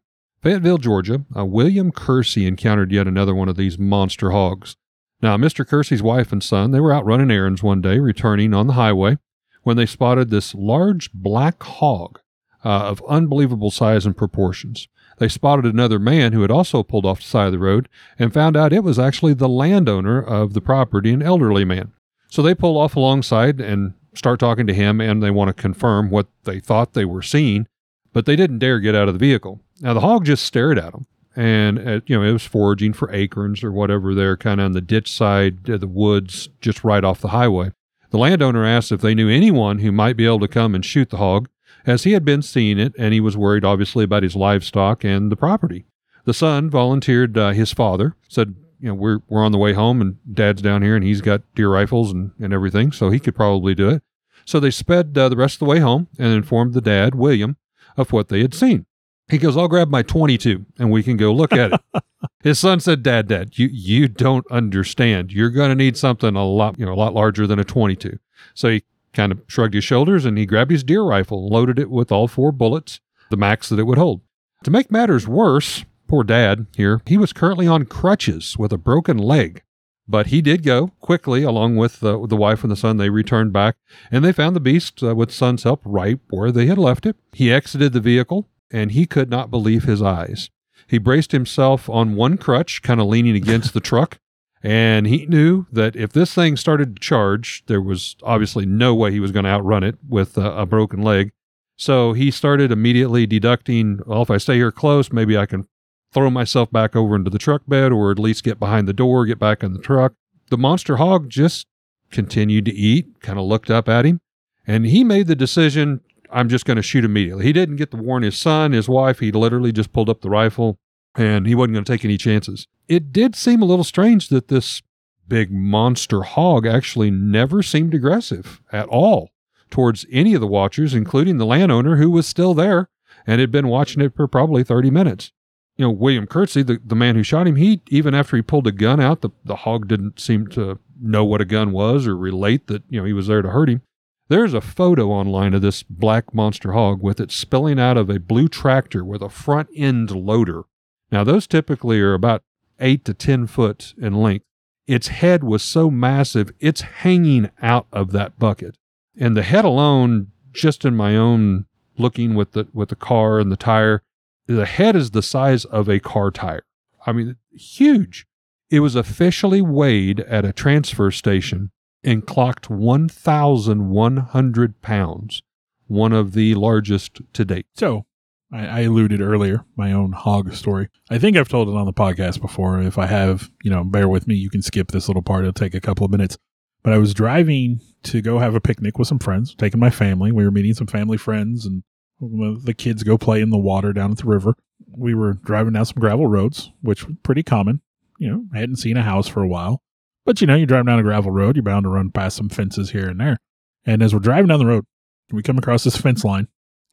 Fayetteville, 0.47 0.79
Georgia. 0.79 1.25
Uh, 1.37 1.45
William 1.45 1.91
Kersey 1.91 2.47
encountered 2.47 2.93
yet 2.93 3.09
another 3.09 3.35
one 3.35 3.49
of 3.49 3.57
these 3.57 3.81
monster 3.81 4.31
hogs. 4.31 4.77
Now, 5.21 5.37
Mr. 5.37 5.67
Kersey's 5.67 6.05
wife 6.05 6.31
and 6.31 6.41
son 6.41 6.71
they 6.71 6.79
were 6.79 6.93
out 6.93 7.05
running 7.05 7.33
errands 7.33 7.65
one 7.65 7.81
day, 7.81 7.99
returning 7.99 8.55
on 8.55 8.69
the 8.69 8.75
highway, 8.75 9.19
when 9.65 9.77
they 9.77 9.87
spotted 9.87 10.31
this 10.31 10.55
large 10.55 11.13
black 11.13 11.61
hog 11.61 12.21
uh, 12.65 12.69
of 12.69 13.03
unbelievable 13.09 13.73
size 13.73 14.07
and 14.07 14.17
proportions. 14.17 14.87
They 15.19 15.27
spotted 15.27 15.65
another 15.65 15.99
man 15.99 16.33
who 16.33 16.43
had 16.43 16.53
also 16.53 16.85
pulled 16.85 17.07
off 17.07 17.19
the 17.19 17.27
side 17.27 17.47
of 17.47 17.53
the 17.53 17.59
road 17.59 17.89
and 18.17 18.33
found 18.33 18.57
out 18.57 18.73
it 18.73 18.85
was 18.85 19.01
actually 19.01 19.35
the 19.35 19.49
landowner 19.49 20.23
of 20.23 20.55
the 20.55 20.61
property, 20.61 21.11
an 21.11 21.23
elderly 21.23 21.65
man. 21.65 21.93
So 22.29 22.41
they 22.41 22.55
pull 22.55 22.79
off 22.79 22.95
alongside 22.95 23.61
and 23.61 23.95
start 24.15 24.39
talking 24.39 24.69
to 24.69 24.75
him, 24.75 25.01
and 25.01 25.21
they 25.21 25.33
want 25.33 25.49
to 25.49 25.61
confirm 25.61 26.09
what 26.09 26.29
they 26.45 26.61
thought 26.61 26.93
they 26.93 27.05
were 27.05 27.21
seeing, 27.21 27.67
but 28.13 28.27
they 28.27 28.37
didn't 28.37 28.61
dare 28.61 28.79
get 28.79 28.95
out 28.95 29.09
of 29.09 29.15
the 29.15 29.19
vehicle. 29.19 29.61
Now 29.81 29.95
the 29.95 30.01
hog 30.01 30.25
just 30.25 30.45
stared 30.45 30.79
at 30.79 30.93
them, 30.93 31.07
and 31.35 31.79
uh, 31.79 32.01
you 32.07 32.19
know 32.19 32.23
it 32.23 32.33
was 32.33 32.47
foraging 32.47 32.93
for 32.93 33.13
acorns 33.13 33.63
or 33.63 33.73
whatever 33.73 34.15
there, 34.15 34.37
kind 34.37 34.61
of 34.61 34.67
on 34.67 34.73
the 34.73 34.81
ditch 34.81 35.13
side 35.13 35.69
of 35.69 35.81
the 35.81 35.87
woods, 35.87 36.49
just 36.61 36.85
right 36.85 37.05
off 37.05 37.21
the 37.21 37.29
highway. 37.29 37.73
The 38.11 38.19
landowner 38.19 38.65
asked 38.65 38.93
if 38.93 39.01
they 39.01 39.15
knew 39.15 39.29
anyone 39.29 39.81
who 39.81 39.93
might 39.93 40.17
be 40.17 40.27
able 40.27 40.41
to 40.41 40.49
come 40.49 40.75
and 40.75 40.85
shoot 40.85 41.11
the 41.11 41.19
hog, 41.19 41.49
as 41.85 42.05
he 42.05 42.13
had 42.13 42.25
been 42.25 42.43
seeing 42.43 42.79
it, 42.79 42.95
and 42.99 43.13
he 43.13 43.21
was 43.21 43.37
worried 43.37 43.65
obviously 43.65 44.05
about 44.05 44.23
his 44.23 44.37
livestock 44.37 45.05
and 45.05 45.31
the 45.31 45.37
property. 45.37 45.85
The 46.25 46.35
son 46.35 46.71
volunteered 46.71 47.37
uh, 47.37 47.51
his 47.51 47.73
father, 47.73 48.17
said, 48.29 48.55
you 48.81 48.89
know, 48.89 48.95
we're 48.95 49.21
we're 49.29 49.45
on 49.45 49.53
the 49.53 49.59
way 49.59 49.73
home 49.73 50.01
and 50.01 50.17
dad's 50.33 50.61
down 50.61 50.83
here 50.83 50.97
and 50.97 51.05
he's 51.05 51.21
got 51.21 51.43
deer 51.55 51.71
rifles 51.71 52.13
and, 52.13 52.33
and 52.39 52.53
everything, 52.53 52.93
so 52.93 53.11
he 53.11 53.21
could 53.21 53.35
probably 53.35 53.75
do 53.75 53.89
it. 53.89 54.03
So 54.45 54.61
they 54.61 54.71
sped 54.71 55.17
uh, 55.17 55.29
the 55.29 55.37
rest 55.37 55.57
of 55.57 55.59
the 55.61 55.65
way 55.67 55.81
home 55.81 56.09
and 56.19 56.33
informed 56.33 56.75
the 56.75 56.81
dad, 56.81 57.15
William, 57.15 57.57
of 57.97 58.13
what 58.13 58.29
they 58.29 58.41
had 58.43 58.55
seen. 58.55 58.87
He 59.29 59.39
goes, 59.39 59.57
I'll 59.57 59.69
grab 59.69 59.91
my 59.91 60.03
22 60.03 60.65
and 60.79 60.91
we 60.91 61.03
can 61.03 61.17
go 61.17 61.33
look 61.33 61.53
at 61.53 61.73
it. 61.73 61.81
His 62.43 62.61
son 62.61 62.79
said, 62.79 63.03
Dad, 63.03 63.27
Dad, 63.27 63.59
you, 63.59 63.69
you 63.73 64.07
don't 64.07 64.47
understand. 64.51 65.33
You're 65.33 65.51
going 65.51 65.71
to 65.71 65.75
need 65.75 65.97
something 65.97 66.37
a 66.37 66.45
lot, 66.45 66.79
you 66.79 66.87
know, 66.87 66.93
a 66.93 66.95
lot 66.95 67.13
larger 67.13 67.47
than 67.47 67.59
a 67.59 67.65
22. 67.65 68.19
So 68.55 68.69
he 68.69 68.85
kind 69.13 69.33
of 69.33 69.43
shrugged 69.49 69.75
his 69.75 69.83
shoulders 69.85 70.25
and 70.25 70.39
he 70.39 70.47
grabbed 70.47 70.71
his 70.71 70.85
deer 70.85 71.03
rifle, 71.03 71.49
loaded 71.49 71.79
it 71.79 71.91
with 71.91 72.13
all 72.13 72.29
four 72.29 72.53
bullets, 72.53 73.01
the 73.31 73.37
max 73.37 73.69
that 73.69 73.81
it 73.81 73.85
would 73.85 73.99
hold. 73.99 74.21
To 74.63 74.71
make 74.71 74.93
matters 74.93 75.27
worse, 75.27 75.85
poor 76.07 76.23
dad 76.23 76.67
here, 76.77 77.03
he 77.07 77.17
was 77.17 77.33
currently 77.33 77.67
on 77.67 77.87
crutches 77.87 78.57
with 78.57 78.73
a 78.73 78.79
broken 78.79 79.19
leg. 79.19 79.63
But 80.09 80.29
he 80.29 80.41
did 80.41 80.63
go 80.63 80.93
quickly, 81.01 81.43
along 81.43 81.77
with 81.77 82.03
uh, 82.05 82.27
the 82.27 82.37
wife 82.37 82.63
and 82.63 82.71
the 82.71 82.77
son. 82.77 82.97
They 82.97 83.11
returned 83.11 83.53
back, 83.53 83.77
and 84.11 84.25
they 84.25 84.33
found 84.33 84.55
the 84.55 84.61
beast 84.61 85.03
uh, 85.03 85.17
with 85.17 85.33
son's 85.33 85.65
help 85.65 85.83
right 85.85 86.21
where 86.31 86.53
they 86.53 86.67
had 86.67 86.79
left 86.79 87.07
it. 87.07 87.17
He 87.33 87.53
exited 87.53 87.93
the 87.93 88.01
vehicle, 88.01 88.49
and 88.71 88.93
he 88.93 89.07
could 89.07 89.31
not 89.31 89.51
believe 89.51 89.85
his 89.85 90.03
eyes. 90.03 90.51
He 90.87 90.99
braced 90.99 91.33
himself 91.33 91.89
on 91.89 92.17
one 92.17 92.39
crutch, 92.39 92.83
kind 92.83 93.01
of 93.01 93.07
leaning 93.07 93.35
against 93.37 93.75
the 93.75 93.81
truck, 93.81 94.19
and 94.63 95.07
he 95.07 95.27
knew 95.27 95.67
that 95.73 95.97
if 95.97 96.13
this 96.13 96.35
thing 96.35 96.57
started 96.57 96.97
to 96.97 97.01
charge, 97.01 97.65
there 97.67 97.81
was 97.81 98.17
obviously 98.23 98.67
no 98.67 98.95
way 98.95 99.13
he 99.13 99.21
was 99.21 99.33
going 99.33 99.45
to 99.45 99.51
outrun 99.51 99.85
it 99.85 99.97
with 100.09 100.37
a, 100.37 100.51
a 100.59 100.67
broken 100.67 101.03
leg. 101.03 101.31
So 101.77 102.15
he 102.15 102.31
started 102.31 102.73
immediately 102.73 103.27
deducting, 103.27 104.01
well, 104.07 104.23
if 104.23 104.31
I 104.31 104.39
stay 104.39 104.57
here 104.57 104.73
close, 104.73 105.13
maybe 105.13 105.37
I 105.37 105.47
can 105.47 105.69
throw 106.13 106.31
myself 106.31 106.71
back 106.71 106.97
over 106.97 107.15
into 107.15 107.31
the 107.31 107.39
truck 107.39 107.63
bed 107.69 107.93
or 107.93 108.11
at 108.11 108.19
least 108.19 108.45
get 108.45 108.59
behind 108.59 108.89
the 108.89 108.93
door, 108.93 109.27
get 109.27 109.39
back 109.39 109.63
in 109.63 109.73
the 109.73 109.79
truck. 109.79 110.15
The 110.49 110.57
monster 110.59 110.97
hog 110.97 111.29
just 111.29 111.67
continued 112.11 112.65
to 112.65 112.75
eat, 112.75 113.21
kind 113.21 113.39
of 113.39 113.45
looked 113.45 113.71
up 113.71 113.89
at 113.89 114.07
him, 114.07 114.21
and 114.67 114.87
he 114.87 115.05
made 115.05 115.27
the 115.27 115.37
decision 115.37 116.01
I'm 116.31 116.49
just 116.49 116.65
going 116.65 116.77
to 116.77 116.83
shoot 116.83 117.05
immediately. 117.05 117.45
He 117.45 117.53
didn't 117.53 117.77
get 117.77 117.91
to 117.93 117.97
warn 117.97 118.23
his 118.23 118.39
son, 118.39 118.73
his 118.73 118.89
wife. 118.89 119.21
He 119.21 119.33
literally 119.33 119.73
just 119.73 119.93
pulled 119.93 120.11
up 120.11 120.21
the 120.21 120.31
rifle 120.31 120.79
and 121.15 121.47
he 121.47 121.55
wasn't 121.55 121.75
going 121.75 121.85
to 121.85 121.93
take 121.93 122.05
any 122.05 122.19
chances. 122.19 122.67
It 122.89 123.13
did 123.13 123.35
seem 123.35 123.63
a 123.63 123.67
little 123.67 123.85
strange 123.85 124.29
that 124.29 124.49
this 124.49 124.83
big 125.29 125.51
monster 125.51 126.23
hog 126.23 126.67
actually 126.67 127.11
never 127.11 127.63
seemed 127.63 127.95
aggressive 127.95 128.61
at 128.73 128.89
all 128.89 129.31
towards 129.71 130.07
any 130.13 130.35
of 130.35 130.41
the 130.41 130.47
watchers, 130.47 130.95
including 130.95 131.39
the 131.39 131.47
landowner 131.47 131.97
who 131.97 132.11
was 132.11 132.27
still 132.27 132.55
there 132.55 132.89
and 133.27 133.41
had 133.41 133.51
been 133.51 133.69
watching 133.69 134.03
it 134.03 134.15
for 134.15 134.29
probably 134.29 134.63
30 134.63 134.91
minutes. 134.91 135.33
You 135.77 135.87
know, 135.87 135.91
William 135.91 136.27
Kersey, 136.27 136.63
the, 136.63 136.81
the 136.85 136.95
man 136.95 137.17
who 137.17 137.23
shot 137.23 137.47
him, 137.47 137.57
he 137.57 137.83
even 137.89 138.15
after 138.15 138.37
he 138.37 138.43
pulled 138.43 138.67
a 138.67 138.73
gun 138.73 139.01
out, 139.01 139.21
the, 139.21 139.31
the 139.45 139.57
hog 139.57 139.89
didn't 139.89 140.21
seem 140.21 140.47
to 140.49 140.79
know 141.01 141.25
what 141.25 141.43
a 141.43 141.45
gun 141.45 141.73
was 141.73 142.07
or 142.07 142.17
relate 142.17 142.67
that, 142.69 142.83
you 142.89 142.99
know, 142.99 143.05
he 143.05 143.13
was 143.13 143.27
there 143.27 143.43
to 143.43 143.51
hurt 143.51 143.69
him. 143.69 143.83
There's 144.29 144.55
a 144.55 144.61
photo 144.61 145.11
online 145.11 145.55
of 145.55 145.63
this 145.63 145.85
black 145.85 146.35
monster 146.35 146.73
hog 146.73 147.01
with 147.01 147.21
it 147.21 147.31
spilling 147.31 147.79
out 147.79 147.97
of 147.97 148.11
a 148.11 148.19
blue 148.19 148.49
tractor 148.49 149.05
with 149.05 149.23
a 149.23 149.29
front 149.29 149.69
end 149.77 150.11
loader. 150.11 150.65
Now, 151.13 151.23
those 151.23 151.47
typically 151.47 152.01
are 152.01 152.15
about 152.15 152.43
eight 152.81 153.05
to 153.05 153.15
10 153.15 153.47
foot 153.47 153.95
in 153.97 154.15
length. 154.15 154.45
Its 154.89 155.09
head 155.09 155.45
was 155.45 155.63
so 155.63 155.91
massive, 155.91 156.53
it's 156.59 156.81
hanging 156.81 157.51
out 157.63 157.87
of 157.93 158.11
that 158.13 158.39
bucket. 158.39 158.77
And 159.17 159.37
the 159.37 159.43
head 159.43 159.65
alone, 159.65 160.33
just 160.53 160.85
in 160.85 160.97
my 160.97 161.17
own 161.17 161.67
looking 161.97 162.35
with 162.35 162.53
the, 162.53 162.67
with 162.73 162.89
the 162.89 162.97
car 162.97 163.39
and 163.39 163.51
the 163.51 163.57
tire, 163.57 164.03
the 164.47 164.67
head 164.67 164.97
is 164.97 165.13
the 165.13 165.23
size 165.23 165.65
of 165.65 165.89
a 165.89 166.01
car 166.01 166.31
tire. 166.31 166.65
I 167.07 167.13
mean, 167.13 167.37
huge. 167.53 168.27
It 168.71 168.81
was 168.81 168.97
officially 168.97 169.61
weighed 169.61 170.21
at 170.21 170.45
a 170.45 170.53
transfer 170.53 171.13
station 171.13 171.71
and 172.07 172.27
clocked 172.27 172.71
1,100 172.71 174.81
pounds, 174.81 175.43
one 175.89 176.13
of 176.13 176.33
the 176.33 176.55
largest 176.55 177.21
to 177.33 177.45
date. 177.45 177.67
So 177.75 178.07
I, 178.53 178.67
I 178.67 178.81
alluded 178.83 179.21
earlier 179.21 179.65
my 179.77 179.91
own 179.93 180.13
hog 180.13 180.55
story. 180.55 180.89
I 181.11 181.19
think 181.19 181.37
I've 181.37 181.49
told 181.49 181.69
it 181.69 181.75
on 181.75 181.87
the 181.87 181.93
podcast 181.93 182.41
before. 182.41 182.81
If 182.81 182.97
I 182.97 183.07
have, 183.07 183.51
you 183.63 183.71
know, 183.71 183.83
bear 183.85 184.09
with 184.09 184.29
me. 184.29 184.37
You 184.37 184.49
can 184.49 184.63
skip 184.63 184.93
this 184.93 185.09
little 185.09 185.23
part. 185.23 185.45
It'll 185.45 185.53
take 185.53 185.75
a 185.75 185.81
couple 185.81 186.05
of 186.05 186.13
minutes. 186.13 186.39
But 186.83 186.93
I 186.93 186.99
was 186.99 187.13
driving 187.13 187.81
to 188.05 188.23
go 188.23 188.39
have 188.39 188.55
a 188.55 188.61
picnic 188.61 188.97
with 188.97 189.09
some 189.09 189.19
friends, 189.19 189.57
taking 189.57 189.81
my 189.81 189.91
family. 189.91 190.31
We 190.31 190.45
were 190.45 190.53
meeting 190.53 190.75
some 190.75 190.87
family 190.87 191.17
friends, 191.17 191.67
and 191.67 191.83
the 192.21 192.75
kids 192.75 193.03
go 193.03 193.19
play 193.19 193.41
in 193.41 193.51
the 193.51 193.59
water 193.59 193.93
down 193.93 194.13
at 194.13 194.19
the 194.19 194.27
river. 194.27 194.55
We 194.97 195.13
were 195.13 195.33
driving 195.33 195.73
down 195.73 195.87
some 195.87 195.99
gravel 195.99 196.29
roads, 196.29 196.71
which 196.83 197.05
pretty 197.25 197.43
common. 197.43 197.81
You 198.19 198.31
know, 198.31 198.45
I 198.55 198.61
hadn't 198.61 198.77
seen 198.77 198.97
a 198.97 199.03
house 199.03 199.27
for 199.27 199.43
a 199.43 199.49
while. 199.49 199.83
But 200.27 200.41
you 200.41 200.47
know, 200.47 200.57
you're 200.57 200.67
driving 200.67 200.87
down 200.87 200.99
a 200.99 201.05
gravel 201.05 201.31
road, 201.31 201.57
you're 201.57 201.63
bound 201.63 201.85
to 201.85 201.89
run 201.89 202.11
past 202.11 202.37
some 202.37 202.51
fences 202.51 202.91
here 202.91 203.09
and 203.09 203.19
there. 203.19 203.39
And 203.87 204.03
as 204.03 204.13
we're 204.13 204.21
driving 204.21 204.49
down 204.49 204.59
the 204.59 204.67
road, 204.67 204.85
we 205.31 205.43
come 205.43 205.57
across 205.57 205.85
this 205.85 205.97
fence 205.97 206.25
line, 206.25 206.49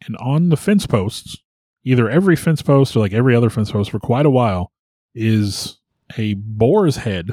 and 0.05 0.15
on 0.17 0.49
the 0.49 0.57
fence 0.57 0.85
posts, 0.85 1.37
either 1.83 2.09
every 2.09 2.35
fence 2.35 2.61
post 2.61 2.95
or 2.95 2.99
like 2.99 3.11
every 3.11 3.35
other 3.35 3.49
fence 3.49 3.71
post 3.71 3.91
for 3.91 3.99
quite 3.99 4.27
a 4.27 4.29
while, 4.29 4.71
is 5.15 5.79
a 6.17 6.35
boar's 6.35 6.97
head 6.97 7.31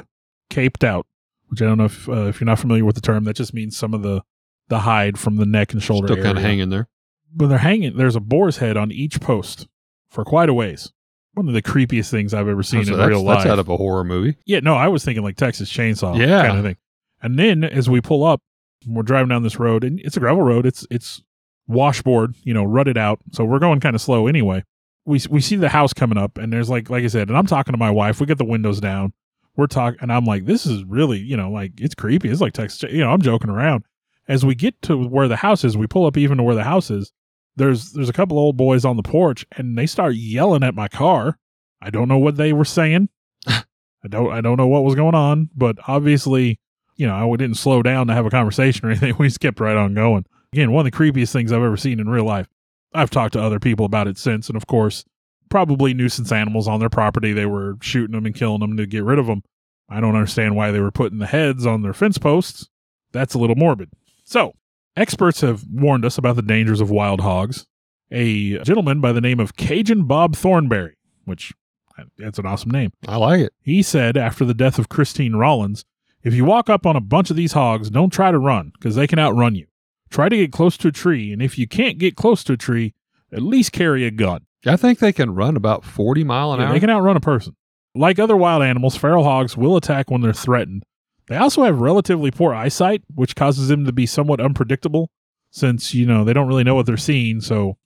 caped 0.49 0.83
out. 0.83 1.05
Which 1.47 1.61
I 1.61 1.65
don't 1.65 1.77
know 1.77 1.85
if 1.85 2.09
uh, 2.09 2.27
if 2.27 2.41
you're 2.41 2.45
not 2.45 2.59
familiar 2.59 2.83
with 2.83 2.95
the 2.95 3.01
term, 3.01 3.23
that 3.25 3.35
just 3.35 3.53
means 3.53 3.77
some 3.77 3.93
of 3.93 4.01
the 4.01 4.23
the 4.69 4.79
hide 4.79 5.19
from 5.19 5.35
the 5.35 5.45
neck 5.45 5.73
and 5.73 5.83
shoulder 5.83 6.07
Still 6.07 6.23
kind 6.23 6.37
of 6.37 6.43
hanging 6.43 6.69
there. 6.69 6.87
But 7.33 7.47
they're 7.47 7.57
hanging. 7.59 7.95
There's 7.95 8.15
a 8.15 8.21
boar's 8.21 8.57
head 8.57 8.75
on 8.75 8.91
each 8.91 9.21
post 9.21 9.67
for 10.09 10.25
quite 10.25 10.49
a 10.49 10.53
ways. 10.53 10.91
One 11.33 11.47
of 11.47 11.53
the 11.53 11.61
creepiest 11.61 12.09
things 12.11 12.33
I've 12.33 12.47
ever 12.47 12.61
seen 12.63 12.83
So 12.85 12.91
in 12.93 12.97
that's, 12.99 13.09
real 13.09 13.23
life. 13.23 13.39
that's 13.39 13.49
out 13.51 13.59
of 13.59 13.69
a 13.69 13.77
horror 13.77 14.03
movie. 14.03 14.35
Yeah, 14.45 14.59
no, 14.59 14.75
I 14.75 14.89
was 14.89 15.05
thinking 15.05 15.23
like 15.23 15.37
Texas 15.37 15.71
Chainsaw 15.71 16.17
Yeah. 16.17 16.45
kind 16.45 16.57
of 16.57 16.63
thing. 16.65 16.77
And 17.21 17.39
then 17.39 17.63
as 17.63 17.89
we 17.89 18.01
pull 18.01 18.23
up, 18.23 18.41
we're 18.87 19.03
driving 19.03 19.29
down 19.29 19.43
this 19.43 19.59
road, 19.59 19.83
and 19.83 19.99
it's 20.01 20.17
a 20.17 20.19
gravel 20.19 20.41
road. 20.41 20.65
It's 20.65 20.85
it's 20.91 21.21
washboard, 21.67 22.35
you 22.43 22.53
know, 22.53 22.63
rutted 22.63 22.97
out. 22.97 23.19
So 23.31 23.45
we're 23.45 23.59
going 23.59 23.79
kind 23.79 23.95
of 23.95 24.01
slow 24.01 24.27
anyway. 24.27 24.63
We 25.05 25.19
we 25.29 25.41
see 25.41 25.55
the 25.55 25.69
house 25.69 25.93
coming 25.93 26.17
up, 26.17 26.37
and 26.37 26.51
there's 26.51 26.69
like 26.69 26.89
like 26.89 27.03
I 27.03 27.07
said, 27.07 27.29
and 27.29 27.37
I'm 27.37 27.45
talking 27.47 27.73
to 27.73 27.77
my 27.77 27.91
wife. 27.91 28.19
We 28.19 28.25
get 28.25 28.37
the 28.37 28.45
windows 28.45 28.79
down. 28.79 29.13
We're 29.55 29.67
talking, 29.67 29.99
and 30.01 30.11
I'm 30.11 30.25
like, 30.25 30.45
this 30.45 30.65
is 30.65 30.83
really, 30.85 31.19
you 31.19 31.35
know, 31.37 31.51
like 31.51 31.73
it's 31.79 31.93
creepy. 31.95 32.29
It's 32.29 32.41
like 32.41 32.53
Texas, 32.53 32.91
you 32.91 32.99
know, 32.99 33.11
I'm 33.11 33.21
joking 33.21 33.49
around. 33.49 33.83
As 34.27 34.45
we 34.45 34.55
get 34.55 34.81
to 34.83 34.97
where 35.07 35.27
the 35.27 35.35
house 35.37 35.63
is, 35.63 35.75
we 35.77 35.87
pull 35.87 36.05
up 36.05 36.17
even 36.17 36.37
to 36.37 36.43
where 36.43 36.55
the 36.55 36.63
house 36.63 36.89
is. 36.89 37.11
There's 37.55 37.91
there's 37.91 38.09
a 38.09 38.13
couple 38.13 38.39
old 38.39 38.57
boys 38.57 38.85
on 38.85 38.97
the 38.97 39.03
porch 39.03 39.45
and 39.57 39.77
they 39.77 39.85
start 39.85 40.15
yelling 40.15 40.63
at 40.63 40.75
my 40.75 40.87
car. 40.87 41.37
I 41.81 41.89
don't 41.89 42.07
know 42.07 42.17
what 42.17 42.37
they 42.37 42.53
were 42.53 42.65
saying. 42.65 43.09
I 43.47 43.63
don't 44.07 44.31
I 44.31 44.41
don't 44.41 44.57
know 44.57 44.67
what 44.67 44.83
was 44.83 44.95
going 44.95 45.15
on, 45.15 45.49
but 45.55 45.77
obviously, 45.87 46.59
you 46.95 47.07
know, 47.07 47.15
I 47.15 47.35
didn't 47.35 47.57
slow 47.57 47.81
down 47.81 48.07
to 48.07 48.13
have 48.13 48.25
a 48.25 48.29
conversation 48.31 48.87
or 48.87 48.91
anything. 48.91 49.15
We 49.19 49.27
just 49.27 49.39
kept 49.39 49.59
right 49.59 49.75
on 49.75 49.93
going. 49.93 50.25
Again, 50.53 50.71
one 50.71 50.85
of 50.85 50.91
the 50.91 50.97
creepiest 50.97 51.31
things 51.31 51.51
I've 51.51 51.63
ever 51.63 51.77
seen 51.77 51.99
in 51.99 52.09
real 52.09 52.25
life. 52.25 52.47
I've 52.93 53.09
talked 53.09 53.33
to 53.33 53.41
other 53.41 53.59
people 53.59 53.85
about 53.85 54.07
it 54.07 54.17
since, 54.17 54.49
and 54.49 54.57
of 54.57 54.67
course, 54.67 55.05
probably 55.49 55.93
nuisance 55.93 56.31
animals 56.31 56.67
on 56.67 56.81
their 56.81 56.89
property. 56.89 57.31
They 57.31 57.45
were 57.45 57.77
shooting 57.81 58.13
them 58.13 58.25
and 58.25 58.35
killing 58.35 58.59
them 58.59 58.75
to 58.75 58.85
get 58.85 59.05
rid 59.05 59.17
of 59.17 59.27
them. 59.27 59.43
I 59.87 60.01
don't 60.01 60.15
understand 60.15 60.55
why 60.55 60.71
they 60.71 60.79
were 60.79 60.91
putting 60.91 61.19
the 61.19 61.27
heads 61.27 61.65
on 61.65 61.83
their 61.83 61.93
fence 61.93 62.17
posts. 62.17 62.67
That's 63.13 63.33
a 63.33 63.37
little 63.37 63.55
morbid. 63.55 63.91
So, 64.25 64.53
experts 64.95 65.41
have 65.41 65.63
warned 65.71 66.05
us 66.05 66.17
about 66.17 66.35
the 66.35 66.41
dangers 66.41 66.81
of 66.81 66.89
wild 66.91 67.21
hogs. 67.21 67.65
A 68.11 68.57
gentleman 68.63 68.99
by 68.99 69.13
the 69.13 69.21
name 69.21 69.39
of 69.39 69.55
Cajun 69.55 70.03
Bob 70.03 70.35
Thornberry, 70.35 70.97
which 71.23 71.53
that's 72.17 72.39
an 72.39 72.45
awesome 72.45 72.71
name. 72.71 72.91
I 73.07 73.15
like 73.17 73.39
it. 73.41 73.53
He 73.61 73.81
said 73.83 74.17
after 74.17 74.43
the 74.43 74.53
death 74.53 74.77
of 74.79 74.89
Christine 74.89 75.35
Rollins, 75.35 75.85
if 76.23 76.33
you 76.33 76.43
walk 76.43 76.69
up 76.69 76.85
on 76.85 76.95
a 76.97 77.01
bunch 77.01 77.29
of 77.29 77.35
these 77.37 77.53
hogs, 77.53 77.89
don't 77.89 78.09
try 78.11 78.31
to 78.31 78.37
run 78.37 78.71
because 78.73 78.95
they 78.95 79.07
can 79.07 79.17
outrun 79.17 79.55
you. 79.55 79.67
Try 80.09 80.27
to 80.27 80.35
get 80.35 80.51
close 80.51 80.75
to 80.77 80.89
a 80.89 80.91
tree, 80.91 81.31
and 81.31 81.41
if 81.41 81.57
you 81.57 81.67
can't 81.69 81.97
get 81.97 82.17
close 82.17 82.43
to 82.43 82.53
a 82.53 82.57
tree, 82.57 82.93
at 83.31 83.41
least 83.41 83.71
carry 83.71 84.05
a 84.05 84.11
gun. 84.11 84.45
I 84.65 84.75
think 84.75 84.99
they 84.99 85.13
can 85.13 85.33
run 85.33 85.55
about 85.55 85.85
40 85.85 86.23
mile 86.25 86.51
an 86.53 86.59
Yeah, 86.59 86.67
hour. 86.67 86.73
they 86.73 86.79
can 86.81 86.89
outrun 86.89 87.15
a 87.15 87.21
person. 87.21 87.55
Like 87.95 88.19
other 88.19 88.35
wild 88.35 88.61
animals, 88.61 88.97
feral 88.97 89.23
hogs 89.23 89.55
will 89.55 89.77
attack 89.77 90.11
when 90.11 90.19
they're 90.21 90.33
threatened. 90.33 90.83
They 91.31 91.37
also 91.37 91.63
have 91.63 91.79
relatively 91.79 92.29
poor 92.29 92.53
eyesight, 92.53 93.03
which 93.15 93.37
causes 93.37 93.69
them 93.69 93.85
to 93.85 93.93
be 93.93 94.05
somewhat 94.05 94.41
unpredictable 94.41 95.09
since, 95.49 95.93
you 95.93 96.05
know, 96.05 96.25
they 96.25 96.33
don't 96.33 96.49
really 96.49 96.65
know 96.65 96.75
what 96.75 96.85
they're 96.85 96.97
seeing. 96.97 97.39
So, 97.39 97.77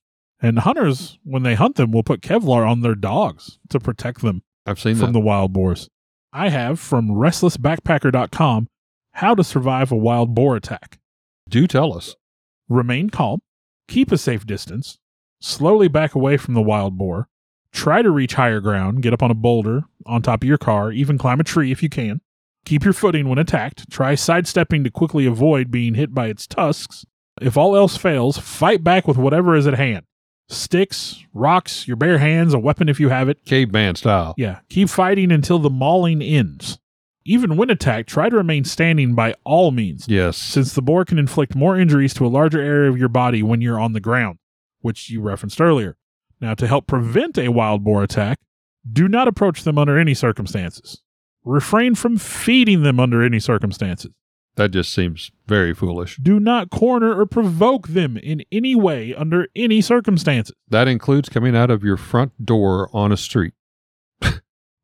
and 0.42 0.58
hunters, 0.58 1.20
when 1.24 1.44
they 1.44 1.54
hunt 1.54 1.76
them, 1.76 1.92
will 1.92 2.02
put 2.02 2.22
Kevlar 2.22 2.68
on 2.68 2.82
their 2.82 2.96
dogs 2.96 3.60
to 3.70 3.80
protect 3.80 4.24
them 4.24 4.42
I've 4.66 4.80
seen 4.80 4.96
from 4.96 5.10
that. 5.10 5.20
the 5.20 5.20
wild 5.20 5.54
boars. 5.54 5.92
I 6.34 6.50
have 6.50 6.80
from 6.80 7.10
restlessbackpacker.com 7.10 8.68
how 9.12 9.36
to 9.36 9.44
survive 9.44 9.92
a 9.92 9.96
wild 9.96 10.34
boar 10.34 10.56
attack. 10.56 10.98
Do 11.48 11.68
tell 11.68 11.96
us. 11.96 12.16
Remain 12.68 13.12
calm, 13.12 13.42
keep 13.88 14.12
a 14.12 14.18
safe 14.18 14.48
distance, 14.48 14.98
slowly 15.40 15.88
back 15.88 16.16
away 16.16 16.38
from 16.38 16.56
the 16.56 16.64
wild 16.64 16.98
boar, 16.98 17.28
try 17.72 18.02
to 18.02 18.10
reach 18.10 18.34
higher 18.34 18.60
ground, 18.60 19.04
get 19.04 19.14
up 19.14 19.22
on 19.22 19.30
a 19.30 19.36
boulder, 19.36 19.84
on 20.08 20.24
top 20.24 20.42
of 20.42 20.48
your 20.48 20.58
car, 20.58 20.92
even 20.92 21.20
climb 21.20 21.40
a 21.40 21.44
tree 21.44 21.72
if 21.72 21.84
you 21.84 21.90
can. 21.90 22.22
Keep 22.66 22.84
your 22.84 22.94
footing 22.94 23.30
when 23.30 23.38
attacked. 23.38 23.90
Try 23.92 24.16
sidestepping 24.16 24.84
to 24.84 24.90
quickly 24.92 25.26
avoid 25.26 25.72
being 25.72 25.94
hit 25.94 26.14
by 26.14 26.28
its 26.28 26.48
tusks. 26.48 27.06
If 27.42 27.58
all 27.58 27.76
else 27.76 27.96
fails, 27.98 28.38
fight 28.38 28.84
back 28.84 29.08
with 29.08 29.18
whatever 29.18 29.56
is 29.56 29.68
at 29.68 29.76
hand 29.76 30.06
sticks, 30.48 31.24
rocks, 31.34 31.88
your 31.88 31.98
bare 31.98 32.20
hands, 32.20 32.54
a 32.54 32.60
weapon 32.60 32.88
if 32.88 33.00
you 33.00 33.10
have 33.10 33.30
it. 33.30 33.44
Caveman 33.46 33.96
style. 33.96 34.36
Yeah, 34.38 34.60
keep 34.70 34.90
fighting 34.90 35.32
until 35.32 35.58
the 35.58 35.72
mauling 35.72 36.22
ends. 36.22 36.78
Even 37.26 37.58
when 37.58 37.72
attacked, 37.72 38.08
try 38.10 38.30
to 38.30 38.36
remain 38.36 38.64
standing 38.64 39.16
by 39.16 39.34
all 39.44 39.72
means, 39.72 40.06
Yes. 40.08 40.38
since 40.38 40.74
the 40.74 40.84
boar 40.84 41.04
can 41.04 41.18
inflict 41.18 41.56
more 41.56 41.76
injuries 41.80 42.14
to 42.14 42.26
a 42.26 42.30
larger 42.30 42.62
area 42.62 42.92
of 42.92 42.98
your 43.00 43.10
body 43.10 43.42
when 43.42 43.62
you're 43.62 43.80
on 43.80 43.94
the 43.94 44.00
ground, 44.00 44.38
which 44.82 45.10
you 45.10 45.20
referenced 45.20 45.60
earlier. 45.60 45.98
Now, 46.40 46.54
to 46.54 46.68
help 46.68 46.86
prevent 46.86 47.40
a 47.40 47.48
wild 47.48 47.84
boar 47.84 48.04
attack, 48.04 48.38
do 48.92 49.08
not 49.08 49.28
approach 49.28 49.64
them 49.64 49.80
under 49.80 49.98
any 49.98 50.14
circumstances. 50.14 51.02
Refrain 51.46 51.94
from 51.94 52.18
feeding 52.18 52.82
them 52.82 53.00
under 53.00 53.24
any 53.24 53.40
circumstances. 53.40 54.12
That 54.56 54.72
just 54.72 54.94
seems 54.94 55.32
very 55.48 55.74
foolish. 55.74 56.18
Do 56.18 56.40
not 56.40 56.72
corner 56.72 57.20
or 57.20 57.26
provoke 57.26 57.90
them 57.90 58.18
in 58.18 58.44
any 58.52 58.74
way 58.74 59.14
under 59.14 59.48
any 59.56 59.82
circumstances. 59.82 60.56
That 60.70 60.88
includes 60.88 61.30
coming 61.30 61.56
out 61.56 61.70
of 61.70 61.84
your 61.84 61.98
front 61.98 62.46
door 62.46 62.90
on 62.94 63.12
a 63.12 63.18
street. 63.18 63.54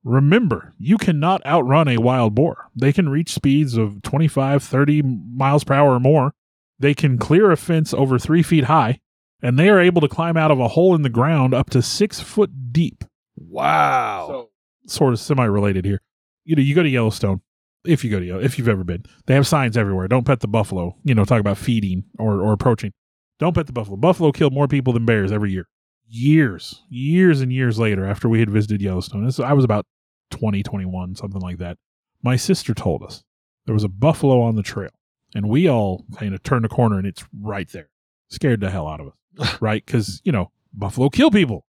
Remember, 0.04 0.74
you 0.78 0.98
cannot 0.98 1.46
outrun 1.46 1.88
a 1.88 1.98
wild 1.98 2.36
boar. 2.36 2.70
They 2.76 2.92
can 2.92 3.10
reach 3.10 3.34
speeds 3.34 3.78
of 3.78 4.02
25, 4.02 4.62
30 4.62 5.02
miles 5.02 5.64
per 5.64 5.74
hour 5.74 5.94
or 5.94 6.00
more. 6.00 6.34
They 6.78 6.94
can 6.94 7.18
clear 7.18 7.52
a 7.52 7.58
fence 7.58 7.94
over 7.94 8.20
three 8.20 8.44
feet 8.44 8.66
high, 8.66 9.00
and 9.42 9.58
they 9.58 9.70
are 9.70 9.80
able 9.80 10.02
to 10.02 10.10
climb 10.10 10.36
out 10.36 10.52
of 10.52 10.60
a 10.60 10.70
hole 10.70 10.94
in 10.96 11.04
the 11.04 11.10
ground 11.10 11.54
up 11.54 11.70
to 11.70 11.82
six 11.82 12.20
foot 12.20 12.74
deep. 12.74 13.04
Wow. 13.38 14.26
So, 14.28 14.50
Sort 14.88 15.14
of 15.14 15.20
semi 15.20 15.46
related 15.46 15.86
here. 15.86 16.02
You 16.44 16.56
know, 16.56 16.62
you 16.62 16.76
go 16.76 16.84
to 16.84 16.90
Yellowstone, 16.90 17.42
if 17.86 18.04
you 18.04 18.12
go 18.12 18.20
to 18.20 18.26
Yellow, 18.26 18.42
if 18.42 18.58
you've 18.58 18.68
ever 18.68 18.84
been, 18.84 19.06
they 19.26 19.34
have 19.34 19.48
signs 19.48 19.78
everywhere. 19.78 20.08
Don't 20.08 20.26
pet 20.26 20.40
the 20.40 20.48
buffalo. 20.48 20.96
You 21.04 21.16
know, 21.16 21.26
talk 21.26 21.40
about 21.40 21.58
feeding 21.58 22.06
or, 22.18 22.42
or 22.42 22.54
approaching. 22.54 22.94
Don't 23.40 23.56
pet 23.56 23.68
the 23.68 23.74
buffalo. 23.74 23.98
Buffalo 23.98 24.32
kill 24.32 24.52
more 24.52 24.68
people 24.68 24.94
than 24.94 25.06
bears 25.06 25.32
every 25.32 25.52
year. 25.52 25.68
Years, 26.08 26.84
years 26.90 27.42
and 27.42 27.52
years 27.52 27.80
later, 27.80 28.06
after 28.06 28.28
we 28.28 28.40
had 28.40 28.50
visited 28.50 28.82
Yellowstone, 28.82 29.26
this, 29.26 29.40
I 29.40 29.54
was 29.54 29.64
about 29.64 29.86
20, 30.32 30.62
21, 30.62 31.16
something 31.16 31.42
like 31.42 31.58
that. 31.58 31.78
My 32.22 32.36
sister 32.36 32.74
told 32.74 33.02
us 33.02 33.24
there 33.66 33.74
was 33.74 33.84
a 33.84 33.90
buffalo 33.90 34.42
on 34.42 34.56
the 34.56 34.64
trail, 34.64 34.92
and 35.34 35.48
we 35.48 35.68
all 35.70 36.06
kind 36.18 36.36
of 36.36 36.44
turned 36.44 36.66
a 36.66 36.70
corner 36.70 36.98
and 36.98 37.08
it's 37.08 37.24
right 37.40 37.70
there. 37.72 37.90
Scared 38.30 38.62
the 38.62 38.70
hell 38.70 38.88
out 38.88 39.00
of 39.00 39.14
us, 39.40 39.58
right? 39.62 39.84
Because, 39.84 40.22
you 40.24 40.32
know, 40.32 40.52
buffalo 40.74 41.10
kill 41.10 41.32
people. 41.32 41.66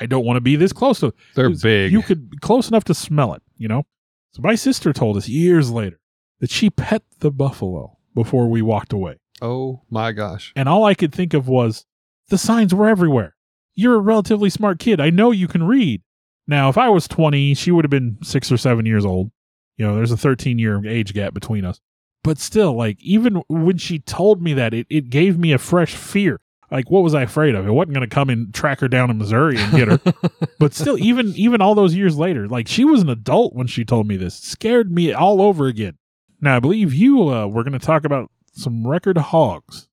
I 0.00 0.06
don't 0.06 0.24
want 0.24 0.38
to 0.38 0.40
be 0.40 0.56
this 0.56 0.72
close 0.72 1.00
to 1.00 1.12
They're 1.34 1.50
big. 1.50 1.92
You 1.92 2.02
could 2.02 2.30
be 2.30 2.38
close 2.38 2.68
enough 2.68 2.84
to 2.84 2.94
smell 2.94 3.34
it, 3.34 3.42
you 3.58 3.68
know? 3.68 3.84
So 4.32 4.42
my 4.42 4.54
sister 4.54 4.92
told 4.92 5.16
us 5.16 5.28
years 5.28 5.70
later 5.70 6.00
that 6.40 6.50
she 6.50 6.70
pet 6.70 7.02
the 7.20 7.30
buffalo 7.30 7.98
before 8.14 8.48
we 8.48 8.62
walked 8.62 8.92
away. 8.92 9.18
oh 9.40 9.82
my 9.90 10.12
gosh. 10.12 10.52
And 10.56 10.68
all 10.68 10.84
I 10.84 10.94
could 10.94 11.12
think 11.14 11.34
of 11.34 11.48
was 11.48 11.84
the 12.28 12.38
signs 12.38 12.74
were 12.74 12.88
everywhere. 12.88 13.36
You're 13.74 13.94
a 13.96 14.00
relatively 14.00 14.50
smart 14.50 14.78
kid. 14.78 15.00
I 15.00 15.10
know 15.10 15.30
you 15.30 15.48
can 15.48 15.62
read. 15.64 16.02
Now, 16.46 16.68
if 16.68 16.76
I 16.76 16.88
was 16.88 17.08
20, 17.08 17.54
she 17.54 17.70
would 17.70 17.84
have 17.84 17.90
been 17.90 18.18
six 18.22 18.50
or 18.50 18.56
seven 18.56 18.86
years 18.86 19.04
old. 19.04 19.30
You 19.76 19.86
know, 19.86 19.94
there's 19.96 20.12
a 20.12 20.16
13 20.16 20.58
year 20.58 20.84
age 20.86 21.14
gap 21.14 21.34
between 21.34 21.64
us. 21.64 21.80
But 22.24 22.38
still, 22.38 22.74
like, 22.76 22.98
even 23.00 23.42
when 23.48 23.78
she 23.78 23.98
told 23.98 24.42
me 24.42 24.52
that, 24.54 24.72
it, 24.74 24.86
it 24.88 25.10
gave 25.10 25.38
me 25.38 25.52
a 25.52 25.58
fresh 25.58 25.94
fear. 25.94 26.38
Like, 26.72 26.90
what 26.90 27.02
was 27.02 27.14
I 27.14 27.22
afraid 27.22 27.54
of? 27.54 27.66
It 27.66 27.70
wasn't 27.70 27.92
going 27.92 28.08
to 28.08 28.12
come 28.12 28.30
and 28.30 28.52
track 28.54 28.80
her 28.80 28.88
down 28.88 29.10
in 29.10 29.18
Missouri 29.18 29.58
and 29.58 29.72
get 29.72 29.88
her. 29.88 30.00
but 30.58 30.72
still, 30.72 30.98
even 30.98 31.34
even 31.36 31.60
all 31.60 31.74
those 31.74 31.94
years 31.94 32.16
later, 32.16 32.48
like, 32.48 32.66
she 32.66 32.82
was 32.82 33.02
an 33.02 33.10
adult 33.10 33.54
when 33.54 33.66
she 33.66 33.84
told 33.84 34.08
me 34.08 34.16
this. 34.16 34.34
Scared 34.36 34.90
me 34.90 35.12
all 35.12 35.42
over 35.42 35.66
again. 35.66 35.98
Now, 36.40 36.56
I 36.56 36.60
believe 36.60 36.94
you 36.94 37.28
uh, 37.28 37.46
were 37.46 37.62
going 37.62 37.78
to 37.78 37.86
talk 37.86 38.04
about 38.04 38.30
some 38.54 38.86
record 38.86 39.18
hogs. 39.18 39.88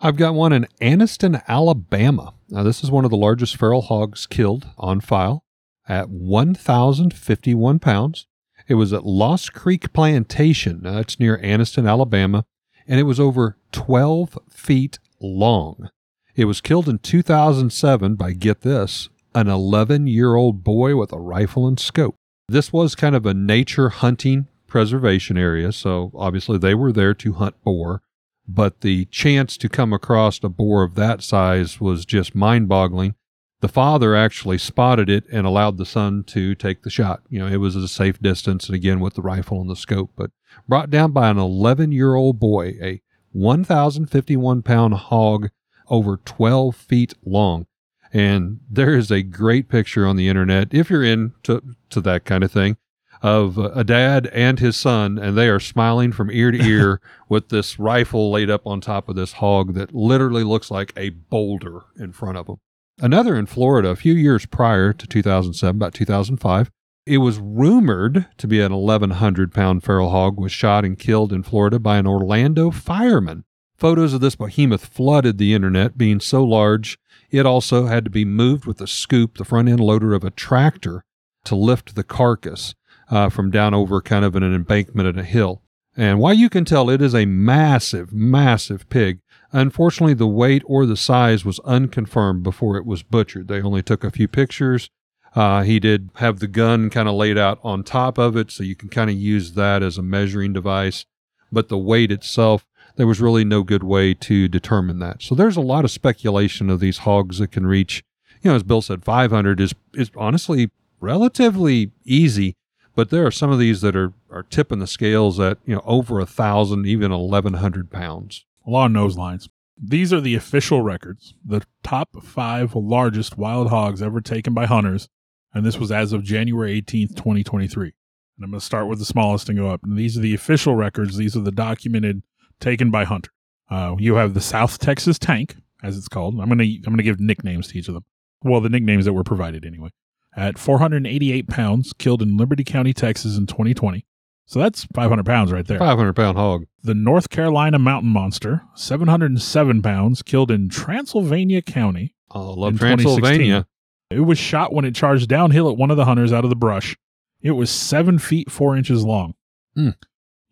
I've 0.00 0.16
got 0.16 0.34
one 0.34 0.54
in 0.54 0.66
Anniston, 0.80 1.42
Alabama. 1.46 2.32
Now, 2.48 2.62
this 2.62 2.82
is 2.82 2.90
one 2.90 3.04
of 3.04 3.10
the 3.10 3.18
largest 3.18 3.56
feral 3.56 3.82
hogs 3.82 4.26
killed 4.26 4.66
on 4.78 5.00
file 5.00 5.44
at 5.86 6.08
1,051 6.08 7.78
pounds. 7.80 8.26
It 8.66 8.74
was 8.74 8.94
at 8.94 9.04
Lost 9.04 9.52
Creek 9.52 9.92
Plantation. 9.92 10.80
Now, 10.82 10.98
it's 10.98 11.20
near 11.20 11.36
Anniston, 11.38 11.88
Alabama, 11.88 12.46
and 12.86 12.98
it 12.98 13.04
was 13.04 13.20
over 13.20 13.58
12 13.72 14.38
feet 14.48 14.98
long. 15.20 15.90
It 16.36 16.46
was 16.46 16.60
killed 16.60 16.88
in 16.88 16.98
2007 16.98 18.16
by, 18.16 18.32
get 18.32 18.62
this, 18.62 19.08
an 19.34 19.48
11 19.48 20.06
year 20.06 20.34
old 20.34 20.64
boy 20.64 20.96
with 20.96 21.12
a 21.12 21.18
rifle 21.18 21.66
and 21.66 21.78
scope. 21.78 22.16
This 22.48 22.72
was 22.72 22.94
kind 22.94 23.14
of 23.14 23.24
a 23.24 23.34
nature 23.34 23.88
hunting 23.88 24.48
preservation 24.66 25.38
area, 25.38 25.72
so 25.72 26.10
obviously 26.14 26.58
they 26.58 26.74
were 26.74 26.92
there 26.92 27.14
to 27.14 27.34
hunt 27.34 27.62
boar 27.62 28.02
but 28.46 28.80
the 28.80 29.06
chance 29.06 29.56
to 29.56 29.68
come 29.68 29.92
across 29.92 30.42
a 30.42 30.48
boar 30.48 30.82
of 30.82 30.94
that 30.94 31.22
size 31.22 31.80
was 31.80 32.04
just 32.04 32.34
mind 32.34 32.68
boggling. 32.68 33.14
The 33.60 33.68
father 33.68 34.14
actually 34.14 34.58
spotted 34.58 35.08
it 35.08 35.24
and 35.32 35.46
allowed 35.46 35.78
the 35.78 35.86
son 35.86 36.24
to 36.24 36.54
take 36.54 36.82
the 36.82 36.90
shot. 36.90 37.22
You 37.30 37.38
know, 37.38 37.46
it 37.46 37.56
was 37.56 37.76
at 37.76 37.82
a 37.82 37.88
safe 37.88 38.20
distance 38.20 38.66
and 38.66 38.74
again 38.74 39.00
with 39.00 39.14
the 39.14 39.22
rifle 39.22 39.60
and 39.60 39.70
the 39.70 39.76
scope, 39.76 40.10
but 40.16 40.30
brought 40.68 40.90
down 40.90 41.12
by 41.12 41.30
an 41.30 41.38
11 41.38 41.92
year 41.92 42.14
old 42.14 42.38
boy, 42.38 42.76
a 42.82 43.00
1,051 43.32 44.62
pound 44.62 44.94
hog 44.94 45.48
over 45.88 46.18
12 46.18 46.76
feet 46.76 47.14
long. 47.24 47.66
And 48.12 48.60
there 48.70 48.94
is 48.94 49.10
a 49.10 49.22
great 49.22 49.68
picture 49.68 50.06
on 50.06 50.16
the 50.16 50.28
internet, 50.28 50.72
if 50.72 50.88
you're 50.88 51.02
into 51.02 51.62
to 51.90 52.00
that 52.00 52.24
kind 52.24 52.44
of 52.44 52.52
thing, 52.52 52.76
of 53.22 53.58
a 53.58 53.82
dad 53.82 54.26
and 54.28 54.60
his 54.60 54.76
son, 54.76 55.18
and 55.18 55.36
they 55.36 55.48
are 55.48 55.58
smiling 55.58 56.12
from 56.12 56.30
ear 56.30 56.50
to 56.50 56.62
ear 56.62 57.00
with 57.28 57.48
this 57.48 57.78
rifle 57.78 58.30
laid 58.30 58.50
up 58.50 58.66
on 58.66 58.80
top 58.80 59.08
of 59.08 59.16
this 59.16 59.32
hog 59.34 59.74
that 59.74 59.94
literally 59.94 60.44
looks 60.44 60.70
like 60.70 60.92
a 60.96 61.08
boulder 61.08 61.82
in 61.98 62.12
front 62.12 62.36
of 62.36 62.46
them. 62.46 62.58
Another 63.00 63.34
in 63.36 63.46
Florida 63.46 63.88
a 63.88 63.96
few 63.96 64.12
years 64.12 64.46
prior 64.46 64.92
to 64.92 65.06
2007, 65.06 65.76
about 65.76 65.94
2005, 65.94 66.70
it 67.06 67.18
was 67.18 67.38
rumored 67.38 68.26
to 68.38 68.46
be 68.46 68.60
an 68.60 68.72
1,100 68.72 69.52
pound 69.52 69.82
feral 69.82 70.10
hog 70.10 70.38
was 70.38 70.52
shot 70.52 70.84
and 70.84 70.98
killed 70.98 71.32
in 71.32 71.42
Florida 71.42 71.78
by 71.78 71.98
an 71.98 72.06
Orlando 72.06 72.70
fireman. 72.70 73.44
Photos 73.76 74.14
of 74.14 74.20
this 74.20 74.36
behemoth 74.36 74.86
flooded 74.86 75.38
the 75.38 75.54
internet, 75.54 75.98
being 75.98 76.20
so 76.20 76.44
large 76.44 76.98
it 77.34 77.46
also 77.46 77.86
had 77.86 78.04
to 78.04 78.10
be 78.10 78.24
moved 78.24 78.64
with 78.64 78.80
a 78.80 78.86
scoop, 78.86 79.38
the 79.38 79.44
front 79.44 79.68
end 79.68 79.80
loader 79.80 80.14
of 80.14 80.22
a 80.22 80.30
tractor, 80.30 81.04
to 81.44 81.56
lift 81.56 81.96
the 81.96 82.04
carcass 82.04 82.76
uh, 83.10 83.28
from 83.28 83.50
down 83.50 83.74
over 83.74 84.00
kind 84.00 84.24
of 84.24 84.36
an 84.36 84.44
embankment 84.44 85.08
and 85.08 85.18
a 85.18 85.24
hill. 85.24 85.60
And 85.96 86.20
why 86.20 86.32
you 86.32 86.48
can 86.48 86.64
tell 86.64 86.88
it 86.90 87.02
is 87.02 87.14
a 87.14 87.26
massive, 87.26 88.12
massive 88.12 88.88
pig. 88.88 89.18
Unfortunately, 89.50 90.14
the 90.14 90.28
weight 90.28 90.62
or 90.66 90.86
the 90.86 90.96
size 90.96 91.44
was 91.44 91.58
unconfirmed 91.60 92.44
before 92.44 92.76
it 92.76 92.86
was 92.86 93.02
butchered. 93.02 93.48
They 93.48 93.60
only 93.60 93.82
took 93.82 94.04
a 94.04 94.12
few 94.12 94.28
pictures. 94.28 94.90
Uh, 95.34 95.62
he 95.62 95.80
did 95.80 96.10
have 96.16 96.38
the 96.38 96.46
gun 96.46 96.88
kind 96.88 97.08
of 97.08 97.14
laid 97.16 97.36
out 97.36 97.58
on 97.64 97.82
top 97.82 98.16
of 98.16 98.36
it, 98.36 98.52
so 98.52 98.62
you 98.62 98.76
can 98.76 98.88
kind 98.88 99.10
of 99.10 99.16
use 99.16 99.52
that 99.52 99.82
as 99.82 99.98
a 99.98 100.02
measuring 100.02 100.52
device. 100.52 101.04
But 101.50 101.68
the 101.68 101.78
weight 101.78 102.12
itself, 102.12 102.64
there 102.96 103.06
was 103.06 103.20
really 103.20 103.44
no 103.44 103.62
good 103.62 103.82
way 103.82 104.14
to 104.14 104.48
determine 104.48 104.98
that. 105.00 105.22
So 105.22 105.34
there's 105.34 105.56
a 105.56 105.62
lot 105.62 105.84
of 105.84 105.90
speculation 105.90 106.70
of 106.70 106.80
these 106.80 106.98
hogs 106.98 107.38
that 107.38 107.52
can 107.52 107.66
reach, 107.66 108.04
you 108.42 108.50
know, 108.50 108.56
as 108.56 108.62
Bill 108.62 108.82
said, 108.82 109.04
500 109.04 109.60
is 109.60 109.74
is 109.94 110.10
honestly 110.16 110.70
relatively 111.00 111.90
easy. 112.04 112.56
But 112.96 113.10
there 113.10 113.26
are 113.26 113.32
some 113.32 113.50
of 113.50 113.58
these 113.58 113.80
that 113.80 113.96
are 113.96 114.12
are 114.30 114.44
tipping 114.44 114.78
the 114.78 114.86
scales 114.86 115.40
at 115.40 115.58
you 115.66 115.74
know 115.74 115.82
over 115.84 116.20
a 116.20 116.26
thousand, 116.26 116.86
even 116.86 117.10
1,100 117.10 117.90
pounds. 117.90 118.44
Along 118.66 118.92
those 118.92 119.16
lines. 119.16 119.48
These 119.76 120.12
are 120.12 120.20
the 120.20 120.36
official 120.36 120.82
records, 120.82 121.34
the 121.44 121.62
top 121.82 122.22
five 122.22 122.76
largest 122.76 123.36
wild 123.36 123.70
hogs 123.70 124.00
ever 124.00 124.20
taken 124.20 124.54
by 124.54 124.66
hunters, 124.66 125.08
and 125.52 125.66
this 125.66 125.78
was 125.78 125.90
as 125.90 126.12
of 126.12 126.22
January 126.22 126.80
18th, 126.80 127.16
2023. 127.16 127.92
And 128.36 128.44
I'm 128.44 128.50
going 128.50 128.60
to 128.60 128.64
start 128.64 128.86
with 128.86 129.00
the 129.00 129.04
smallest 129.04 129.48
and 129.48 129.58
go 129.58 129.70
up. 129.70 129.82
And 129.82 129.96
these 129.96 130.16
are 130.16 130.20
the 130.20 130.34
official 130.34 130.76
records. 130.76 131.16
These 131.16 131.36
are 131.36 131.40
the 131.40 131.52
documented 131.52 132.22
taken 132.60 132.90
by 132.90 133.04
hunter. 133.04 133.30
Uh, 133.70 133.96
you 133.98 134.16
have 134.16 134.34
the 134.34 134.40
South 134.40 134.78
Texas 134.78 135.18
tank, 135.18 135.56
as 135.82 135.96
it's 135.96 136.08
called. 136.08 136.38
I'm 136.40 136.48
going 136.48 136.58
to 136.58 136.80
I'm 136.86 136.96
to 136.96 137.02
give 137.02 137.20
nicknames 137.20 137.68
to 137.68 137.78
each 137.78 137.88
of 137.88 137.94
them. 137.94 138.04
Well, 138.42 138.60
the 138.60 138.68
nicknames 138.68 139.06
that 139.06 139.12
were 139.12 139.24
provided 139.24 139.64
anyway. 139.64 139.90
At 140.36 140.58
488 140.58 141.48
pounds, 141.48 141.92
killed 141.96 142.20
in 142.20 142.36
Liberty 142.36 142.64
County, 142.64 142.92
Texas, 142.92 143.36
in 143.36 143.46
2020. 143.46 144.04
So 144.46 144.58
that's 144.58 144.84
500 144.94 145.24
pounds 145.24 145.52
right 145.52 145.66
there. 145.66 145.78
500 145.78 146.12
pound 146.14 146.36
hog. 146.36 146.66
The 146.82 146.94
North 146.94 147.30
Carolina 147.30 147.78
Mountain 147.78 148.10
Monster, 148.10 148.62
707 148.74 149.80
pounds, 149.80 150.22
killed 150.22 150.50
in 150.50 150.68
Transylvania 150.68 151.62
County. 151.62 152.14
I 152.30 152.40
love 152.40 152.78
Transylvania. 152.78 153.66
It 154.10 154.20
was 154.20 154.38
shot 154.38 154.72
when 154.72 154.84
it 154.84 154.94
charged 154.94 155.28
downhill 155.28 155.70
at 155.70 155.76
one 155.78 155.90
of 155.90 155.96
the 155.96 156.04
hunters 156.04 156.32
out 156.32 156.44
of 156.44 156.50
the 156.50 156.56
brush. 156.56 156.96
It 157.40 157.52
was 157.52 157.70
seven 157.70 158.18
feet 158.18 158.50
four 158.50 158.76
inches 158.76 159.04
long. 159.04 159.34
Hmm. 159.74 159.90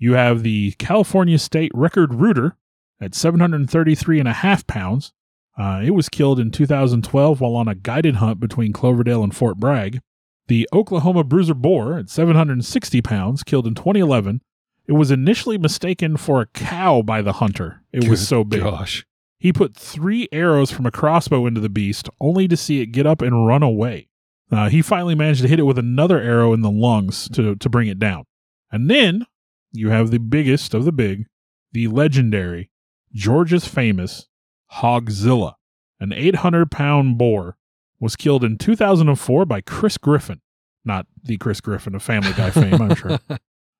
You 0.02 0.14
have 0.14 0.42
the 0.42 0.72
California 0.80 1.38
State 1.38 1.70
Record 1.72 2.12
Rooter 2.14 2.56
at 3.00 3.14
733 3.14 4.18
and 4.18 4.26
a 4.26 4.32
half 4.32 4.66
pounds. 4.66 5.12
Uh, 5.56 5.80
it 5.84 5.92
was 5.92 6.08
killed 6.08 6.40
in 6.40 6.50
2012 6.50 7.40
while 7.40 7.54
on 7.54 7.68
a 7.68 7.76
guided 7.76 8.16
hunt 8.16 8.40
between 8.40 8.72
Cloverdale 8.72 9.22
and 9.22 9.32
Fort 9.32 9.58
Bragg. 9.58 10.00
The 10.48 10.68
Oklahoma 10.72 11.22
Bruiser 11.22 11.54
Boar 11.54 12.00
at 12.00 12.10
760 12.10 13.00
pounds, 13.00 13.44
killed 13.44 13.64
in 13.64 13.76
2011. 13.76 14.40
It 14.88 14.94
was 14.94 15.12
initially 15.12 15.56
mistaken 15.56 16.16
for 16.16 16.40
a 16.40 16.46
cow 16.46 17.02
by 17.02 17.22
the 17.22 17.34
hunter. 17.34 17.84
It 17.92 18.08
was 18.08 18.26
so 18.26 18.42
big. 18.42 18.62
Gosh. 18.62 19.06
He 19.38 19.52
put 19.52 19.76
three 19.76 20.26
arrows 20.32 20.72
from 20.72 20.84
a 20.84 20.90
crossbow 20.90 21.46
into 21.46 21.60
the 21.60 21.68
beast, 21.68 22.10
only 22.20 22.48
to 22.48 22.56
see 22.56 22.80
it 22.80 22.86
get 22.86 23.06
up 23.06 23.22
and 23.22 23.46
run 23.46 23.62
away. 23.62 24.08
Uh, 24.50 24.68
he 24.68 24.82
finally 24.82 25.14
managed 25.14 25.42
to 25.42 25.48
hit 25.48 25.60
it 25.60 25.64
with 25.64 25.78
another 25.78 26.20
arrow 26.20 26.52
in 26.52 26.62
the 26.62 26.72
lungs 26.72 27.28
to, 27.28 27.54
to 27.54 27.68
bring 27.68 27.86
it 27.86 28.00
down. 28.00 28.24
And 28.72 28.90
then 28.90 29.26
you 29.72 29.90
have 29.90 30.10
the 30.10 30.18
biggest 30.18 30.74
of 30.74 30.84
the 30.84 30.92
big, 30.92 31.26
the 31.72 31.88
legendary, 31.88 32.70
Georgia's 33.12 33.66
famous 33.66 34.28
Hogzilla, 34.74 35.54
an 36.00 36.12
800 36.12 36.70
pound 36.70 37.18
boar, 37.18 37.56
was 38.00 38.16
killed 38.16 38.44
in 38.44 38.58
2004 38.58 39.44
by 39.46 39.60
Chris 39.60 39.98
Griffin. 39.98 40.40
Not 40.84 41.06
the 41.22 41.36
Chris 41.36 41.60
Griffin 41.60 41.94
of 41.94 42.02
Family 42.02 42.32
Guy 42.32 42.50
fame, 42.50 42.80
I'm 42.80 42.94
sure. 42.94 43.18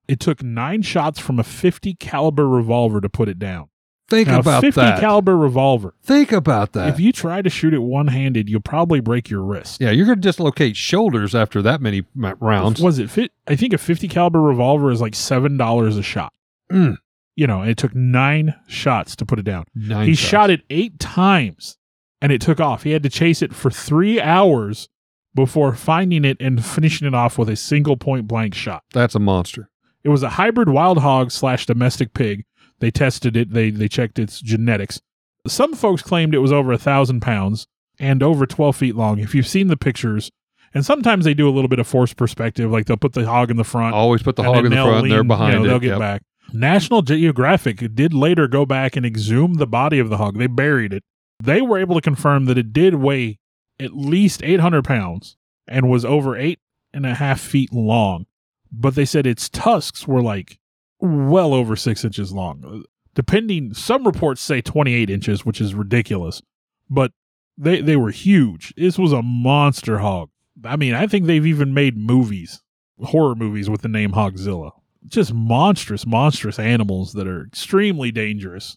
It 0.08 0.18
took 0.18 0.42
nine 0.42 0.82
shots 0.82 1.20
from 1.20 1.38
a 1.38 1.44
50 1.44 1.94
caliber 1.94 2.48
revolver 2.48 3.00
to 3.00 3.08
put 3.08 3.28
it 3.28 3.38
down. 3.38 3.68
Think 4.12 4.28
Now, 4.28 4.40
about 4.40 4.60
50 4.60 4.78
that. 4.78 5.00
caliber 5.00 5.34
revolver. 5.38 5.94
Think 6.02 6.32
about 6.32 6.74
that. 6.74 6.90
If 6.90 7.00
you 7.00 7.12
try 7.12 7.40
to 7.40 7.48
shoot 7.48 7.72
it 7.72 7.78
one 7.78 8.08
handed, 8.08 8.46
you'll 8.46 8.60
probably 8.60 9.00
break 9.00 9.30
your 9.30 9.40
wrist. 9.40 9.80
yeah, 9.80 9.90
you're 9.90 10.04
going 10.04 10.20
to 10.20 10.28
dislocate 10.28 10.76
shoulders 10.76 11.34
after 11.34 11.62
that 11.62 11.80
many 11.80 12.02
rounds. 12.14 12.82
Was 12.82 12.98
it 12.98 13.08
fit? 13.08 13.32
I 13.48 13.56
think 13.56 13.72
a 13.72 13.78
50 13.78 14.08
caliber 14.08 14.42
revolver 14.42 14.90
is 14.90 15.00
like 15.00 15.14
$7 15.14 15.98
a 15.98 16.02
shot. 16.02 16.34
Mm. 16.70 16.98
You 17.36 17.46
know, 17.46 17.62
it 17.62 17.78
took 17.78 17.94
nine 17.94 18.54
shots 18.66 19.16
to 19.16 19.24
put 19.24 19.38
it 19.38 19.46
down. 19.46 19.64
Nine 19.74 20.08
he 20.08 20.14
shots. 20.14 20.28
shot 20.30 20.50
it 20.50 20.60
eight 20.68 20.98
times 20.98 21.78
and 22.20 22.30
it 22.30 22.42
took 22.42 22.60
off. 22.60 22.82
He 22.82 22.90
had 22.90 23.02
to 23.04 23.08
chase 23.08 23.40
it 23.40 23.54
for 23.54 23.70
three 23.70 24.20
hours 24.20 24.90
before 25.34 25.74
finding 25.74 26.26
it 26.26 26.36
and 26.38 26.62
finishing 26.62 27.08
it 27.08 27.14
off 27.14 27.38
with 27.38 27.48
a 27.48 27.56
single 27.56 27.96
point 27.96 28.28
blank 28.28 28.52
shot. 28.54 28.82
That's 28.92 29.14
a 29.14 29.18
monster. 29.18 29.70
It 30.04 30.10
was 30.10 30.22
a 30.22 30.28
hybrid 30.28 30.68
wild 30.68 30.98
hog 30.98 31.30
slash 31.30 31.64
domestic 31.64 32.12
pig. 32.12 32.44
They 32.82 32.90
tested 32.90 33.36
it. 33.36 33.52
They 33.52 33.70
they 33.70 33.86
checked 33.86 34.18
its 34.18 34.40
genetics. 34.40 35.00
Some 35.46 35.72
folks 35.74 36.02
claimed 36.02 36.34
it 36.34 36.38
was 36.40 36.50
over 36.50 36.72
a 36.72 36.78
thousand 36.78 37.20
pounds 37.20 37.68
and 38.00 38.24
over 38.24 38.44
twelve 38.44 38.74
feet 38.74 38.96
long. 38.96 39.20
If 39.20 39.36
you've 39.36 39.46
seen 39.46 39.68
the 39.68 39.76
pictures, 39.76 40.32
and 40.74 40.84
sometimes 40.84 41.24
they 41.24 41.32
do 41.32 41.48
a 41.48 41.52
little 41.54 41.68
bit 41.68 41.78
of 41.78 41.86
forced 41.86 42.16
perspective, 42.16 42.72
like 42.72 42.86
they'll 42.86 42.96
put 42.96 43.12
the 43.12 43.24
hog 43.24 43.52
in 43.52 43.56
the 43.56 43.62
front, 43.62 43.94
Always 43.94 44.24
put 44.24 44.34
the 44.34 44.42
hog 44.42 44.64
in 44.64 44.70
the 44.70 44.76
front, 44.76 45.04
and 45.04 45.12
they're 45.12 45.22
behind 45.22 45.52
you 45.52 45.58
know, 45.60 45.64
it. 45.64 45.68
They'll 45.68 45.78
get 45.78 45.88
Yep. 45.90 45.98
back. 46.00 46.22
National 46.52 47.02
Geographic 47.02 47.94
did 47.94 48.12
later 48.12 48.48
go 48.48 48.66
back 48.66 48.96
and 48.96 49.06
exhume 49.06 49.54
the 49.54 49.66
body 49.66 50.00
of 50.00 50.10
the 50.10 50.16
hog. 50.16 50.36
They 50.36 50.48
buried 50.48 50.92
it. 50.92 51.04
They 51.40 51.62
were 51.62 51.78
able 51.78 51.94
to 51.94 52.00
confirm 52.00 52.46
that 52.46 52.58
it 52.58 52.72
did 52.72 52.96
weigh 52.96 53.38
at 53.78 53.94
least 53.96 54.42
800 54.42 54.84
pounds 54.84 55.36
and 55.68 55.88
was 55.88 56.04
over 56.04 56.36
eight 56.36 56.58
and 56.92 57.06
a 57.06 57.14
half 57.14 57.40
feet 57.40 57.72
long. 57.72 58.26
But 58.72 58.96
they 58.96 59.04
said 59.04 59.24
its 59.24 59.48
tusks 59.48 60.08
were 60.08 60.20
like 60.20 60.58
well 61.02 61.52
over 61.52 61.76
six 61.76 62.04
inches 62.04 62.32
long. 62.32 62.64
Uh, 62.64 62.86
depending, 63.14 63.74
some 63.74 64.06
reports 64.06 64.40
say 64.40 64.60
28 64.60 65.10
inches, 65.10 65.44
which 65.44 65.60
is 65.60 65.74
ridiculous, 65.74 66.40
but 66.88 67.12
they, 67.58 67.80
they 67.80 67.96
were 67.96 68.10
huge. 68.10 68.72
This 68.76 68.98
was 68.98 69.12
a 69.12 69.22
monster 69.22 69.98
hog. 69.98 70.30
I 70.64 70.76
mean, 70.76 70.94
I 70.94 71.06
think 71.06 71.26
they've 71.26 71.46
even 71.46 71.74
made 71.74 71.96
movies, 71.96 72.62
horror 73.02 73.34
movies 73.34 73.68
with 73.68 73.82
the 73.82 73.88
name 73.88 74.12
Hogzilla. 74.12 74.70
Just 75.06 75.34
monstrous, 75.34 76.06
monstrous 76.06 76.58
animals 76.58 77.12
that 77.14 77.26
are 77.26 77.44
extremely 77.44 78.12
dangerous, 78.12 78.76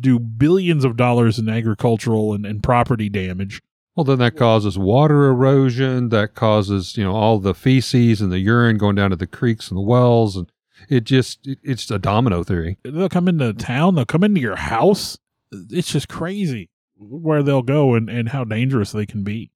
do 0.00 0.18
billions 0.18 0.84
of 0.84 0.96
dollars 0.96 1.38
in 1.38 1.48
agricultural 1.48 2.34
and, 2.34 2.44
and 2.44 2.62
property 2.62 3.08
damage. 3.08 3.62
Well, 3.96 4.04
then 4.04 4.18
that 4.18 4.36
causes 4.36 4.78
water 4.78 5.26
erosion. 5.26 6.10
That 6.10 6.34
causes, 6.34 6.96
you 6.96 7.04
know, 7.04 7.14
all 7.14 7.38
the 7.38 7.54
feces 7.54 8.20
and 8.20 8.30
the 8.30 8.38
urine 8.38 8.78
going 8.78 8.96
down 8.96 9.10
to 9.10 9.16
the 9.16 9.26
creeks 9.26 9.70
and 9.70 9.76
the 9.76 9.82
wells. 9.82 10.36
And 10.36 10.50
it 10.88 11.04
just, 11.04 11.46
it, 11.46 11.58
it's 11.62 11.90
a 11.90 11.98
domino 11.98 12.42
theory. 12.42 12.78
They'll 12.84 13.08
come 13.08 13.28
into 13.28 13.52
town, 13.52 13.94
they'll 13.94 14.04
come 14.04 14.24
into 14.24 14.40
your 14.40 14.56
house. 14.56 15.18
It's 15.50 15.92
just 15.92 16.08
crazy 16.08 16.70
where 16.96 17.42
they'll 17.42 17.62
go 17.62 17.94
and, 17.94 18.08
and 18.08 18.28
how 18.30 18.44
dangerous 18.44 18.92
they 18.92 19.06
can 19.06 19.22
be. 19.24 19.50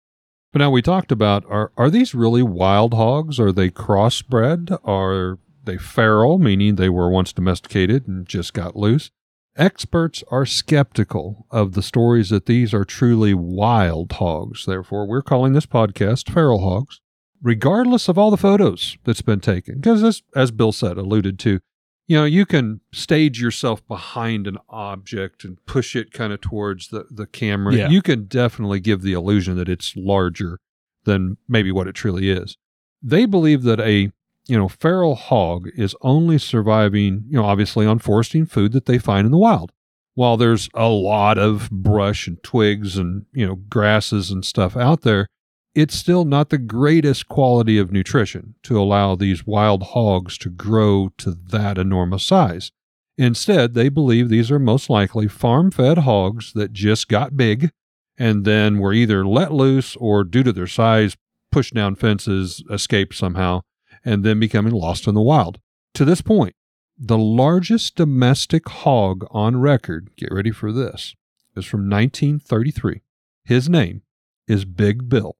But 0.52 0.60
now 0.60 0.70
we 0.70 0.82
talked 0.82 1.12
about 1.12 1.44
are, 1.48 1.72
are 1.76 1.90
these 1.90 2.14
really 2.14 2.42
wild 2.42 2.94
hogs? 2.94 3.38
Are 3.38 3.52
they 3.52 3.70
crossbred? 3.70 4.78
Are 4.84 5.38
they 5.64 5.76
feral, 5.76 6.38
meaning 6.38 6.76
they 6.76 6.88
were 6.88 7.10
once 7.10 7.32
domesticated 7.32 8.08
and 8.08 8.26
just 8.26 8.54
got 8.54 8.76
loose? 8.76 9.10
Experts 9.56 10.22
are 10.30 10.44
skeptical 10.44 11.46
of 11.50 11.72
the 11.72 11.82
stories 11.82 12.28
that 12.28 12.46
these 12.46 12.74
are 12.74 12.84
truly 12.84 13.32
wild 13.32 14.12
hogs. 14.12 14.66
Therefore, 14.66 15.06
we're 15.06 15.22
calling 15.22 15.54
this 15.54 15.66
podcast 15.66 16.30
Feral 16.30 16.60
Hogs, 16.60 17.00
regardless 17.42 18.08
of 18.08 18.18
all 18.18 18.30
the 18.30 18.36
photos 18.36 18.96
that's 19.04 19.22
been 19.22 19.40
taken. 19.40 19.76
Because, 19.76 20.02
as, 20.02 20.22
as 20.34 20.50
Bill 20.50 20.72
said, 20.72 20.96
alluded 20.96 21.38
to, 21.40 21.60
you 22.06 22.16
know, 22.16 22.24
you 22.24 22.46
can 22.46 22.80
stage 22.92 23.40
yourself 23.40 23.86
behind 23.88 24.46
an 24.46 24.58
object 24.68 25.44
and 25.44 25.64
push 25.66 25.96
it 25.96 26.12
kind 26.12 26.32
of 26.32 26.40
towards 26.40 26.88
the, 26.88 27.06
the 27.10 27.26
camera. 27.26 27.74
Yeah. 27.74 27.88
You 27.88 28.02
can 28.02 28.26
definitely 28.26 28.80
give 28.80 29.02
the 29.02 29.12
illusion 29.12 29.56
that 29.56 29.68
it's 29.68 29.94
larger 29.96 30.60
than 31.04 31.36
maybe 31.48 31.72
what 31.72 31.88
it 31.88 31.94
truly 31.94 32.30
is. 32.30 32.56
They 33.02 33.26
believe 33.26 33.62
that 33.64 33.80
a 33.80 34.12
you 34.46 34.56
know 34.56 34.68
feral 34.68 35.16
hog 35.16 35.68
is 35.74 35.94
only 36.02 36.38
surviving, 36.38 37.24
you 37.28 37.38
know, 37.38 37.44
obviously 37.44 37.86
on 37.86 37.98
foresting 37.98 38.46
food 38.46 38.72
that 38.72 38.86
they 38.86 38.98
find 38.98 39.24
in 39.24 39.32
the 39.32 39.38
wild. 39.38 39.72
While 40.14 40.36
there's 40.36 40.68
a 40.74 40.88
lot 40.88 41.38
of 41.38 41.70
brush 41.70 42.26
and 42.26 42.42
twigs 42.42 42.96
and 42.96 43.26
you 43.32 43.46
know 43.46 43.56
grasses 43.56 44.30
and 44.30 44.44
stuff 44.44 44.76
out 44.76 45.02
there, 45.02 45.26
it's 45.76 45.94
still 45.94 46.24
not 46.24 46.48
the 46.48 46.56
greatest 46.56 47.28
quality 47.28 47.76
of 47.76 47.92
nutrition 47.92 48.54
to 48.62 48.80
allow 48.80 49.14
these 49.14 49.46
wild 49.46 49.82
hogs 49.82 50.38
to 50.38 50.48
grow 50.48 51.10
to 51.18 51.36
that 51.50 51.76
enormous 51.76 52.24
size. 52.24 52.72
Instead, 53.18 53.74
they 53.74 53.90
believe 53.90 54.30
these 54.30 54.50
are 54.50 54.58
most 54.58 54.88
likely 54.88 55.28
farm 55.28 55.70
fed 55.70 55.98
hogs 55.98 56.54
that 56.54 56.72
just 56.72 57.08
got 57.08 57.36
big 57.36 57.70
and 58.16 58.46
then 58.46 58.78
were 58.78 58.94
either 58.94 59.26
let 59.26 59.52
loose 59.52 59.96
or, 59.96 60.24
due 60.24 60.42
to 60.42 60.52
their 60.52 60.66
size, 60.66 61.14
pushed 61.52 61.74
down 61.74 61.94
fences, 61.94 62.64
escaped 62.70 63.14
somehow, 63.14 63.60
and 64.02 64.24
then 64.24 64.40
becoming 64.40 64.72
lost 64.72 65.06
in 65.06 65.14
the 65.14 65.20
wild. 65.20 65.60
To 65.92 66.06
this 66.06 66.22
point, 66.22 66.56
the 66.98 67.18
largest 67.18 67.96
domestic 67.96 68.66
hog 68.66 69.26
on 69.30 69.60
record, 69.60 70.08
get 70.16 70.32
ready 70.32 70.52
for 70.52 70.72
this, 70.72 71.14
is 71.54 71.66
from 71.66 71.80
1933. 71.80 73.02
His 73.44 73.68
name 73.68 74.00
is 74.48 74.64
Big 74.64 75.10
Bill. 75.10 75.36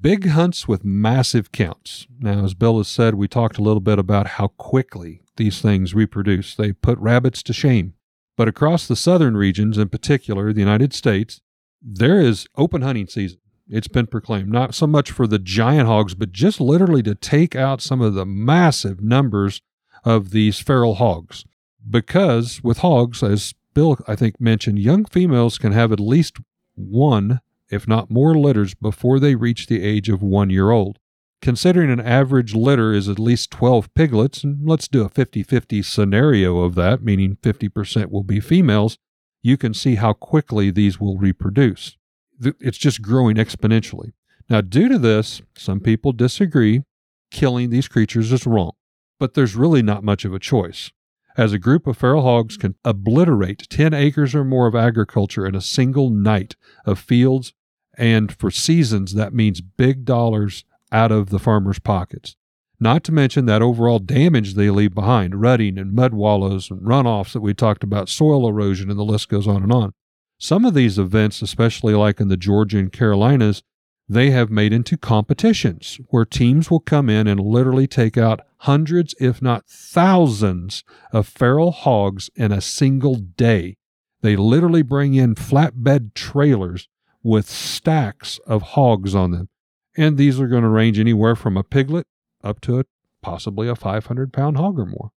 Big 0.00 0.28
hunts 0.28 0.68
with 0.68 0.84
massive 0.84 1.50
counts. 1.50 2.06
Now, 2.20 2.44
as 2.44 2.54
Bill 2.54 2.78
has 2.78 2.86
said, 2.86 3.16
we 3.16 3.26
talked 3.26 3.58
a 3.58 3.62
little 3.62 3.80
bit 3.80 3.98
about 3.98 4.28
how 4.28 4.48
quickly 4.48 5.20
these 5.36 5.60
things 5.60 5.92
reproduce. 5.92 6.54
They 6.54 6.72
put 6.72 6.96
rabbits 6.98 7.42
to 7.42 7.52
shame. 7.52 7.94
But 8.36 8.46
across 8.46 8.86
the 8.86 8.94
southern 8.94 9.36
regions, 9.36 9.76
in 9.78 9.88
particular 9.88 10.52
the 10.52 10.60
United 10.60 10.94
States, 10.94 11.40
there 11.82 12.20
is 12.20 12.46
open 12.56 12.82
hunting 12.82 13.08
season. 13.08 13.40
It's 13.68 13.88
been 13.88 14.06
proclaimed, 14.06 14.50
not 14.50 14.76
so 14.76 14.86
much 14.86 15.10
for 15.10 15.26
the 15.26 15.38
giant 15.40 15.88
hogs, 15.88 16.14
but 16.14 16.30
just 16.30 16.60
literally 16.60 17.02
to 17.02 17.16
take 17.16 17.56
out 17.56 17.82
some 17.82 18.00
of 18.00 18.14
the 18.14 18.24
massive 18.24 19.02
numbers 19.02 19.60
of 20.04 20.30
these 20.30 20.60
feral 20.60 20.94
hogs. 20.94 21.44
Because 21.88 22.62
with 22.62 22.78
hogs, 22.78 23.22
as 23.22 23.54
Bill, 23.74 23.98
I 24.06 24.16
think, 24.16 24.40
mentioned 24.40 24.78
young 24.78 25.04
females 25.04 25.58
can 25.58 25.72
have 25.72 25.92
at 25.92 26.00
least 26.00 26.38
one, 26.74 27.40
if 27.70 27.86
not 27.86 28.10
more, 28.10 28.36
litters 28.36 28.74
before 28.74 29.20
they 29.20 29.34
reach 29.34 29.66
the 29.66 29.82
age 29.82 30.08
of 30.08 30.22
one 30.22 30.50
year 30.50 30.70
old. 30.70 30.98
Considering 31.40 31.90
an 31.90 32.00
average 32.00 32.54
litter 32.54 32.92
is 32.92 33.08
at 33.08 33.18
least 33.18 33.50
12 33.50 33.94
piglets, 33.94 34.44
and 34.44 34.68
let's 34.68 34.88
do 34.88 35.02
a 35.02 35.08
50 35.08 35.42
50 35.42 35.82
scenario 35.82 36.58
of 36.58 36.74
that, 36.74 37.02
meaning 37.02 37.36
50% 37.42 38.10
will 38.10 38.24
be 38.24 38.40
females, 38.40 38.98
you 39.42 39.56
can 39.56 39.72
see 39.72 39.94
how 39.94 40.12
quickly 40.12 40.70
these 40.70 41.00
will 41.00 41.16
reproduce. 41.16 41.96
It's 42.40 42.76
just 42.76 43.00
growing 43.00 43.36
exponentially. 43.36 44.12
Now, 44.50 44.60
due 44.60 44.88
to 44.88 44.98
this, 44.98 45.40
some 45.56 45.80
people 45.80 46.12
disagree 46.12 46.82
killing 47.30 47.70
these 47.70 47.88
creatures 47.88 48.32
is 48.32 48.46
wrong, 48.46 48.72
but 49.18 49.34
there's 49.34 49.54
really 49.54 49.82
not 49.82 50.04
much 50.04 50.24
of 50.24 50.34
a 50.34 50.38
choice 50.38 50.90
as 51.36 51.52
a 51.52 51.58
group 51.58 51.86
of 51.86 51.96
feral 51.96 52.22
hogs 52.22 52.56
can 52.56 52.74
obliterate 52.84 53.68
10 53.68 53.94
acres 53.94 54.34
or 54.34 54.44
more 54.44 54.66
of 54.66 54.74
agriculture 54.74 55.46
in 55.46 55.54
a 55.54 55.60
single 55.60 56.10
night 56.10 56.56
of 56.84 56.98
fields. 56.98 57.52
And 57.96 58.32
for 58.32 58.50
seasons, 58.50 59.14
that 59.14 59.34
means 59.34 59.60
big 59.60 60.04
dollars 60.04 60.64
out 60.92 61.12
of 61.12 61.30
the 61.30 61.38
farmers' 61.38 61.78
pockets. 61.78 62.36
Not 62.82 63.04
to 63.04 63.12
mention 63.12 63.44
that 63.44 63.60
overall 63.60 63.98
damage 63.98 64.54
they 64.54 64.70
leave 64.70 64.94
behind 64.94 65.40
rutting 65.40 65.76
and 65.78 65.92
mud 65.92 66.14
wallows 66.14 66.70
and 66.70 66.80
runoffs 66.80 67.34
that 67.34 67.42
we 67.42 67.52
talked 67.52 67.84
about, 67.84 68.08
soil 68.08 68.48
erosion, 68.48 68.88
and 68.90 68.98
the 68.98 69.04
list 69.04 69.28
goes 69.28 69.46
on 69.46 69.62
and 69.62 69.72
on. 69.72 69.92
Some 70.38 70.64
of 70.64 70.72
these 70.72 70.98
events, 70.98 71.42
especially 71.42 71.94
like 71.94 72.20
in 72.20 72.28
the 72.28 72.38
Georgia 72.38 72.78
and 72.78 72.90
Carolinas, 72.90 73.62
they 74.08 74.30
have 74.30 74.50
made 74.50 74.72
into 74.72 74.96
competitions 74.96 76.00
where 76.08 76.24
teams 76.24 76.70
will 76.70 76.80
come 76.80 77.10
in 77.10 77.26
and 77.26 77.38
literally 77.38 77.86
take 77.86 78.16
out 78.16 78.40
hundreds, 78.60 79.14
if 79.18 79.40
not 79.40 79.66
thousands, 79.66 80.84
of 81.12 81.26
feral 81.26 81.72
hogs 81.72 82.28
in 82.36 82.52
a 82.52 82.60
single 82.60 83.14
day. 83.14 83.76
They 84.20 84.36
literally 84.36 84.82
bring 84.82 85.14
in 85.14 85.34
flatbed 85.34 86.12
trailers 86.12 86.86
with 87.22 87.48
stacks 87.48 88.38
of 88.46 88.62
hogs 88.62 89.14
on 89.14 89.30
them. 89.30 89.48
And 89.96 90.18
these 90.18 90.38
are 90.38 90.46
going 90.46 90.62
to 90.62 90.68
range 90.68 90.98
anywhere 90.98 91.34
from 91.36 91.56
a 91.56 91.64
piglet 91.64 92.06
up 92.44 92.60
to 92.62 92.80
a, 92.80 92.84
possibly 93.22 93.66
a 93.66 93.74
500 93.74 94.32
pound 94.32 94.58
hog 94.58 94.78
or 94.78 94.86
more. 94.86 95.10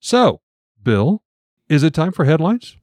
So, 0.00 0.40
Bill, 0.82 1.22
is 1.68 1.84
it 1.84 1.94
time 1.94 2.10
for 2.10 2.24
headlines? 2.24 2.76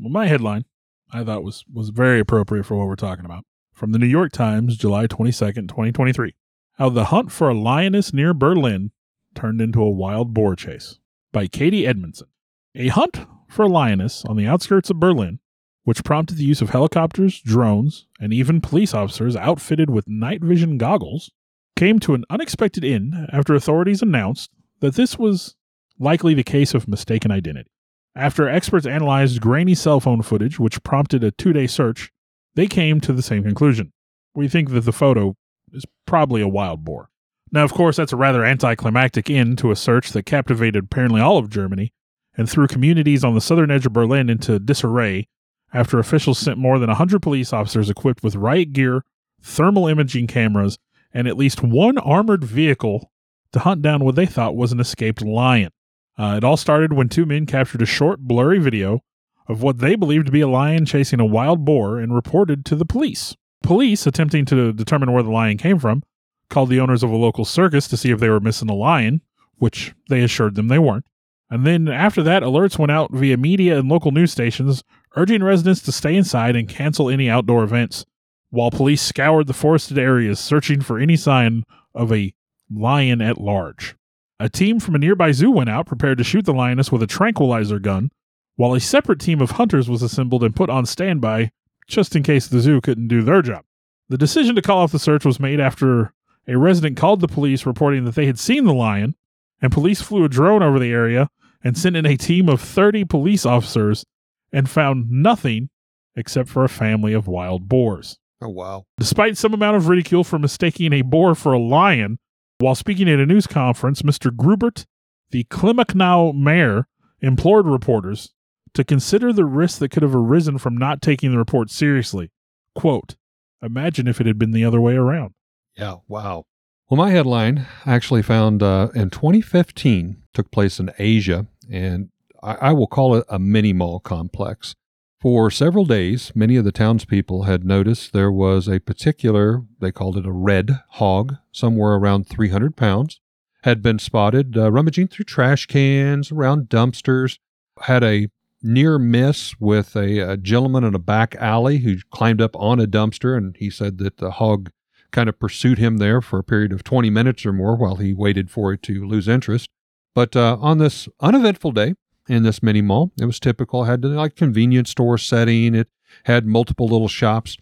Well, 0.00 0.10
my 0.10 0.26
headline 0.26 0.64
I 1.12 1.24
thought 1.24 1.44
was 1.44 1.64
was 1.72 1.90
very 1.90 2.20
appropriate 2.20 2.64
for 2.64 2.76
what 2.76 2.86
we're 2.86 2.96
talking 2.96 3.24
about. 3.24 3.44
From 3.74 3.92
the 3.92 3.98
New 3.98 4.06
York 4.06 4.32
Times, 4.32 4.76
July 4.76 5.06
22nd, 5.06 5.68
2023. 5.68 6.34
How 6.78 6.88
the 6.88 7.06
hunt 7.06 7.30
for 7.30 7.50
a 7.50 7.54
lioness 7.54 8.12
near 8.12 8.32
Berlin 8.32 8.92
turned 9.34 9.60
into 9.60 9.82
a 9.82 9.90
wild 9.90 10.32
boar 10.32 10.56
chase 10.56 10.98
by 11.32 11.46
Catie 11.46 11.86
Edmondson. 11.86 12.28
A 12.74 12.88
hunt 12.88 13.26
for 13.48 13.64
a 13.64 13.68
lioness 13.68 14.24
on 14.24 14.36
the 14.36 14.46
outskirts 14.46 14.88
of 14.88 15.00
Berlin, 15.00 15.40
which 15.84 16.04
prompted 16.04 16.38
the 16.38 16.44
use 16.44 16.62
of 16.62 16.70
helicopters, 16.70 17.40
drones, 17.40 18.06
and 18.18 18.32
even 18.32 18.60
police 18.60 18.94
officers 18.94 19.36
outfitted 19.36 19.90
with 19.90 20.08
night 20.08 20.42
vision 20.42 20.78
goggles, 20.78 21.30
came 21.76 21.98
to 21.98 22.14
an 22.14 22.24
unexpected 22.30 22.84
end 22.84 23.14
after 23.32 23.54
authorities 23.54 24.00
announced 24.00 24.50
that 24.80 24.94
this 24.94 25.18
was 25.18 25.56
likely 25.98 26.32
the 26.32 26.42
case 26.44 26.72
of 26.74 26.88
mistaken 26.88 27.30
identity. 27.30 27.71
After 28.14 28.48
experts 28.48 28.86
analyzed 28.86 29.40
grainy 29.40 29.74
cell 29.74 29.98
phone 29.98 30.22
footage, 30.22 30.58
which 30.58 30.82
prompted 30.82 31.24
a 31.24 31.30
two 31.30 31.52
day 31.52 31.66
search, 31.66 32.10
they 32.54 32.66
came 32.66 33.00
to 33.00 33.12
the 33.12 33.22
same 33.22 33.42
conclusion. 33.42 33.92
We 34.34 34.48
think 34.48 34.70
that 34.70 34.82
the 34.82 34.92
photo 34.92 35.34
is 35.72 35.84
probably 36.06 36.42
a 36.42 36.48
wild 36.48 36.84
boar. 36.84 37.08
Now, 37.50 37.64
of 37.64 37.72
course, 37.72 37.96
that's 37.96 38.12
a 38.12 38.16
rather 38.16 38.44
anticlimactic 38.44 39.30
end 39.30 39.58
to 39.58 39.70
a 39.70 39.76
search 39.76 40.12
that 40.12 40.26
captivated 40.26 40.84
apparently 40.84 41.20
all 41.20 41.38
of 41.38 41.50
Germany 41.50 41.92
and 42.36 42.48
threw 42.48 42.66
communities 42.66 43.24
on 43.24 43.34
the 43.34 43.40
southern 43.40 43.70
edge 43.70 43.86
of 43.86 43.92
Berlin 43.92 44.30
into 44.30 44.58
disarray 44.58 45.28
after 45.72 45.98
officials 45.98 46.38
sent 46.38 46.58
more 46.58 46.78
than 46.78 46.88
100 46.88 47.20
police 47.20 47.52
officers 47.52 47.90
equipped 47.90 48.22
with 48.22 48.36
riot 48.36 48.72
gear, 48.72 49.04
thermal 49.42 49.88
imaging 49.88 50.26
cameras, 50.26 50.78
and 51.12 51.26
at 51.26 51.36
least 51.36 51.62
one 51.62 51.98
armored 51.98 52.44
vehicle 52.44 53.10
to 53.52 53.60
hunt 53.60 53.82
down 53.82 54.04
what 54.04 54.14
they 54.14 54.26
thought 54.26 54.56
was 54.56 54.72
an 54.72 54.80
escaped 54.80 55.22
lion. 55.22 55.70
Uh, 56.18 56.34
it 56.36 56.44
all 56.44 56.56
started 56.56 56.92
when 56.92 57.08
two 57.08 57.26
men 57.26 57.46
captured 57.46 57.82
a 57.82 57.86
short, 57.86 58.20
blurry 58.20 58.58
video 58.58 59.00
of 59.48 59.62
what 59.62 59.78
they 59.78 59.94
believed 59.94 60.26
to 60.26 60.32
be 60.32 60.40
a 60.40 60.48
lion 60.48 60.84
chasing 60.84 61.20
a 61.20 61.24
wild 61.24 61.64
boar 61.64 61.98
and 61.98 62.14
reported 62.14 62.64
to 62.64 62.76
the 62.76 62.84
police. 62.84 63.34
Police, 63.62 64.06
attempting 64.06 64.44
to 64.46 64.72
determine 64.72 65.12
where 65.12 65.22
the 65.22 65.30
lion 65.30 65.56
came 65.56 65.78
from, 65.78 66.02
called 66.48 66.68
the 66.68 66.80
owners 66.80 67.02
of 67.02 67.10
a 67.10 67.16
local 67.16 67.44
circus 67.44 67.88
to 67.88 67.96
see 67.96 68.10
if 68.10 68.20
they 68.20 68.28
were 68.28 68.40
missing 68.40 68.68
a 68.68 68.74
lion, 68.74 69.22
which 69.56 69.94
they 70.08 70.22
assured 70.22 70.54
them 70.54 70.68
they 70.68 70.78
weren't. 70.78 71.04
And 71.50 71.66
then 71.66 71.88
after 71.88 72.22
that, 72.22 72.42
alerts 72.42 72.78
went 72.78 72.92
out 72.92 73.12
via 73.12 73.36
media 73.36 73.78
and 73.78 73.88
local 73.88 74.10
news 74.10 74.32
stations 74.32 74.82
urging 75.16 75.42
residents 75.42 75.82
to 75.82 75.92
stay 75.92 76.16
inside 76.16 76.56
and 76.56 76.68
cancel 76.68 77.10
any 77.10 77.28
outdoor 77.28 77.62
events, 77.62 78.04
while 78.50 78.70
police 78.70 79.02
scoured 79.02 79.46
the 79.46 79.52
forested 79.52 79.98
areas 79.98 80.40
searching 80.40 80.80
for 80.80 80.98
any 80.98 81.16
sign 81.16 81.64
of 81.94 82.12
a 82.12 82.32
lion 82.74 83.20
at 83.20 83.38
large. 83.38 83.94
A 84.42 84.48
team 84.48 84.80
from 84.80 84.96
a 84.96 84.98
nearby 84.98 85.30
zoo 85.30 85.52
went 85.52 85.70
out 85.70 85.86
prepared 85.86 86.18
to 86.18 86.24
shoot 86.24 86.44
the 86.44 86.52
lioness 86.52 86.90
with 86.90 87.00
a 87.00 87.06
tranquilizer 87.06 87.78
gun, 87.78 88.10
while 88.56 88.74
a 88.74 88.80
separate 88.80 89.20
team 89.20 89.40
of 89.40 89.52
hunters 89.52 89.88
was 89.88 90.02
assembled 90.02 90.42
and 90.42 90.56
put 90.56 90.68
on 90.68 90.84
standby 90.84 91.52
just 91.86 92.16
in 92.16 92.24
case 92.24 92.48
the 92.48 92.58
zoo 92.58 92.80
couldn't 92.80 93.06
do 93.06 93.22
their 93.22 93.40
job. 93.40 93.64
The 94.08 94.18
decision 94.18 94.56
to 94.56 94.62
call 94.62 94.78
off 94.78 94.90
the 94.90 94.98
search 94.98 95.24
was 95.24 95.38
made 95.38 95.60
after 95.60 96.12
a 96.48 96.58
resident 96.58 96.96
called 96.96 97.20
the 97.20 97.28
police 97.28 97.64
reporting 97.64 98.04
that 98.04 98.16
they 98.16 98.26
had 98.26 98.36
seen 98.36 98.64
the 98.64 98.74
lion, 98.74 99.14
and 99.60 99.70
police 99.70 100.02
flew 100.02 100.24
a 100.24 100.28
drone 100.28 100.60
over 100.60 100.80
the 100.80 100.90
area 100.90 101.28
and 101.62 101.78
sent 101.78 101.94
in 101.94 102.04
a 102.04 102.16
team 102.16 102.48
of 102.48 102.60
30 102.60 103.04
police 103.04 103.46
officers 103.46 104.04
and 104.52 104.68
found 104.68 105.08
nothing 105.08 105.68
except 106.16 106.48
for 106.48 106.64
a 106.64 106.68
family 106.68 107.12
of 107.12 107.28
wild 107.28 107.68
boars. 107.68 108.18
Oh, 108.40 108.48
wow. 108.48 108.86
Despite 108.98 109.38
some 109.38 109.54
amount 109.54 109.76
of 109.76 109.86
ridicule 109.86 110.24
for 110.24 110.40
mistaking 110.40 110.92
a 110.92 111.02
boar 111.02 111.36
for 111.36 111.52
a 111.52 111.60
lion, 111.60 112.18
while 112.62 112.74
speaking 112.74 113.08
at 113.10 113.18
a 113.18 113.26
news 113.26 113.46
conference, 113.46 114.02
Mr. 114.02 114.30
Grubert, 114.30 114.86
the 115.30 115.44
Kleinmachnow 115.44 116.34
mayor, 116.34 116.86
implored 117.20 117.66
reporters 117.66 118.32
to 118.74 118.84
consider 118.84 119.32
the 119.32 119.44
risks 119.44 119.78
that 119.78 119.90
could 119.90 120.02
have 120.02 120.14
arisen 120.14 120.58
from 120.58 120.76
not 120.76 121.02
taking 121.02 121.32
the 121.32 121.38
report 121.38 121.70
seriously. 121.70 122.30
Quote, 122.74 123.16
Imagine 123.62 124.08
if 124.08 124.20
it 124.20 124.26
had 124.26 124.38
been 124.38 124.52
the 124.52 124.64
other 124.64 124.80
way 124.80 124.94
around. 124.94 125.34
Yeah, 125.76 125.96
wow. 126.08 126.44
Well, 126.88 126.98
my 126.98 127.10
headline 127.10 127.66
actually 127.86 128.22
found 128.22 128.62
uh, 128.62 128.88
in 128.94 129.10
2015 129.10 130.22
took 130.34 130.50
place 130.50 130.80
in 130.80 130.90
Asia, 130.98 131.46
and 131.70 132.10
I, 132.42 132.54
I 132.54 132.72
will 132.72 132.88
call 132.88 133.14
it 133.14 133.24
a 133.28 133.38
mini 133.38 133.72
mall 133.72 134.00
complex. 134.00 134.74
For 135.22 135.52
several 135.52 135.84
days, 135.84 136.32
many 136.34 136.56
of 136.56 136.64
the 136.64 136.72
townspeople 136.72 137.44
had 137.44 137.64
noticed 137.64 138.12
there 138.12 138.32
was 138.32 138.66
a 138.66 138.80
particular, 138.80 139.62
they 139.78 139.92
called 139.92 140.16
it 140.16 140.26
a 140.26 140.32
red 140.32 140.80
hog, 140.94 141.36
somewhere 141.52 141.92
around 141.92 142.26
300 142.26 142.74
pounds, 142.76 143.20
had 143.62 143.82
been 143.82 144.00
spotted 144.00 144.58
uh, 144.58 144.72
rummaging 144.72 145.06
through 145.06 145.26
trash 145.26 145.66
cans, 145.66 146.32
around 146.32 146.68
dumpsters, 146.68 147.38
had 147.82 148.02
a 148.02 148.30
near 148.64 148.98
miss 148.98 149.54
with 149.60 149.94
a, 149.94 150.18
a, 150.18 150.36
gentleman 150.36 150.82
in 150.82 150.92
a 150.92 150.98
back 150.98 151.36
alley 151.36 151.78
who 151.78 151.98
climbed 152.10 152.40
up 152.40 152.56
on 152.56 152.80
a 152.80 152.88
dumpster, 152.88 153.36
and 153.36 153.56
he 153.58 153.70
said 153.70 153.98
that 153.98 154.16
the 154.16 154.32
hog 154.32 154.70
kind 155.12 155.28
of 155.28 155.38
pursued 155.38 155.78
him 155.78 155.98
there 155.98 156.20
for 156.20 156.40
a 156.40 156.44
period 156.44 156.72
of 156.72 156.82
20 156.82 157.10
minutes 157.10 157.46
or 157.46 157.52
more 157.52 157.76
while 157.76 157.94
he 157.94 158.12
waited 158.12 158.50
for 158.50 158.72
it 158.72 158.82
to 158.82 159.06
lose 159.06 159.28
interest. 159.28 159.68
But 160.16 160.34
uh, 160.34 160.56
on 160.60 160.78
this 160.78 161.08
uneventful 161.20 161.70
day 161.70 161.94
in 162.28 162.42
this 162.42 162.62
mini 162.62 162.82
mall, 162.82 163.12
it 163.20 163.24
was 163.24 163.40
typical. 163.40 163.84
It 163.84 163.88
had 163.88 164.04
like 164.04 164.36
convenience 164.36 164.90
store 164.90 165.18
setting. 165.18 165.74
It 165.74 165.88
had 166.24 166.46
multiple 166.46 166.86
little 166.86 167.08
shops. 167.08 167.56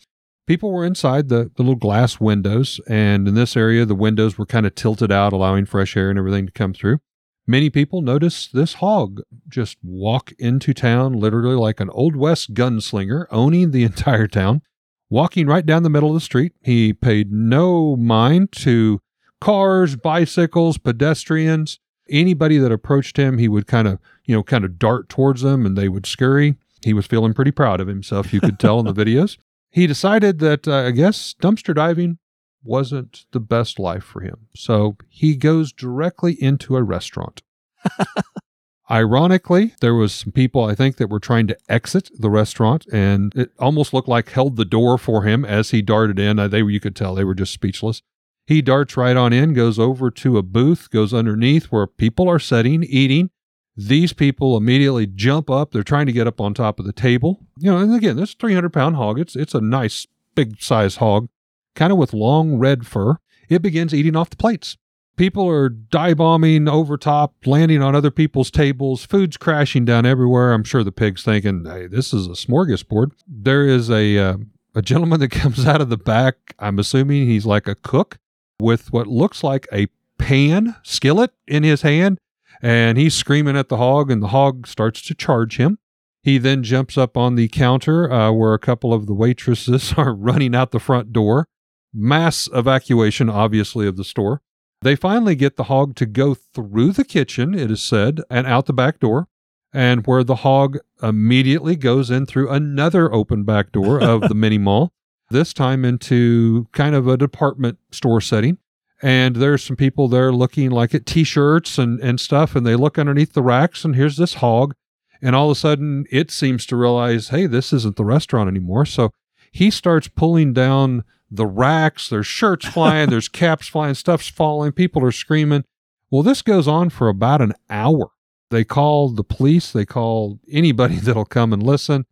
People 0.47 0.73
were 0.73 0.85
inside 0.85 1.29
the, 1.29 1.51
the 1.57 1.63
little 1.63 1.77
glass 1.77 2.19
windows, 2.19 2.81
and 2.89 3.29
in 3.29 3.35
this 3.35 3.57
area, 3.57 3.85
the 3.85 3.95
windows 3.95 4.37
were 4.37 4.47
kind 4.47 4.67
of 4.67 4.75
tilted 4.75 5.13
out, 5.13 5.33
allowing 5.33 5.65
fresh 5.65 5.97
air 5.97 6.11
and 6.11 6.19
everything 6.19 6.47
to 6.47 6.53
come 6.53 6.75
through. 6.75 6.99
Many 7.47 7.71
people 7.71 8.03
noticed 8.03 8.53
this 8.53 8.75
hog 8.75 9.23
just 9.49 9.79
walk 9.83 10.33
into 10.39 10.75
town, 10.75 11.15
literally 11.15 11.57
like 11.57 11.81
an 11.81 11.91
Old 11.91 12.17
West 12.17 12.55
gunslinger, 12.55 13.27
owning 13.31 13.71
the 13.71 13.85
entire 13.85 14.27
town, 14.27 14.63
walking 15.09 15.47
right 15.47 15.65
down 15.65 15.83
the 15.83 15.91
middle 15.91 16.11
of 16.11 16.15
the 16.15 16.21
street. 16.21 16.53
He 16.63 16.93
paid 16.93 17.33
no 17.33 17.97
mind 17.97 18.53
to 18.53 19.01
cars, 19.41 19.97
bicycles, 19.97 20.79
pedestrians, 20.79 21.81
anybody 22.11 22.59
that 22.59 22.73
approached 22.73 23.17
him. 23.17 23.39
He 23.39 23.49
would 23.49 23.67
kind 23.67 23.89
of, 23.89 23.99
you 24.25 24.35
know, 24.35 24.43
kind 24.43 24.65
of 24.65 24.79
dart 24.79 25.09
towards 25.09 25.43
them 25.43 25.65
and 25.65 25.77
they 25.77 25.89
would 25.89 26.07
scurry. 26.07 26.57
He 26.83 26.93
was 26.93 27.07
feeling 27.07 27.35
pretty 27.35 27.51
proud 27.51 27.81
of 27.81 27.89
himself, 27.89 28.33
you 28.33 28.41
could 28.41 28.59
tell 28.59 28.81
in 28.81 28.87
the 28.87 28.95
videos. 29.05 29.37
He 29.71 29.87
decided 29.87 30.39
that, 30.41 30.67
uh, 30.67 30.87
I 30.87 30.91
guess, 30.91 31.35
dumpster 31.41 31.75
diving 31.75 32.19
wasn't 32.63 33.25
the 33.33 33.41
best 33.41 33.79
life 33.79 34.05
for 34.05 34.21
him. 34.21 34.49
So 34.55 34.97
he 35.09 35.37
goes 35.37 35.73
directly 35.73 36.33
into 36.43 36.77
a 36.77 36.83
restaurant. 36.83 37.43
Ironically, 38.91 39.75
there 39.81 39.95
was 39.95 40.13
some 40.13 40.33
people 40.33 40.65
I 40.65 40.75
think 40.75 40.97
that 40.97 41.09
were 41.09 41.21
trying 41.21 41.47
to 41.47 41.57
exit 41.69 42.11
the 42.19 42.29
restaurant, 42.29 42.87
and 42.93 43.33
it 43.37 43.53
almost 43.59 43.95
looked 43.95 44.09
like 44.09 44.31
held 44.31 44.57
the 44.57 44.65
door 44.65 44.99
for 44.99 45.23
him 45.23 45.45
as 45.45 45.71
he 45.71 45.81
darted 45.81 46.19
in. 46.19 46.37
They 46.51 46.63
you 46.63 46.81
could 46.81 46.97
tell 46.97 47.15
they 47.15 47.25
were 47.25 47.37
just 47.37 47.53
speechless. 47.53 48.03
He 48.51 48.63
darts 48.63 48.97
right 48.97 49.17
on 49.17 49.33
in, 49.33 49.55
goes 49.55 49.79
over 49.79 50.11
to 50.11 50.37
a 50.37 50.43
booth, 50.43 50.91
goes 50.91 51.15
underneath 51.15 51.67
where 51.67 51.87
people 51.87 52.29
are 52.29 52.41
sitting, 52.41 52.83
eating. 52.83 53.31
These 53.77 54.13
people 54.13 54.57
immediately 54.57 55.07
jump 55.07 55.49
up. 55.49 55.71
They're 55.71 55.85
trying 55.85 56.07
to 56.07 56.13
get 56.13 56.27
up 56.27 56.41
on 56.41 56.53
top 56.53 56.81
of 56.81 56.85
the 56.85 56.93
table. 56.93 57.47
You 57.57 57.71
know, 57.71 57.79
and 57.79 57.95
again, 57.95 58.17
this 58.17 58.35
300 58.35 58.73
pound 58.73 58.97
hog. 58.97 59.21
It's 59.21 59.37
it's 59.37 59.55
a 59.55 59.61
nice 59.61 60.09
big 60.35 60.61
size 60.61 60.97
hog 60.97 61.29
kind 61.75 61.93
of 61.93 61.99
with 61.99 62.13
long 62.13 62.59
red 62.59 62.87
fur, 62.87 63.17
it 63.49 63.63
begins 63.63 63.95
eating 63.95 64.17
off 64.17 64.31
the 64.31 64.37
plates. 64.37 64.77
People 65.17 65.49
are 65.49 65.69
dive 65.69 66.17
bombing 66.17 66.67
over 66.67 66.97
top, 66.97 67.35
landing 67.45 67.83
on 67.83 67.95
other 67.95 68.11
people's 68.11 68.51
tables, 68.51 69.05
food's 69.05 69.37
crashing 69.37 69.85
down 69.85 70.07
everywhere. 70.07 70.53
I'm 70.53 70.65
sure 70.65 70.83
the 70.83 70.93
pig's 70.93 71.23
thinking, 71.23 71.65
hey, 71.65 71.87
this 71.87 72.13
is 72.15 72.27
a 72.27 72.31
smorgasbord. 72.31 73.13
There 73.29 73.67
is 73.67 73.91
a, 73.91 74.19
uh, 74.19 74.37
a 74.75 74.83
gentleman 74.83 75.21
that 75.21 75.31
comes 75.31 75.67
out 75.67 75.81
of 75.81 75.91
the 75.91 75.99
back. 75.99 76.55
I'm 76.59 76.79
assuming 76.79 77.27
he's 77.27 77.47
like 77.47 77.69
a 77.69 77.75
cook 77.75 78.19
with 78.61 78.93
what 78.93 79.07
looks 79.07 79.43
like 79.43 79.67
a 79.73 79.89
pan 80.19 80.77
skillet 80.83 81.33
in 81.47 81.63
his 81.63 81.83
hand. 81.83 82.19
And 82.63 82.99
he's 82.99 83.15
screaming 83.15 83.57
at 83.57 83.69
the 83.69 83.79
hog, 83.79 84.11
and 84.11 84.23
the 84.23 84.29
hog 84.29 84.67
starts 84.67 85.01
to 85.03 85.15
charge 85.15 85.57
him. 85.57 85.79
He 86.23 86.37
then 86.37 86.63
jumps 86.63 86.99
up 86.99 87.17
on 87.17 87.35
the 87.35 87.49
counter 87.49 88.13
uh, 88.13 88.31
where 88.33 88.53
a 88.53 88.59
couple 88.59 88.93
of 88.93 89.07
the 89.07 89.15
waitresses 89.15 89.95
are 89.97 90.15
running 90.15 90.55
out 90.55 90.71
the 90.71 90.81
front 90.81 91.13
door 91.13 91.47
mass 91.93 92.49
evacuation, 92.53 93.29
obviously, 93.29 93.87
of 93.87 93.97
the 93.97 94.05
store. 94.05 94.43
They 94.83 94.97
finally 94.97 95.35
get 95.35 95.57
the 95.57 95.65
hog 95.65 95.95
to 95.97 96.07
go 96.07 96.35
through 96.35 96.93
the 96.93 97.05
kitchen, 97.05 97.55
it 97.55 97.71
is 97.71 97.83
said, 97.83 98.21
and 98.31 98.47
out 98.47 98.67
the 98.67 98.73
back 98.73 98.99
door, 98.99 99.29
and 99.73 100.07
where 100.07 100.25
the 100.25 100.37
hog 100.37 100.79
immediately 101.03 101.77
goes 101.77 102.11
in 102.11 102.27
through 102.27 102.51
another 102.51 103.13
open 103.13 103.45
back 103.45 103.73
door 103.73 104.01
of 104.01 104.23
the 104.23 104.35
mini 104.35 104.59
mall, 104.59 104.93
this 105.31 105.53
time 105.53 105.85
into 105.85 106.69
kind 106.73 106.95
of 106.95 107.09
a 107.09 107.17
department 107.17 107.79
store 107.91 108.21
setting. 108.21 108.59
And 109.03 109.37
there's 109.37 109.65
some 109.65 109.77
people 109.77 110.09
there 110.09 110.31
looking 110.33 110.71
like 110.71 110.95
at 110.95 111.07
t 111.07 111.25
shirts 111.25 111.79
and, 111.79 111.99
and 112.01 112.21
stuff, 112.21 112.55
and 112.55 112.67
they 112.67 112.77
look 112.77 112.99
underneath 112.99 113.33
the 113.33 113.43
racks, 113.43 113.85
and 113.85 113.97
here's 113.97 114.19
this 114.19 114.35
hog. 114.35 114.75
And 115.23 115.35
all 115.35 115.51
of 115.51 115.57
a 115.57 115.61
sudden, 115.61 116.07
it 116.11 116.31
seems 116.31 116.67
to 116.67 116.77
realize, 116.77 117.29
hey, 117.29 117.47
this 117.47 117.73
isn't 117.73 117.97
the 117.97 118.05
restaurant 118.05 118.49
anymore. 118.49 118.87
So 118.87 119.11
he 119.53 119.71
starts 119.71 120.09
pulling 120.09 120.53
down 120.53 121.05
the 121.31 121.47
racks, 121.47 122.09
there's 122.09 122.27
shirts 122.27 122.67
flying, 122.73 123.11
there's 123.11 123.29
caps 123.29 123.69
flying, 123.69 123.95
stuff's 123.95 124.29
falling, 124.29 124.73
people 124.73 125.05
are 125.05 125.13
screaming. 125.13 125.65
Well, 126.11 126.23
this 126.23 126.43
goes 126.43 126.67
on 126.67 126.91
for 126.91 127.09
about 127.09 127.41
an 127.41 127.55
hour. 127.69 128.11
They 128.51 128.65
call 128.65 129.11
the 129.11 129.25
police, 129.25 129.73
they 129.73 129.87
call 129.87 130.41
anybody 130.51 130.97
that'll 131.01 131.25
come 131.25 131.53
and 131.53 131.63
listen. 131.63 132.05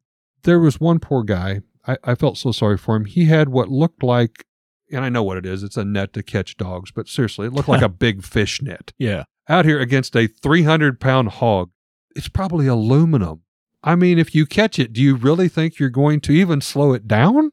There 0.44 0.60
was 0.60 0.80
one 0.80 1.00
poor 1.00 1.24
guy. 1.24 1.62
I, 1.88 1.96
I 2.04 2.14
felt 2.14 2.36
so 2.36 2.52
sorry 2.52 2.76
for 2.76 2.94
him. 2.94 3.06
He 3.06 3.24
had 3.24 3.48
what 3.48 3.70
looked 3.70 4.02
like, 4.02 4.44
and 4.92 5.04
I 5.04 5.08
know 5.08 5.22
what 5.22 5.38
it 5.38 5.46
is, 5.46 5.62
it's 5.62 5.78
a 5.78 5.84
net 5.84 6.12
to 6.12 6.22
catch 6.22 6.56
dogs, 6.56 6.90
but 6.90 7.08
seriously, 7.08 7.46
it 7.46 7.52
looked 7.52 7.68
like 7.68 7.82
a 7.82 7.88
big 7.88 8.22
fish 8.22 8.60
net. 8.60 8.92
Yeah. 8.98 9.24
Out 9.48 9.64
here 9.64 9.80
against 9.80 10.14
a 10.14 10.26
300 10.26 11.00
pound 11.00 11.30
hog. 11.30 11.70
It's 12.14 12.28
probably 12.28 12.66
aluminum. 12.66 13.42
I 13.82 13.94
mean, 13.94 14.18
if 14.18 14.34
you 14.34 14.44
catch 14.44 14.78
it, 14.78 14.92
do 14.92 15.00
you 15.00 15.16
really 15.16 15.48
think 15.48 15.78
you're 15.78 15.88
going 15.88 16.20
to 16.20 16.32
even 16.32 16.60
slow 16.60 16.92
it 16.92 17.08
down? 17.08 17.52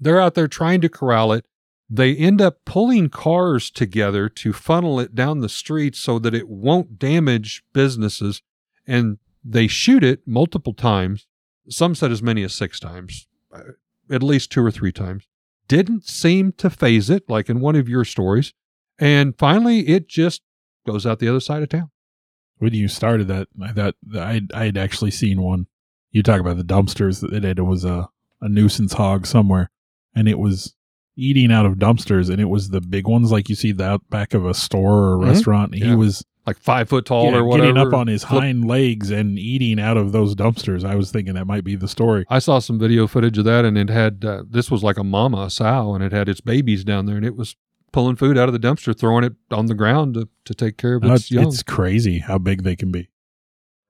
They're 0.00 0.20
out 0.20 0.34
there 0.34 0.48
trying 0.48 0.80
to 0.80 0.88
corral 0.88 1.32
it. 1.32 1.46
They 1.88 2.16
end 2.16 2.40
up 2.40 2.64
pulling 2.64 3.10
cars 3.10 3.70
together 3.70 4.28
to 4.28 4.52
funnel 4.52 4.98
it 4.98 5.14
down 5.14 5.40
the 5.40 5.48
street 5.48 5.94
so 5.94 6.18
that 6.18 6.34
it 6.34 6.48
won't 6.48 6.98
damage 6.98 7.62
businesses. 7.72 8.42
And 8.86 9.18
they 9.44 9.68
shoot 9.68 10.02
it 10.02 10.26
multiple 10.26 10.74
times. 10.74 11.26
Some 11.68 11.94
said 11.94 12.10
as 12.10 12.22
many 12.22 12.42
as 12.42 12.54
six 12.54 12.80
times, 12.80 13.28
at 14.10 14.22
least 14.22 14.52
two 14.52 14.64
or 14.64 14.70
three 14.70 14.92
times. 14.92 15.26
Didn't 15.68 16.06
seem 16.06 16.52
to 16.52 16.70
phase 16.70 17.10
it, 17.10 17.28
like 17.28 17.48
in 17.48 17.60
one 17.60 17.76
of 17.76 17.88
your 17.88 18.04
stories. 18.04 18.52
And 18.98 19.36
finally, 19.36 19.88
it 19.88 20.08
just 20.08 20.42
goes 20.86 21.04
out 21.06 21.18
the 21.18 21.28
other 21.28 21.40
side 21.40 21.62
of 21.62 21.68
town. 21.68 21.90
When 22.58 22.72
you 22.72 22.88
started 22.88 23.28
that, 23.28 23.48
I 23.60 23.72
thought 23.72 23.94
I 24.14 24.42
I 24.54 24.64
had 24.66 24.78
actually 24.78 25.10
seen 25.10 25.42
one. 25.42 25.66
You 26.10 26.22
talk 26.22 26.40
about 26.40 26.56
the 26.56 26.64
dumpsters. 26.64 27.20
That 27.20 27.44
it 27.44 27.62
was 27.62 27.84
a 27.84 28.08
a 28.40 28.48
nuisance 28.48 28.92
hog 28.94 29.26
somewhere 29.26 29.70
and 30.14 30.28
it 30.28 30.38
was 30.38 30.74
eating 31.16 31.50
out 31.50 31.66
of 31.66 31.74
dumpsters 31.74 32.30
and 32.30 32.40
it 32.40 32.46
was 32.46 32.70
the 32.70 32.80
big 32.80 33.06
ones 33.06 33.32
like 33.32 33.48
you 33.48 33.54
see 33.54 33.72
the 33.72 33.98
back 34.10 34.34
of 34.34 34.44
a 34.44 34.54
store 34.54 35.04
or 35.04 35.14
a 35.14 35.18
mm-hmm. 35.18 35.30
restaurant 35.30 35.74
yeah. 35.74 35.86
he 35.86 35.94
was 35.94 36.24
like 36.46 36.58
five 36.58 36.88
foot 36.88 37.04
tall 37.04 37.30
yeah, 37.30 37.38
or 37.38 37.44
whatever 37.44 37.72
getting 37.72 37.80
up 37.80 37.92
on 37.92 38.06
his 38.06 38.24
Flip. 38.24 38.42
hind 38.42 38.66
legs 38.66 39.10
and 39.10 39.38
eating 39.38 39.80
out 39.80 39.96
of 39.96 40.12
those 40.12 40.34
dumpsters 40.34 40.84
i 40.84 40.94
was 40.94 41.10
thinking 41.10 41.34
that 41.34 41.46
might 41.46 41.64
be 41.64 41.76
the 41.76 41.88
story 41.88 42.24
i 42.30 42.38
saw 42.38 42.58
some 42.58 42.78
video 42.78 43.06
footage 43.06 43.38
of 43.38 43.44
that 43.44 43.64
and 43.64 43.76
it 43.76 43.90
had 43.90 44.24
uh, 44.24 44.42
this 44.48 44.70
was 44.70 44.82
like 44.82 44.96
a 44.96 45.04
mama 45.04 45.42
a 45.42 45.50
sow 45.50 45.94
and 45.94 46.02
it 46.02 46.12
had 46.12 46.28
its 46.28 46.40
babies 46.40 46.84
down 46.84 47.06
there 47.06 47.16
and 47.16 47.26
it 47.26 47.36
was 47.36 47.56
pulling 47.92 48.16
food 48.16 48.36
out 48.36 48.48
of 48.48 48.52
the 48.52 48.58
dumpster 48.58 48.98
throwing 48.98 49.24
it 49.24 49.34
on 49.50 49.66
the 49.66 49.74
ground 49.74 50.14
to, 50.14 50.28
to 50.44 50.54
take 50.54 50.76
care 50.76 50.94
of 50.94 51.04
its 51.04 51.22
it's, 51.22 51.30
young 51.30 51.48
it's 51.48 51.62
crazy 51.62 52.18
how 52.18 52.38
big 52.38 52.62
they 52.62 52.76
can 52.76 52.90
be 52.90 53.08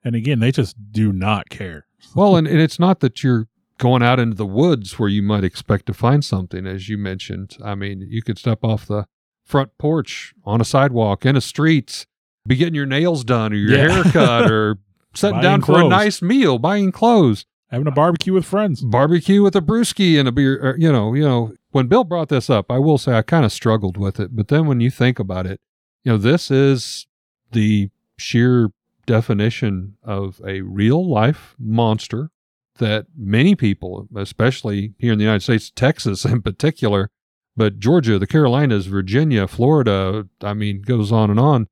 and 0.04 0.14
again 0.14 0.38
they 0.38 0.52
just 0.52 0.76
do 0.92 1.12
not 1.12 1.48
care 1.48 1.86
well 2.14 2.36
and, 2.36 2.46
and 2.46 2.60
it's 2.60 2.78
not 2.78 3.00
that 3.00 3.22
you're 3.22 3.48
going 3.78 4.02
out 4.02 4.18
into 4.18 4.36
the 4.36 4.46
woods 4.46 4.98
where 4.98 5.08
you 5.08 5.22
might 5.22 5.44
expect 5.44 5.86
to 5.86 5.94
find 5.94 6.24
something, 6.24 6.66
as 6.66 6.88
you 6.88 6.96
mentioned. 6.96 7.56
I 7.62 7.74
mean, 7.74 8.06
you 8.08 8.22
could 8.22 8.38
step 8.38 8.60
off 8.62 8.86
the 8.86 9.06
front 9.44 9.76
porch 9.78 10.34
on 10.44 10.60
a 10.60 10.64
sidewalk 10.64 11.24
in 11.26 11.36
a 11.36 11.40
street. 11.40 12.06
Be 12.46 12.56
getting 12.56 12.74
your 12.74 12.86
nails 12.86 13.24
done 13.24 13.52
or 13.52 13.56
your 13.56 13.70
Yeah. 13.76 13.92
hair 14.02 14.12
cut 14.12 14.50
or 14.50 14.78
sitting 15.14 15.40
down 15.40 15.62
for 15.62 15.80
a 15.80 15.88
nice 15.88 16.20
meal, 16.22 16.58
buying 16.58 16.92
clothes, 16.92 17.44
Having 17.70 17.88
a 17.88 17.90
barbecue 17.92 18.32
with 18.32 18.44
friends. 18.44 18.80
barbecue 18.82 19.42
with 19.42 19.56
a 19.56 19.60
brewski 19.60 20.18
and 20.18 20.28
a 20.28 20.32
beer. 20.32 20.58
Or, 20.62 20.76
you 20.78 20.90
know, 20.92 21.14
you 21.14 21.22
know. 21.24 21.52
When 21.72 21.88
Bill 21.88 22.04
brought 22.04 22.28
this 22.30 22.48
up, 22.48 22.70
I 22.70 22.78
will 22.78 22.96
say 22.96 23.12
I 23.12 23.20
kind 23.22 23.44
of 23.44 23.52
struggled 23.52 23.98
with 23.98 24.18
it, 24.18 24.34
but 24.34 24.48
then 24.48 24.66
when 24.66 24.80
you 24.80 24.90
think 24.90 25.18
about 25.18 25.46
it, 25.46 25.60
you 26.04 26.12
know, 26.12 26.16
this 26.16 26.50
is 26.50 27.06
the 27.52 27.90
sheer 28.16 28.70
definition 29.04 29.96
of 30.02 30.40
a 30.46 30.60
real 30.62 31.06
life 31.08 31.54
monster 31.58 32.30
that 32.78 33.06
many 33.16 33.54
people, 33.54 34.08
especially 34.16 34.94
here 34.98 35.12
in 35.12 35.18
the 35.18 35.24
United 35.24 35.42
States, 35.42 35.70
Texas 35.74 36.24
in 36.24 36.40
particular, 36.42 37.10
but 37.56 37.78
Georgia, 37.78 38.18
the 38.18 38.26
Carolinas, 38.26 38.86
Virginia, 38.86 39.46
Florida, 39.46 40.26
I 40.42 40.54
mean, 40.54 40.82
goes 40.82 41.10
on 41.12 41.30
and 41.30 41.40
on, 41.40 41.66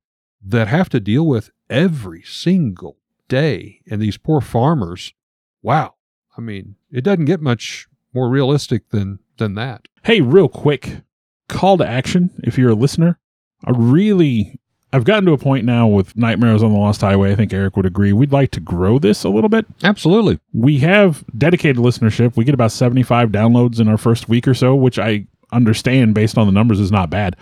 that 0.45 0.67
have 0.67 0.89
to 0.89 0.99
deal 0.99 1.25
with 1.25 1.51
every 1.69 2.21
single 2.21 2.97
day. 3.27 3.81
And 3.89 4.01
these 4.01 4.17
poor 4.17 4.41
farmers, 4.41 5.13
wow. 5.61 5.95
I 6.37 6.41
mean, 6.41 6.75
it 6.91 7.03
doesn't 7.03 7.25
get 7.25 7.41
much 7.41 7.87
more 8.13 8.29
realistic 8.29 8.89
than 8.89 9.19
than 9.37 9.55
that. 9.55 9.87
Hey, 10.03 10.21
real 10.21 10.47
quick 10.47 11.01
call 11.49 11.77
to 11.77 11.87
action 11.87 12.31
if 12.43 12.57
you're 12.57 12.71
a 12.71 12.75
listener. 12.75 13.19
I 13.65 13.71
really, 13.71 14.59
I've 14.93 15.03
gotten 15.03 15.25
to 15.25 15.33
a 15.33 15.37
point 15.37 15.65
now 15.65 15.87
with 15.87 16.15
Nightmares 16.15 16.63
on 16.63 16.71
the 16.71 16.77
Lost 16.77 17.01
Highway. 17.01 17.31
I 17.31 17.35
think 17.35 17.53
Eric 17.53 17.75
would 17.75 17.85
agree. 17.85 18.13
We'd 18.13 18.31
like 18.31 18.51
to 18.51 18.59
grow 18.59 18.99
this 18.99 19.23
a 19.23 19.29
little 19.29 19.49
bit. 19.49 19.65
Absolutely. 19.83 20.39
We 20.53 20.79
have 20.79 21.23
dedicated 21.37 21.77
listenership. 21.77 22.37
We 22.37 22.45
get 22.45 22.53
about 22.53 22.71
75 22.71 23.29
downloads 23.29 23.79
in 23.79 23.87
our 23.87 23.97
first 23.97 24.29
week 24.29 24.47
or 24.47 24.53
so, 24.53 24.75
which 24.75 24.99
I 24.99 25.27
understand 25.51 26.13
based 26.13 26.37
on 26.37 26.45
the 26.45 26.53
numbers 26.53 26.79
is 26.79 26.91
not 26.91 27.09
bad. 27.09 27.35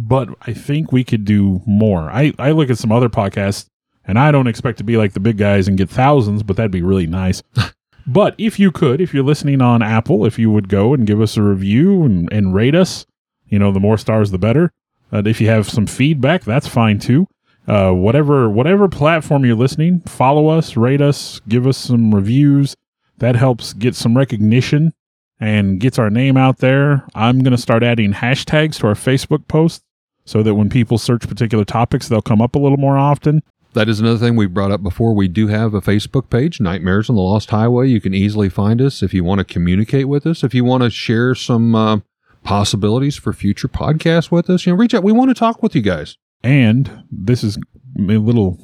But 0.00 0.28
I 0.42 0.52
think 0.52 0.92
we 0.92 1.02
could 1.02 1.24
do 1.24 1.60
more. 1.66 2.08
I, 2.08 2.32
I 2.38 2.52
look 2.52 2.70
at 2.70 2.78
some 2.78 2.92
other 2.92 3.08
podcasts 3.08 3.66
and 4.04 4.16
I 4.16 4.30
don't 4.30 4.46
expect 4.46 4.78
to 4.78 4.84
be 4.84 4.96
like 4.96 5.12
the 5.12 5.20
big 5.20 5.36
guys 5.36 5.66
and 5.66 5.76
get 5.76 5.90
thousands, 5.90 6.44
but 6.44 6.56
that'd 6.56 6.70
be 6.70 6.82
really 6.82 7.08
nice. 7.08 7.42
but 8.06 8.36
if 8.38 8.60
you 8.60 8.70
could, 8.70 9.00
if 9.00 9.12
you're 9.12 9.24
listening 9.24 9.60
on 9.60 9.82
Apple, 9.82 10.24
if 10.24 10.38
you 10.38 10.52
would 10.52 10.68
go 10.68 10.94
and 10.94 11.04
give 11.04 11.20
us 11.20 11.36
a 11.36 11.42
review 11.42 12.04
and, 12.04 12.32
and 12.32 12.54
rate 12.54 12.76
us, 12.76 13.06
you 13.48 13.58
know, 13.58 13.72
the 13.72 13.80
more 13.80 13.98
stars, 13.98 14.30
the 14.30 14.38
better. 14.38 14.72
Uh, 15.12 15.22
if 15.26 15.40
you 15.40 15.48
have 15.48 15.68
some 15.68 15.86
feedback, 15.86 16.44
that's 16.44 16.68
fine 16.68 17.00
too. 17.00 17.26
Uh, 17.66 17.90
whatever 17.90 18.48
whatever 18.48 18.88
platform 18.88 19.44
you're 19.44 19.56
listening, 19.56 20.00
follow 20.02 20.48
us, 20.48 20.76
rate 20.76 21.02
us, 21.02 21.40
give 21.48 21.66
us 21.66 21.76
some 21.76 22.14
reviews. 22.14 22.76
That 23.18 23.34
helps 23.34 23.72
get 23.72 23.96
some 23.96 24.16
recognition 24.16 24.94
and 25.40 25.80
gets 25.80 25.98
our 25.98 26.08
name 26.08 26.36
out 26.36 26.58
there. 26.58 27.04
I'm 27.14 27.40
going 27.40 27.52
to 27.52 27.60
start 27.60 27.82
adding 27.82 28.12
hashtags 28.12 28.78
to 28.78 28.86
our 28.86 28.94
Facebook 28.94 29.48
posts 29.48 29.84
so 30.28 30.42
that 30.42 30.54
when 30.54 30.68
people 30.68 30.98
search 30.98 31.26
particular 31.26 31.64
topics, 31.64 32.06
they'll 32.06 32.20
come 32.20 32.42
up 32.42 32.54
a 32.54 32.58
little 32.58 32.76
more 32.76 32.98
often. 32.98 33.42
That 33.72 33.88
is 33.88 33.98
another 33.98 34.18
thing 34.18 34.36
we 34.36 34.46
brought 34.46 34.70
up 34.70 34.82
before. 34.82 35.14
We 35.14 35.26
do 35.26 35.46
have 35.46 35.72
a 35.72 35.80
Facebook 35.80 36.28
page, 36.28 36.60
Nightmares 36.60 37.08
on 37.08 37.16
the 37.16 37.22
Lost 37.22 37.48
Highway. 37.48 37.88
You 37.88 37.98
can 37.98 38.12
easily 38.12 38.50
find 38.50 38.82
us 38.82 39.02
if 39.02 39.14
you 39.14 39.24
want 39.24 39.38
to 39.38 39.44
communicate 39.44 40.06
with 40.06 40.26
us, 40.26 40.44
if 40.44 40.52
you 40.52 40.64
want 40.64 40.82
to 40.82 40.90
share 40.90 41.34
some 41.34 41.74
uh, 41.74 42.00
possibilities 42.44 43.16
for 43.16 43.32
future 43.32 43.68
podcasts 43.68 44.30
with 44.30 44.50
us. 44.50 44.66
You 44.66 44.72
know, 44.72 44.78
reach 44.78 44.92
out. 44.92 45.02
We 45.02 45.12
want 45.12 45.30
to 45.30 45.34
talk 45.34 45.62
with 45.62 45.74
you 45.74 45.80
guys. 45.80 46.18
And 46.42 47.04
this 47.10 47.42
is 47.42 47.56
a 47.96 48.02
little 48.02 48.58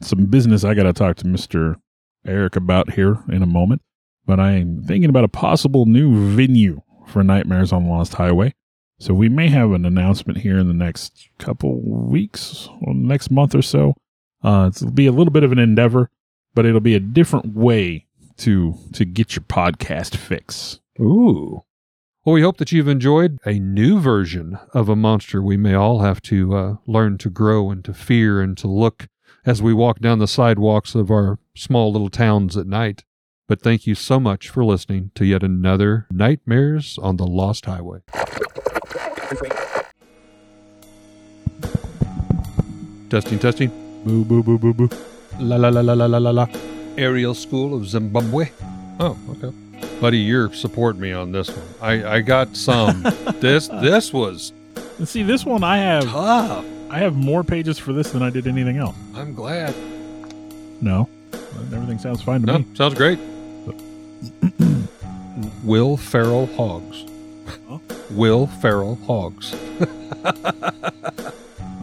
some 0.00 0.24
business 0.24 0.64
I 0.64 0.72
got 0.72 0.84
to 0.84 0.94
talk 0.94 1.16
to 1.16 1.24
Mr. 1.26 1.74
Eric 2.26 2.56
about 2.56 2.94
here 2.94 3.18
in 3.28 3.42
a 3.42 3.46
moment. 3.46 3.82
But 4.24 4.40
I'm 4.40 4.84
thinking 4.84 5.10
about 5.10 5.24
a 5.24 5.28
possible 5.28 5.84
new 5.84 6.34
venue 6.34 6.80
for 7.06 7.22
Nightmares 7.22 7.74
on 7.74 7.84
the 7.84 7.90
Lost 7.90 8.14
Highway. 8.14 8.54
So 9.00 9.14
we 9.14 9.30
may 9.30 9.48
have 9.48 9.72
an 9.72 9.86
announcement 9.86 10.40
here 10.40 10.58
in 10.58 10.68
the 10.68 10.74
next 10.74 11.30
couple 11.38 11.80
weeks 11.80 12.68
or 12.82 12.92
next 12.94 13.30
month 13.30 13.54
or 13.54 13.62
so. 13.62 13.94
Uh, 14.44 14.70
it'll 14.74 14.90
be 14.90 15.06
a 15.06 15.12
little 15.12 15.32
bit 15.32 15.42
of 15.42 15.52
an 15.52 15.58
endeavor, 15.58 16.10
but 16.54 16.66
it'll 16.66 16.80
be 16.80 16.94
a 16.94 17.00
different 17.00 17.54
way 17.54 18.06
to 18.36 18.74
to 18.92 19.06
get 19.06 19.34
your 19.34 19.42
podcast 19.44 20.16
fix. 20.16 20.80
Ooh. 21.00 21.64
Well, 22.24 22.34
we 22.34 22.42
hope 22.42 22.58
that 22.58 22.72
you've 22.72 22.88
enjoyed 22.88 23.38
a 23.46 23.54
new 23.58 23.98
version 23.98 24.58
of 24.74 24.90
a 24.90 24.96
monster 24.96 25.40
we 25.40 25.56
may 25.56 25.72
all 25.72 26.00
have 26.00 26.20
to 26.22 26.54
uh, 26.54 26.76
learn 26.86 27.16
to 27.18 27.30
grow 27.30 27.70
and 27.70 27.82
to 27.86 27.94
fear 27.94 28.42
and 28.42 28.58
to 28.58 28.68
look 28.68 29.08
as 29.46 29.62
we 29.62 29.72
walk 29.72 30.00
down 30.00 30.18
the 30.18 30.28
sidewalks 30.28 30.94
of 30.94 31.10
our 31.10 31.38
small 31.56 31.90
little 31.90 32.10
towns 32.10 32.58
at 32.58 32.66
night. 32.66 33.04
But 33.48 33.62
thank 33.62 33.86
you 33.86 33.94
so 33.94 34.20
much 34.20 34.50
for 34.50 34.62
listening 34.62 35.10
to 35.14 35.24
yet 35.24 35.42
another 35.42 36.06
Nightmares 36.10 36.98
on 36.98 37.16
the 37.16 37.26
Lost 37.26 37.64
Highway. 37.64 38.00
Testing, 43.08 43.38
testing. 43.38 43.70
Boo 44.04 44.24
boo 44.24 44.42
boo 44.42 44.58
boo 44.58 44.72
boo. 44.72 44.88
La 45.38 45.56
la 45.56 45.68
la 45.68 45.80
la 45.80 45.94
la 45.94 46.06
la 46.18 46.30
la. 46.30 46.46
Aerial 46.96 47.34
School 47.34 47.74
of 47.74 47.86
Zimbabwe. 47.86 48.50
Oh, 49.00 49.16
okay. 49.30 49.54
Buddy, 50.00 50.18
you're 50.18 50.52
supporting 50.52 51.00
me 51.00 51.12
on 51.12 51.32
this 51.32 51.48
one. 51.50 51.66
I, 51.80 52.16
I 52.16 52.20
got 52.20 52.56
some. 52.56 53.02
this 53.40 53.68
this 53.68 54.12
was 54.12 54.52
And 54.98 55.08
see, 55.08 55.22
this 55.22 55.44
one 55.44 55.64
I 55.64 55.78
have 55.78 56.04
tough. 56.04 56.64
I 56.90 56.98
have 56.98 57.14
more 57.16 57.44
pages 57.44 57.78
for 57.78 57.92
this 57.92 58.10
than 58.12 58.22
I 58.22 58.30
did 58.30 58.46
anything 58.46 58.78
else. 58.78 58.96
I'm 59.14 59.34
glad. 59.34 59.74
No, 60.80 61.08
everything 61.72 61.98
sounds 61.98 62.22
fine 62.22 62.40
to 62.40 62.46
No, 62.46 62.58
me. 62.58 62.66
sounds 62.74 62.94
great. 62.94 63.18
Will 65.64 65.96
Ferrell 65.96 66.46
Hogs. 66.56 67.04
Will 68.12 68.46
Ferrell 68.46 68.96
Hogs. 69.06 69.54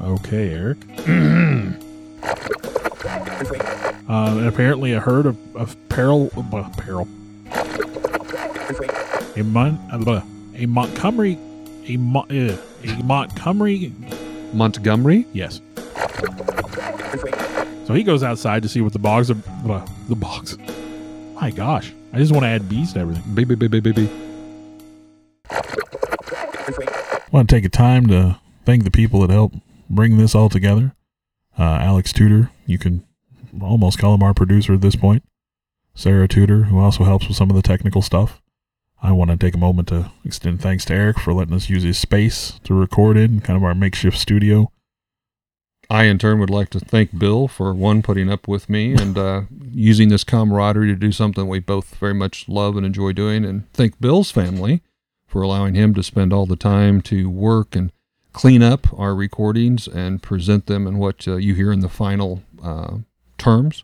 Okay, 0.08 0.54
Eric. 0.54 0.78
Uh, 4.10 4.48
apparently, 4.48 4.94
a 4.94 5.02
herd 5.02 5.26
of, 5.26 5.38
of 5.56 5.76
peril, 5.90 6.32
uh, 6.38 6.70
peril, 6.78 7.06
a, 9.36 9.44
Mon, 9.44 9.78
uh, 9.92 10.22
a 10.56 10.66
Montgomery, 10.66 11.38
a, 11.88 11.98
Mo, 11.98 12.22
uh, 12.32 12.56
a 12.86 13.04
Montgomery, 13.04 13.92
Montgomery. 14.54 15.26
yes. 15.34 15.60
So 17.86 17.94
he 17.94 18.04
goes 18.04 18.24
outside 18.24 18.64
to 18.64 18.70
see 18.70 18.80
what 18.80 18.94
the 18.94 19.00
bogs 19.00 19.30
are, 19.30 19.36
blah, 19.36 19.86
the 20.08 20.16
bogs. 20.16 20.58
My 21.36 21.52
gosh, 21.52 21.92
I 22.14 22.18
just 22.20 22.32
want 22.32 22.44
to 22.46 22.48
add 22.50 22.70
bees 22.70 22.94
to 22.94 23.00
everything. 23.00 23.36
Baby, 23.36 23.56
baby, 23.56 23.82
baby. 23.82 24.10
I 27.28 27.30
want 27.32 27.50
to 27.50 27.56
take 27.56 27.66
a 27.66 27.70
time 27.70 28.08
to 28.08 28.40
thank 28.66 28.86
the 28.86 28.92
people 28.92 29.20
that 29.20 29.30
helped 29.30 29.58
bring 29.90 30.18
this 30.18 30.34
all 30.34 30.48
together. 30.48 30.94
Uh, 31.60 31.64
Alex 31.82 32.14
Tudor, 32.14 32.52
you 32.66 32.78
can 32.78 33.06
almost 33.62 34.00
call 34.00 34.14
him 34.14 34.24
our 34.24 34.34
producer 34.34 34.74
at 34.74 34.82
this 34.82 34.96
point. 34.96 35.24
Sarah 35.94 36.30
Tudor, 36.30 36.66
who 36.66 36.80
also 36.80 37.04
helps 37.04 37.28
with 37.28 37.36
some 37.36 37.50
of 37.50 37.58
the 37.58 37.62
technical 37.62 38.02
stuff. 38.02 38.42
I 39.04 39.12
want 39.12 39.30
to 39.30 39.38
take 39.38 39.56
a 39.56 39.60
moment 39.60 39.90
to 39.90 40.10
extend 40.24 40.62
thanks 40.62 40.86
to 40.86 40.94
Eric 40.94 41.20
for 41.20 41.34
letting 41.34 41.54
us 41.54 41.70
use 41.70 41.84
his 41.84 41.98
space 41.98 42.60
to 42.64 42.74
record 42.74 43.18
in, 43.18 43.42
kind 43.42 43.58
of 43.58 43.64
our 43.64 43.76
makeshift 43.76 44.18
studio. 44.18 44.72
I, 45.90 46.06
in 46.06 46.20
turn, 46.20 46.40
would 46.40 46.50
like 46.50 46.70
to 46.72 46.80
thank 46.80 47.18
Bill 47.18 47.50
for 47.50 47.74
one 47.74 48.02
putting 48.02 48.32
up 48.32 48.48
with 48.48 48.70
me 48.70 48.94
and 48.94 49.18
uh, 49.18 49.42
using 49.70 50.08
this 50.10 50.24
camaraderie 50.24 50.88
to 50.88 50.96
do 50.96 51.12
something 51.12 51.48
we 51.48 51.60
both 51.60 51.96
very 51.96 52.14
much 52.14 52.48
love 52.48 52.78
and 52.78 52.86
enjoy 52.86 53.12
doing. 53.12 53.44
And 53.44 53.72
thank 53.74 54.00
Bill's 54.00 54.32
family 54.32 54.82
for 55.28 55.42
allowing 55.42 55.76
him 55.76 55.94
to 55.94 56.04
spend 56.04 56.34
all 56.34 56.46
the 56.46 56.56
time 56.56 57.02
to 57.02 57.30
work 57.30 57.76
and 57.76 57.92
clean 58.34 58.64
up 58.64 58.88
our 58.98 59.14
recordings 59.14 59.88
and 59.88 60.24
present 60.24 60.68
them 60.68 60.88
in 60.88 60.98
what 60.98 61.28
uh, 61.28 61.36
you 61.36 61.54
hear 61.54 61.72
in 61.72 61.82
the 61.82 61.90
final 61.90 62.44
uh, 62.64 62.98
terms, 63.38 63.84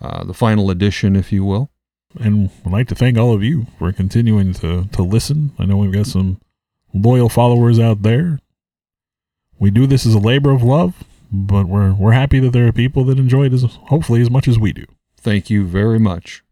uh, 0.00 0.24
the 0.24 0.34
final 0.34 0.70
edition, 0.70 1.14
if 1.14 1.32
you 1.32 1.44
will. 1.44 1.70
And 2.18 2.50
I'd 2.64 2.72
like 2.72 2.88
to 2.88 2.94
thank 2.94 3.18
all 3.18 3.34
of 3.34 3.42
you 3.42 3.66
for 3.78 3.92
continuing 3.92 4.54
to, 4.54 4.86
to 4.86 5.02
listen. 5.02 5.52
I 5.58 5.66
know 5.66 5.76
we've 5.76 5.92
got 5.92 6.06
some 6.06 6.40
loyal 6.94 7.28
followers 7.28 7.78
out 7.78 8.02
there. 8.02 8.40
We 9.58 9.70
do 9.70 9.86
this 9.86 10.06
as 10.06 10.14
a 10.14 10.18
labor 10.18 10.52
of 10.52 10.62
love, 10.62 11.04
but 11.30 11.66
we're 11.66 11.92
we're 11.92 12.12
happy 12.12 12.38
that 12.40 12.52
there 12.52 12.66
are 12.66 12.72
people 12.72 13.04
that 13.04 13.18
enjoy 13.18 13.46
it 13.46 13.52
as 13.52 13.64
hopefully 13.64 14.22
as 14.22 14.30
much 14.30 14.48
as 14.48 14.58
we 14.58 14.72
do. 14.72 14.86
Thank 15.16 15.50
you 15.50 15.66
very 15.66 15.98
much. 15.98 16.42